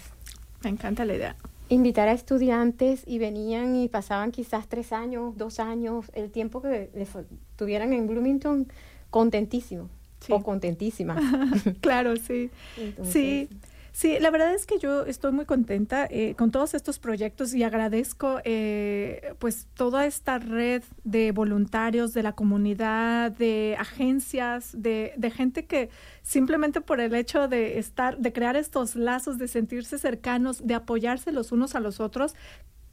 Me 0.63 0.69
encanta 0.71 1.05
la 1.05 1.13
idea. 1.15 1.35
Invitar 1.73 2.07
a 2.07 2.13
estudiantes 2.13 3.03
y 3.05 3.19
venían 3.19 3.75
y 3.75 3.87
pasaban 3.89 4.31
quizás 4.31 4.67
tres 4.67 4.93
años, 4.93 5.35
dos 5.37 5.59
años, 5.59 6.11
el 6.13 6.29
tiempo 6.31 6.61
que 6.61 6.89
les 6.95 7.09
fu- 7.09 7.25
tuvieran 7.55 7.93
en 7.93 8.07
Bloomington, 8.07 8.67
contentísimo 9.09 9.89
o 10.33 10.41
contentísima. 10.43 11.15
claro, 11.81 12.15
sí. 12.17 12.49
Entonces, 12.77 13.13
Sí, 13.13 13.49
sí, 13.93 14.17
la 14.19 14.29
verdad 14.29 14.53
es 14.53 14.65
que 14.65 14.77
yo 14.77 15.05
estoy 15.05 15.31
muy 15.31 15.45
contenta 15.45 16.05
eh, 16.09 16.35
con 16.35 16.51
todos 16.51 16.73
estos 16.73 16.99
proyectos 16.99 17.53
y 17.53 17.63
agradezco 17.63 18.41
eh, 18.43 19.33
pues 19.39 19.67
toda 19.73 20.05
esta 20.05 20.39
red 20.39 20.83
de 21.05 21.31
voluntarios 21.31 22.13
de 22.13 22.23
la 22.23 22.33
comunidad, 22.33 23.31
de 23.31 23.77
agencias, 23.79 24.71
de, 24.73 25.13
de 25.15 25.31
gente 25.31 25.65
que 25.65 25.89
simplemente 26.23 26.81
por 26.81 26.99
el 26.99 27.15
hecho 27.15 27.47
de 27.47 27.79
estar, 27.79 28.17
de 28.17 28.33
crear 28.33 28.57
estos 28.57 28.97
lazos, 28.97 29.37
de 29.37 29.47
sentirse 29.47 29.97
cercanos, 29.97 30.67
de 30.67 30.73
apoyarse 30.73 31.31
los 31.31 31.53
unos 31.53 31.75
a 31.75 31.79
los 31.79 32.01
otros, 32.01 32.35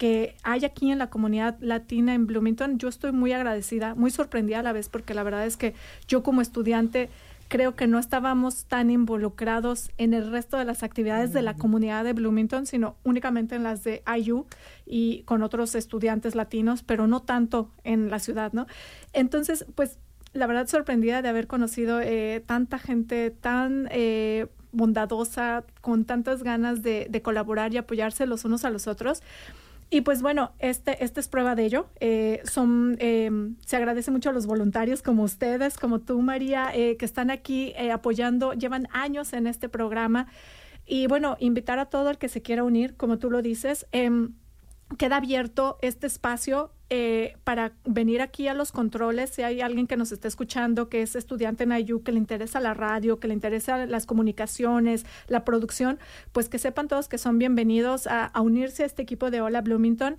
que 0.00 0.34
hay 0.44 0.64
aquí 0.64 0.90
en 0.90 0.98
la 0.98 1.10
comunidad 1.10 1.58
latina 1.60 2.14
en 2.14 2.26
Bloomington, 2.26 2.78
yo 2.78 2.88
estoy 2.88 3.12
muy 3.12 3.34
agradecida, 3.34 3.94
muy 3.94 4.10
sorprendida 4.10 4.60
a 4.60 4.62
la 4.62 4.72
vez, 4.72 4.88
porque 4.88 5.12
la 5.12 5.22
verdad 5.22 5.44
es 5.44 5.58
que 5.58 5.74
yo 6.08 6.22
como 6.22 6.40
estudiante 6.40 7.10
creo 7.50 7.74
que 7.74 7.88
no 7.88 7.98
estábamos 7.98 8.66
tan 8.66 8.90
involucrados 8.90 9.90
en 9.98 10.14
el 10.14 10.30
resto 10.30 10.56
de 10.56 10.64
las 10.64 10.84
actividades 10.84 11.32
de 11.32 11.42
la 11.42 11.54
comunidad 11.54 12.04
de 12.04 12.12
Bloomington, 12.12 12.64
sino 12.64 12.96
únicamente 13.02 13.56
en 13.56 13.64
las 13.64 13.82
de 13.82 14.04
IU 14.16 14.46
y 14.86 15.24
con 15.24 15.42
otros 15.42 15.74
estudiantes 15.74 16.36
latinos, 16.36 16.84
pero 16.84 17.08
no 17.08 17.22
tanto 17.22 17.72
en 17.82 18.08
la 18.08 18.20
ciudad, 18.20 18.52
¿no? 18.52 18.68
Entonces, 19.12 19.66
pues 19.74 19.98
la 20.32 20.46
verdad 20.46 20.68
sorprendida 20.68 21.22
de 21.22 21.28
haber 21.28 21.48
conocido 21.48 22.00
eh, 22.00 22.40
tanta 22.46 22.78
gente 22.78 23.32
tan 23.32 23.88
eh, 23.90 24.46
bondadosa, 24.70 25.64
con 25.80 26.04
tantas 26.04 26.44
ganas 26.44 26.82
de, 26.82 27.08
de 27.10 27.20
colaborar 27.20 27.74
y 27.74 27.78
apoyarse 27.78 28.26
los 28.26 28.44
unos 28.44 28.64
a 28.64 28.70
los 28.70 28.86
otros. 28.86 29.24
Y 29.92 30.02
pues 30.02 30.22
bueno, 30.22 30.52
este, 30.60 31.02
esta 31.04 31.18
es 31.18 31.26
prueba 31.26 31.56
de 31.56 31.64
ello. 31.64 31.88
Eh, 31.98 32.40
son, 32.44 32.96
eh, 33.00 33.28
se 33.66 33.76
agradece 33.76 34.12
mucho 34.12 34.30
a 34.30 34.32
los 34.32 34.46
voluntarios 34.46 35.02
como 35.02 35.24
ustedes, 35.24 35.76
como 35.76 36.00
tú, 36.00 36.22
María, 36.22 36.70
eh, 36.72 36.96
que 36.96 37.04
están 37.04 37.30
aquí 37.30 37.72
eh, 37.76 37.90
apoyando, 37.90 38.52
llevan 38.52 38.86
años 38.92 39.32
en 39.32 39.48
este 39.48 39.68
programa. 39.68 40.28
Y 40.86 41.08
bueno, 41.08 41.36
invitar 41.40 41.80
a 41.80 41.86
todo 41.86 42.08
el 42.10 42.18
que 42.18 42.28
se 42.28 42.40
quiera 42.40 42.62
unir, 42.62 42.96
como 42.96 43.18
tú 43.18 43.30
lo 43.30 43.42
dices. 43.42 43.86
Queda 44.98 45.16
abierto 45.16 45.78
este 45.82 46.06
espacio 46.06 46.72
eh, 46.92 47.36
para 47.44 47.72
venir 47.84 48.20
aquí 48.20 48.48
a 48.48 48.54
los 48.54 48.72
controles. 48.72 49.30
Si 49.30 49.42
hay 49.42 49.60
alguien 49.60 49.86
que 49.86 49.96
nos 49.96 50.10
está 50.10 50.26
escuchando, 50.26 50.88
que 50.88 51.02
es 51.02 51.14
estudiante 51.14 51.64
en 51.64 51.72
IU, 51.72 52.02
que 52.02 52.12
le 52.12 52.18
interesa 52.18 52.58
la 52.58 52.74
radio, 52.74 53.20
que 53.20 53.28
le 53.28 53.34
interesa 53.34 53.86
las 53.86 54.06
comunicaciones, 54.06 55.06
la 55.28 55.44
producción, 55.44 55.98
pues 56.32 56.48
que 56.48 56.58
sepan 56.58 56.88
todos 56.88 57.08
que 57.08 57.18
son 57.18 57.38
bienvenidos 57.38 58.08
a, 58.08 58.32
unirse 58.40 58.82
a 58.82 58.86
este 58.86 59.02
equipo 59.02 59.30
de 59.30 59.40
Hola 59.40 59.60
Bloomington. 59.60 60.16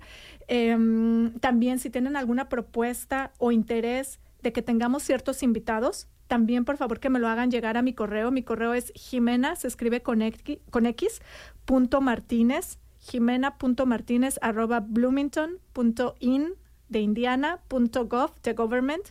Em, 0.48 1.32
también 1.40 1.78
si 1.78 1.90
tienen 1.90 2.16
alguna 2.16 2.48
propuesta 2.48 3.32
o 3.38 3.52
interés 3.52 4.18
de 4.42 4.52
que 4.52 4.62
tengamos 4.62 5.02
ciertos 5.02 5.42
invitados, 5.42 6.08
también 6.26 6.64
por 6.64 6.78
favor 6.78 6.98
que 6.98 7.10
me 7.10 7.18
lo 7.18 7.28
hagan 7.28 7.50
llegar 7.50 7.76
a 7.76 7.82
mi 7.82 7.92
correo. 7.92 8.30
Mi 8.30 8.42
correo 8.42 8.72
es 8.72 8.92
jimena, 8.94 9.56
se 9.56 9.68
escribe 9.68 10.00
con 10.00 10.22
con 10.70 10.86
X, 10.86 11.20
punto 11.66 12.00
martínez, 12.00 12.78
jimena.martínez 13.02 14.38
arroba 14.42 14.80
bloomington.in 14.80 16.54
de 16.88 17.00
indiana 17.00 17.60
punto 17.68 18.06
gov 18.06 18.32
de 18.42 18.52
government 18.52 19.04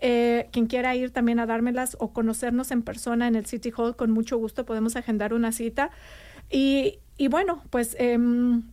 Eh, 0.00 0.48
quien 0.52 0.66
quiera 0.66 0.94
ir 0.94 1.10
también 1.10 1.38
a 1.38 1.46
dármelas 1.46 1.96
o 2.00 2.12
conocernos 2.12 2.70
en 2.70 2.82
persona 2.82 3.28
en 3.28 3.36
el 3.36 3.46
City 3.46 3.72
Hall, 3.74 3.96
con 3.96 4.10
mucho 4.10 4.36
gusto 4.36 4.66
podemos 4.66 4.94
agendar 4.96 5.32
una 5.32 5.52
cita. 5.52 5.90
Y, 6.50 6.98
y 7.16 7.28
bueno, 7.28 7.62
pues 7.70 7.96
em, 7.98 8.64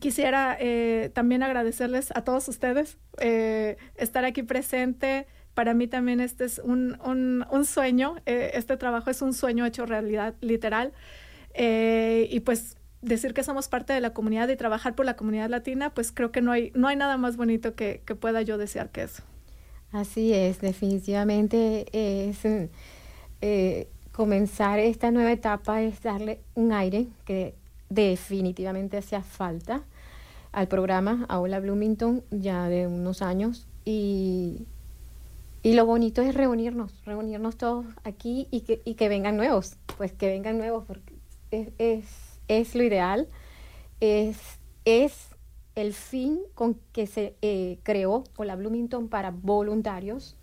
quisiera 0.00 0.56
eh, 0.58 1.10
también 1.12 1.42
agradecerles 1.42 2.10
a 2.16 2.22
todos 2.22 2.48
ustedes 2.48 2.96
eh, 3.18 3.76
estar 3.96 4.24
aquí 4.24 4.44
presente. 4.44 5.26
Para 5.52 5.74
mí 5.74 5.88
también 5.88 6.20
este 6.20 6.46
es 6.46 6.58
un, 6.58 6.96
un, 7.04 7.64
sueño, 7.66 8.16
este 8.24 8.76
trabajo 8.76 9.10
es 9.10 9.20
un 9.20 9.34
sueño 9.34 9.66
hecho 9.66 9.84
realidad, 9.84 10.34
literal. 10.40 10.92
Y 11.56 12.40
pues 12.40 12.76
decir 13.04 13.34
que 13.34 13.44
somos 13.44 13.68
parte 13.68 13.92
de 13.92 14.00
la 14.00 14.12
comunidad 14.12 14.48
y 14.48 14.56
trabajar 14.56 14.94
por 14.94 15.06
la 15.06 15.16
comunidad 15.16 15.48
latina, 15.48 15.90
pues 15.90 16.12
creo 16.12 16.32
que 16.32 16.42
no 16.42 16.52
hay, 16.52 16.72
no 16.74 16.88
hay 16.88 16.96
nada 16.96 17.16
más 17.16 17.36
bonito 17.36 17.74
que, 17.74 18.02
que 18.04 18.14
pueda 18.14 18.42
yo 18.42 18.58
desear 18.58 18.90
que 18.90 19.02
eso. 19.02 19.22
Así 19.92 20.32
es, 20.32 20.60
definitivamente 20.60 21.86
es 21.92 22.40
eh, 23.40 23.88
comenzar 24.10 24.78
esta 24.78 25.10
nueva 25.10 25.32
etapa 25.32 25.82
es 25.82 26.02
darle 26.02 26.40
un 26.54 26.72
aire 26.72 27.06
que 27.24 27.54
definitivamente 27.90 28.96
hacía 28.96 29.22
falta 29.22 29.84
al 30.50 30.68
programa 30.68 31.26
Aula 31.28 31.60
Bloomington 31.60 32.22
ya 32.30 32.68
de 32.68 32.86
unos 32.86 33.22
años 33.22 33.66
y, 33.84 34.66
y 35.62 35.74
lo 35.74 35.84
bonito 35.84 36.22
es 36.22 36.34
reunirnos, 36.34 36.92
reunirnos 37.04 37.56
todos 37.56 37.86
aquí 38.02 38.48
y 38.50 38.62
que, 38.62 38.82
y 38.84 38.94
que 38.94 39.08
vengan 39.08 39.36
nuevos, 39.36 39.76
pues 39.96 40.12
que 40.12 40.28
vengan 40.28 40.58
nuevos 40.58 40.84
porque 40.86 41.14
es, 41.50 41.68
es, 41.78 42.04
es 42.48 42.74
lo 42.74 42.82
ideal, 42.82 43.28
es, 44.00 44.38
es 44.84 45.28
el 45.74 45.92
fin 45.92 46.40
con 46.54 46.78
que 46.92 47.06
se 47.06 47.34
eh, 47.42 47.78
creó 47.82 48.24
Hola 48.36 48.56
Bloomington 48.56 49.08
para 49.08 49.30
voluntarios, 49.30 50.36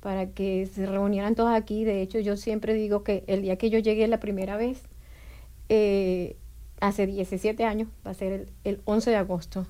para 0.00 0.30
que 0.30 0.66
se 0.66 0.86
reunieran 0.86 1.34
todos 1.34 1.54
aquí. 1.54 1.84
De 1.84 2.02
hecho, 2.02 2.18
yo 2.18 2.36
siempre 2.36 2.74
digo 2.74 3.02
que 3.02 3.24
el 3.26 3.42
día 3.42 3.56
que 3.56 3.70
yo 3.70 3.78
llegué 3.78 4.06
la 4.08 4.20
primera 4.20 4.56
vez, 4.56 4.82
eh, 5.68 6.36
hace 6.80 7.06
17 7.06 7.64
años, 7.64 7.88
va 8.06 8.10
a 8.10 8.14
ser 8.14 8.32
el, 8.32 8.48
el 8.64 8.80
11 8.84 9.10
de 9.10 9.16
agosto, 9.16 9.66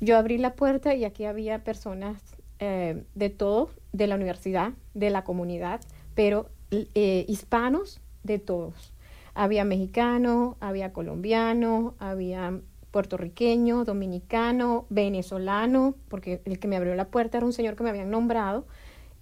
yo 0.00 0.16
abrí 0.16 0.38
la 0.38 0.54
puerta 0.54 0.94
y 0.94 1.04
aquí 1.04 1.24
había 1.24 1.64
personas 1.64 2.22
eh, 2.60 3.02
de 3.14 3.30
todo, 3.30 3.70
de 3.92 4.06
la 4.06 4.14
universidad, 4.14 4.72
de 4.94 5.10
la 5.10 5.24
comunidad, 5.24 5.80
pero 6.14 6.50
hispanos 6.70 8.00
de 8.22 8.38
todos. 8.38 8.92
Había 9.34 9.64
mexicano, 9.64 10.56
había 10.60 10.92
colombiano, 10.92 11.94
había 11.98 12.60
puertorriqueño, 12.90 13.84
dominicano, 13.84 14.86
venezolano, 14.88 15.94
porque 16.08 16.40
el 16.44 16.58
que 16.58 16.68
me 16.68 16.76
abrió 16.76 16.94
la 16.94 17.06
puerta 17.06 17.38
era 17.38 17.46
un 17.46 17.52
señor 17.52 17.76
que 17.76 17.84
me 17.84 17.90
habían 17.90 18.10
nombrado. 18.10 18.66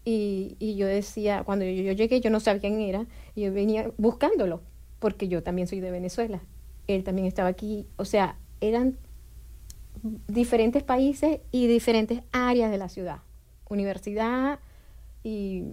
Y, 0.05 0.57
y 0.61 0.77
yo 0.77 0.87
decía, 0.87 1.43
cuando 1.45 1.65
yo, 1.65 1.83
yo 1.83 1.93
llegué, 1.93 2.21
yo 2.21 2.31
no 2.31 2.41
sabía 2.41 2.61
quién 2.61 2.81
era, 2.81 3.07
y 3.35 3.43
yo 3.43 3.53
venía 3.53 3.91
buscándolo, 3.99 4.63
porque 5.01 5.29
yo 5.29 5.43
también 5.43 5.67
soy 5.67 5.81
de 5.81 5.91
Venezuela. 5.91 6.41
Él 6.87 7.03
también 7.03 7.27
estaba 7.27 7.49
aquí, 7.49 7.87
o 7.97 8.05
sea, 8.05 8.37
eran 8.61 8.97
diferentes 10.29 10.83
países 10.83 11.41
y 11.51 11.67
diferentes 11.67 12.23
áreas 12.33 12.71
de 12.71 12.79
la 12.79 12.89
ciudad, 12.89 13.19
universidad 13.69 14.61
y 15.23 15.65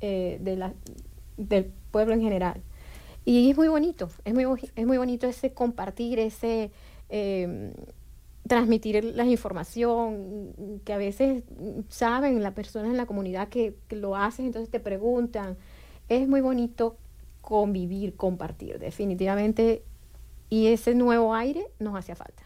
eh, 0.00 0.38
de 0.40 0.56
la, 0.56 0.72
del 1.36 1.72
pueblo 1.90 2.14
en 2.14 2.20
general. 2.20 2.62
Y 3.24 3.50
es 3.50 3.56
muy 3.56 3.68
bonito, 3.68 4.08
es 4.24 4.34
muy, 4.34 4.44
es 4.76 4.86
muy 4.86 4.98
bonito 4.98 5.26
ese 5.26 5.52
compartir, 5.52 6.18
ese 6.18 6.70
eh, 7.08 7.72
transmitir 8.46 9.02
la 9.04 9.24
información, 9.24 10.80
que 10.84 10.92
a 10.92 10.98
veces 10.98 11.42
saben 11.88 12.42
las 12.42 12.52
personas 12.52 12.90
en 12.90 12.96
la 12.96 13.06
comunidad 13.06 13.48
que, 13.48 13.76
que 13.88 13.96
lo 13.96 14.16
hacen, 14.16 14.46
entonces 14.46 14.70
te 14.70 14.80
preguntan. 14.80 15.56
Es 16.08 16.28
muy 16.28 16.42
bonito 16.42 16.98
convivir, 17.40 18.14
compartir, 18.16 18.78
definitivamente. 18.78 19.82
Y 20.50 20.66
ese 20.66 20.94
nuevo 20.94 21.34
aire 21.34 21.66
nos 21.78 21.96
hacía 21.96 22.16
falta. 22.16 22.42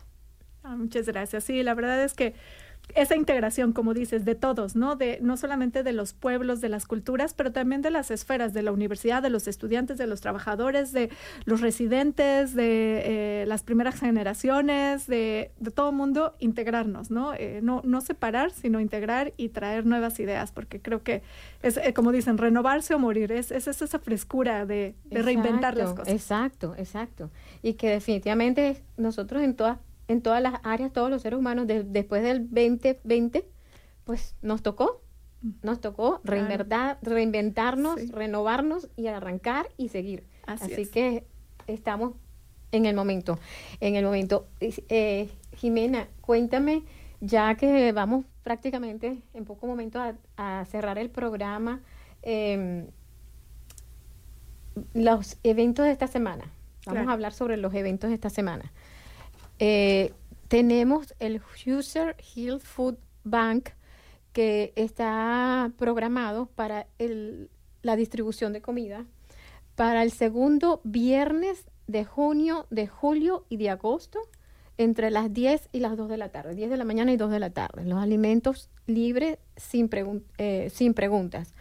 Ah, 0.62 0.76
muchas 0.76 1.06
gracias. 1.06 1.44
Sí, 1.44 1.62
la 1.62 1.74
verdad 1.74 2.02
es 2.04 2.14
que 2.14 2.34
esa 2.94 3.16
integración, 3.16 3.72
como 3.72 3.94
dices, 3.94 4.24
de 4.24 4.34
todos, 4.34 4.74
¿no? 4.74 4.96
De 4.96 5.18
no 5.20 5.36
solamente 5.36 5.82
de 5.82 5.92
los 5.92 6.14
pueblos, 6.14 6.60
de 6.60 6.68
las 6.68 6.86
culturas, 6.86 7.34
pero 7.34 7.52
también 7.52 7.82
de 7.82 7.90
las 7.90 8.10
esferas, 8.10 8.52
de 8.54 8.62
la 8.62 8.72
universidad, 8.72 9.22
de 9.22 9.30
los 9.30 9.46
estudiantes, 9.46 9.98
de 9.98 10.06
los 10.06 10.20
trabajadores, 10.20 10.92
de 10.92 11.10
los 11.44 11.60
residentes, 11.60 12.54
de 12.54 13.42
eh, 13.42 13.44
las 13.46 13.62
primeras 13.62 14.00
generaciones, 14.00 15.06
de, 15.06 15.50
de 15.58 15.70
todo 15.70 15.92
mundo, 15.92 16.34
integrarnos, 16.38 17.10
¿no? 17.10 17.34
Eh, 17.34 17.60
no, 17.62 17.82
no 17.84 18.00
separar, 18.00 18.50
sino 18.50 18.80
integrar 18.80 19.32
y 19.36 19.50
traer 19.50 19.86
nuevas 19.86 20.18
ideas, 20.18 20.52
porque 20.52 20.80
creo 20.80 21.02
que 21.02 21.22
es, 21.62 21.76
eh, 21.76 21.92
como 21.92 22.12
dicen, 22.12 22.38
renovarse 22.38 22.94
o 22.94 22.98
morir, 22.98 23.32
es, 23.32 23.50
es 23.50 23.68
esa 23.68 23.98
frescura 23.98 24.66
de, 24.66 24.94
de 25.04 25.22
reinventar 25.22 25.76
las 25.76 25.90
cosas. 25.90 26.08
Exacto, 26.12 26.74
exacto. 26.76 27.30
Y 27.62 27.74
que 27.74 27.90
definitivamente 27.90 28.82
nosotros 28.96 29.42
en 29.42 29.54
todas, 29.54 29.78
en 30.08 30.22
todas 30.22 30.42
las 30.42 30.60
áreas, 30.64 30.92
todos 30.92 31.10
los 31.10 31.22
seres 31.22 31.38
humanos, 31.38 31.66
de- 31.66 31.84
después 31.84 32.22
del 32.22 32.48
2020, 32.48 33.46
pues 34.04 34.34
nos 34.42 34.62
tocó, 34.62 35.02
nos 35.62 35.80
tocó 35.80 36.20
reinventar, 36.24 36.98
reinventarnos, 37.02 38.08
renovarnos 38.10 38.88
y 38.96 39.06
arrancar 39.06 39.68
y 39.76 39.88
seguir. 39.88 40.24
Así 40.46 40.72
Así, 40.72 40.82
es. 40.82 40.88
que 40.90 41.24
estamos 41.66 42.14
en 42.72 42.86
el 42.86 42.96
momento, 42.96 43.38
en 43.80 43.94
el 43.96 44.04
momento. 44.04 44.48
Eh, 44.60 45.28
Jimena, 45.56 46.08
cuéntame, 46.22 46.82
ya 47.20 47.54
que 47.56 47.92
vamos 47.92 48.24
prácticamente 48.42 49.18
en 49.34 49.44
poco 49.44 49.66
momento 49.66 50.00
a, 50.00 50.14
a 50.36 50.64
cerrar 50.64 50.98
el 50.98 51.10
programa, 51.10 51.80
em, 52.22 52.86
los 54.94 55.36
eventos 55.42 55.84
de 55.84 55.92
esta 55.92 56.06
semana. 56.06 56.44
Vamos 56.86 57.00
Claro. 57.00 57.10
a 57.10 57.12
hablar 57.12 57.32
sobre 57.32 57.56
los 57.56 57.74
eventos 57.74 58.08
de 58.08 58.14
esta 58.14 58.30
semana. 58.30 58.72
Eh, 59.58 60.12
tenemos 60.48 61.14
el 61.18 61.40
User 61.66 62.16
Hill 62.34 62.60
Food 62.60 62.96
Bank 63.24 63.70
que 64.32 64.72
está 64.76 65.72
programado 65.76 66.46
para 66.46 66.86
el- 66.98 67.50
la 67.82 67.96
distribución 67.96 68.52
de 68.52 68.60
comida 68.62 69.04
para 69.74 70.02
el 70.02 70.10
segundo 70.12 70.80
viernes 70.84 71.64
de 71.86 72.04
junio, 72.04 72.66
de 72.70 72.86
julio 72.86 73.46
y 73.48 73.56
de 73.56 73.70
agosto 73.70 74.20
entre 74.76 75.10
las 75.10 75.32
10 75.32 75.68
y 75.72 75.80
las 75.80 75.96
2 75.96 76.08
de 76.08 76.16
la 76.18 76.28
tarde, 76.30 76.54
10 76.54 76.70
de 76.70 76.76
la 76.76 76.84
mañana 76.84 77.12
y 77.12 77.16
2 77.16 77.30
de 77.30 77.40
la 77.40 77.50
tarde. 77.50 77.84
Los 77.84 77.98
alimentos 78.00 78.70
libres 78.86 79.38
sin, 79.56 79.90
eh, 80.38 80.70
sin 80.70 80.94
preguntas. 80.94 81.52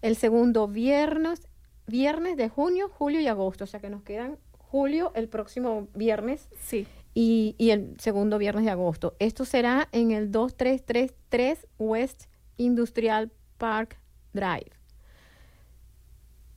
El 0.00 0.16
segundo 0.16 0.68
viernes, 0.68 1.48
viernes 1.86 2.36
de 2.36 2.48
junio, 2.48 2.88
julio 2.88 3.20
y 3.20 3.26
agosto, 3.26 3.64
o 3.64 3.66
sea 3.66 3.80
que 3.80 3.90
nos 3.90 4.02
quedan 4.02 4.38
julio 4.58 5.12
el 5.14 5.28
próximo 5.28 5.88
viernes 5.94 6.48
Sí. 6.58 6.86
Y, 7.14 7.54
y 7.58 7.70
el 7.70 7.94
segundo 7.98 8.38
viernes 8.38 8.64
de 8.64 8.70
agosto. 8.70 9.14
Esto 9.18 9.44
será 9.44 9.88
en 9.92 10.10
el 10.12 10.30
2333 10.30 11.66
West 11.78 12.24
Industrial 12.56 13.30
Park 13.58 13.98
Drive. 14.32 14.70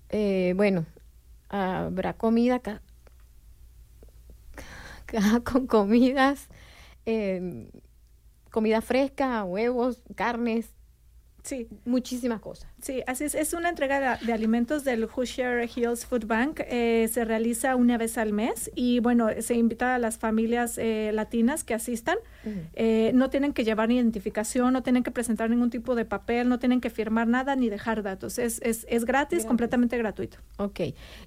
Eh, 0.10 0.53
bueno, 0.56 0.86
habrá 1.49 2.14
comida 2.14 2.60
ca- 2.60 2.82
ca- 5.06 5.41
con 5.43 5.68
comidas, 5.68 6.47
eh, 7.06 7.70
comida 8.51 8.82
fresca, 8.82 9.43
huevos, 9.43 10.01
carnes, 10.16 10.70
Sí. 11.43 11.68
muchísimas 11.86 12.39
cosas. 12.39 12.72
Sí, 12.82 13.02
así 13.08 13.24
es. 13.24 13.36
Es 13.36 13.54
una 13.54 13.70
entrega 13.70 14.18
de, 14.20 14.26
de 14.26 14.34
alimentos 14.34 14.84
del 14.84 15.06
Hoosier 15.06 15.68
Hills 15.76 16.06
Food 16.06 16.26
Bank. 16.28 16.60
Eh, 16.68 17.10
se 17.12 17.26
realiza 17.26 17.76
una 17.76 17.98
vez 17.98 18.18
al 18.18 18.34
mes 18.34 18.70
y 18.76 19.00
bueno, 19.00 19.30
se 19.40 19.56
invita 19.56 19.96
a 19.96 20.00
las 20.00 20.18
familias 20.18 20.78
eh, 20.78 21.12
latinas 21.14 21.64
que 21.64 21.74
asistan. 21.74 22.18
Eh, 22.76 23.12
no 23.16 23.32
tienen 23.32 23.54
que 23.54 23.64
llevar 23.64 23.92
identificación, 23.92 24.72
no 24.72 24.84
tienen 24.84 25.02
que 25.02 25.10
presentar 25.10 25.50
ningún 25.50 25.72
tipo 25.72 25.96
de 25.96 26.06
papel, 26.06 26.48
no 26.48 26.60
tienen 26.60 26.80
que 26.80 26.92
firmar 26.92 27.28
nada 27.28 27.56
ni 27.56 27.70
dejar 27.70 28.04
datos. 28.04 28.38
Es, 28.38 28.62
es, 28.62 28.86
es 28.88 29.06
gratis, 29.06 29.40
Gratis. 29.40 29.46
completamente 29.48 29.98
gratuito. 29.98 30.38
Ok. 30.58 30.82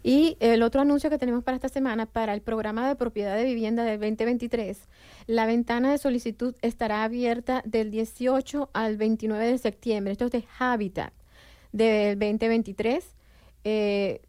Y 0.04 0.36
el 0.38 0.62
otro 0.62 0.80
anuncio 0.80 1.10
que 1.10 1.18
tenemos 1.18 1.42
para 1.42 1.56
esta 1.56 1.68
semana, 1.68 2.06
para 2.06 2.34
el 2.34 2.40
programa 2.40 2.86
de 2.86 2.94
propiedad 2.94 3.36
de 3.36 3.44
vivienda 3.44 3.82
del 3.82 3.98
2023, 3.98 4.78
la 5.26 5.46
ventana 5.46 5.90
de 5.90 5.98
solicitud 5.98 6.54
estará 6.62 7.02
abierta 7.02 7.62
del 7.64 7.90
18 7.90 8.70
al 8.72 8.96
29 8.96 9.44
de 9.46 9.58
septiembre. 9.58 10.12
Esto 10.12 10.26
es 10.26 10.30
de 10.32 10.44
Habitat 10.58 11.17
del 11.72 12.18
2023. 12.18 13.04
Eh, 13.64 14.20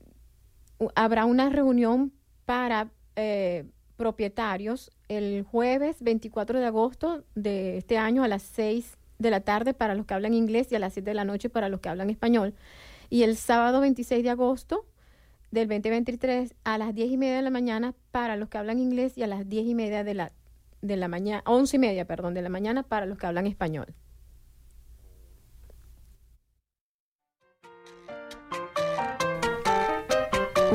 habrá 0.95 1.25
una 1.25 1.49
reunión 1.49 2.11
para 2.45 2.89
eh, 3.15 3.65
propietarios 3.97 4.91
el 5.09 5.43
jueves 5.43 6.01
24 6.01 6.59
de 6.59 6.65
agosto 6.65 7.23
de 7.35 7.77
este 7.77 7.97
año 7.97 8.23
a 8.23 8.27
las 8.27 8.43
6 8.43 8.97
de 9.17 9.31
la 9.31 9.41
tarde 9.41 9.73
para 9.73 9.95
los 9.95 10.05
que 10.05 10.13
hablan 10.13 10.33
inglés 10.33 10.71
y 10.71 10.75
a 10.75 10.79
las 10.79 10.93
7 10.93 11.09
de 11.09 11.13
la 11.13 11.25
noche 11.25 11.49
para 11.49 11.67
los 11.67 11.81
que 11.81 11.89
hablan 11.89 12.09
español. 12.09 12.55
Y 13.09 13.23
el 13.23 13.35
sábado 13.35 13.81
26 13.81 14.23
de 14.23 14.29
agosto 14.29 14.85
del 15.51 15.67
2023 15.67 16.53
a 16.63 16.77
las 16.77 16.93
10 16.93 17.11
y 17.11 17.17
media 17.17 17.35
de 17.37 17.41
la 17.41 17.49
mañana 17.49 17.93
para 18.11 18.37
los 18.37 18.49
que 18.49 18.57
hablan 18.57 18.79
inglés 18.79 19.17
y 19.17 19.23
a 19.23 19.27
las 19.27 19.49
10 19.49 19.67
y 19.67 19.75
media 19.75 20.03
de 20.03 20.13
la, 20.13 20.31
de 20.81 20.95
la 20.95 21.07
mañana, 21.07 21.43
11 21.45 21.75
y 21.75 21.79
media, 21.79 22.05
perdón, 22.05 22.33
de 22.33 22.41
la 22.41 22.49
mañana 22.49 22.83
para 22.83 23.05
los 23.05 23.17
que 23.17 23.25
hablan 23.25 23.47
español. 23.47 23.93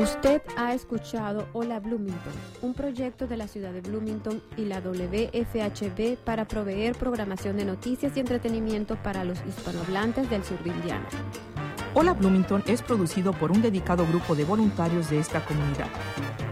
Usted 0.05 0.41
ha 0.55 0.73
escuchado 0.75 1.49
Hola 1.53 1.79
Bloomington, 1.79 2.33
un 2.61 2.75
proyecto 2.75 3.25
de 3.25 3.37
la 3.37 3.47
ciudad 3.47 3.73
de 3.73 3.81
Bloomington 3.81 4.39
y 4.55 4.65
la 4.65 4.79
WFHB 4.79 6.17
para 6.23 6.47
proveer 6.47 6.95
programación 6.95 7.57
de 7.57 7.65
noticias 7.65 8.15
y 8.15 8.19
entretenimiento 8.19 8.97
para 8.97 9.23
los 9.23 9.39
hispanohablantes 9.47 10.29
del 10.29 10.43
sur 10.43 10.63
de 10.63 10.69
Indiana. 10.69 11.07
Hola 11.95 12.13
Bloomington 12.13 12.63
es 12.67 12.83
producido 12.83 13.33
por 13.33 13.51
un 13.51 13.63
dedicado 13.63 14.05
grupo 14.05 14.35
de 14.35 14.45
voluntarios 14.45 15.09
de 15.09 15.17
esta 15.17 15.43
comunidad. 15.43 15.89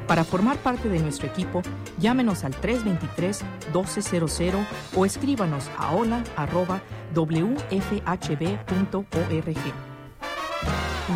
Para 0.08 0.24
formar 0.24 0.58
parte 0.58 0.90
de 0.90 0.98
nuestro 0.98 1.28
equipo, 1.28 1.62
llámenos 2.00 2.44
al 2.46 2.56
323-1200 2.56 4.66
o 4.96 5.06
escríbanos 5.06 5.70
a 5.78 5.94
hola.wfhb.org. 5.94 6.34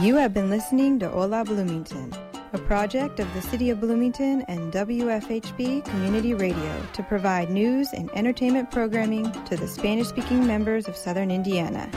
You 0.02 0.18
have 0.18 0.34
been 0.34 0.50
listening 0.50 1.00
to 1.00 1.10
Hola 1.10 1.44
Bloomington, 1.44 2.12
a 2.54 2.58
project 2.58 3.20
of 3.20 3.34
the 3.34 3.42
City 3.42 3.70
of 3.70 3.80
Bloomington 3.80 4.44
and 4.48 4.72
WFHB 4.72 5.86
Community 5.86 6.34
Radio 6.34 6.82
to 6.94 7.04
provide 7.04 7.50
news 7.50 7.94
and 7.94 8.10
entertainment 8.14 8.72
programming 8.72 9.32
to 9.46 9.56
the 9.56 9.68
Spanish 9.68 10.08
speaking 10.08 10.46
members 10.46 10.88
of 10.88 10.96
Southern 10.96 11.32
Indiana. 11.32 11.90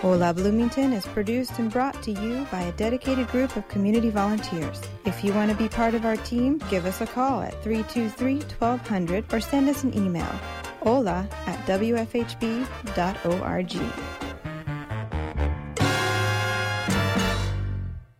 Hola 0.00 0.34
Bloomington 0.34 0.92
is 0.92 1.06
produced 1.06 1.58
and 1.58 1.70
brought 1.70 2.02
to 2.02 2.10
you 2.10 2.46
by 2.50 2.62
a 2.62 2.72
dedicated 2.72 3.28
group 3.28 3.56
of 3.56 3.68
community 3.68 4.10
volunteers. 4.10 4.80
If 5.04 5.22
you 5.22 5.32
want 5.32 5.50
to 5.50 5.56
be 5.56 5.68
part 5.68 5.94
of 5.94 6.04
our 6.04 6.16
team, 6.16 6.58
give 6.70 6.86
us 6.86 7.00
a 7.00 7.06
call 7.06 7.40
at 7.40 7.62
323 7.62 8.40
1200 8.58 9.32
or 9.32 9.40
send 9.40 9.68
us 9.68 9.84
an 9.84 9.96
email 9.96 10.32
hola 10.82 11.28
at 11.46 11.58
wfhb.org. 11.66 12.82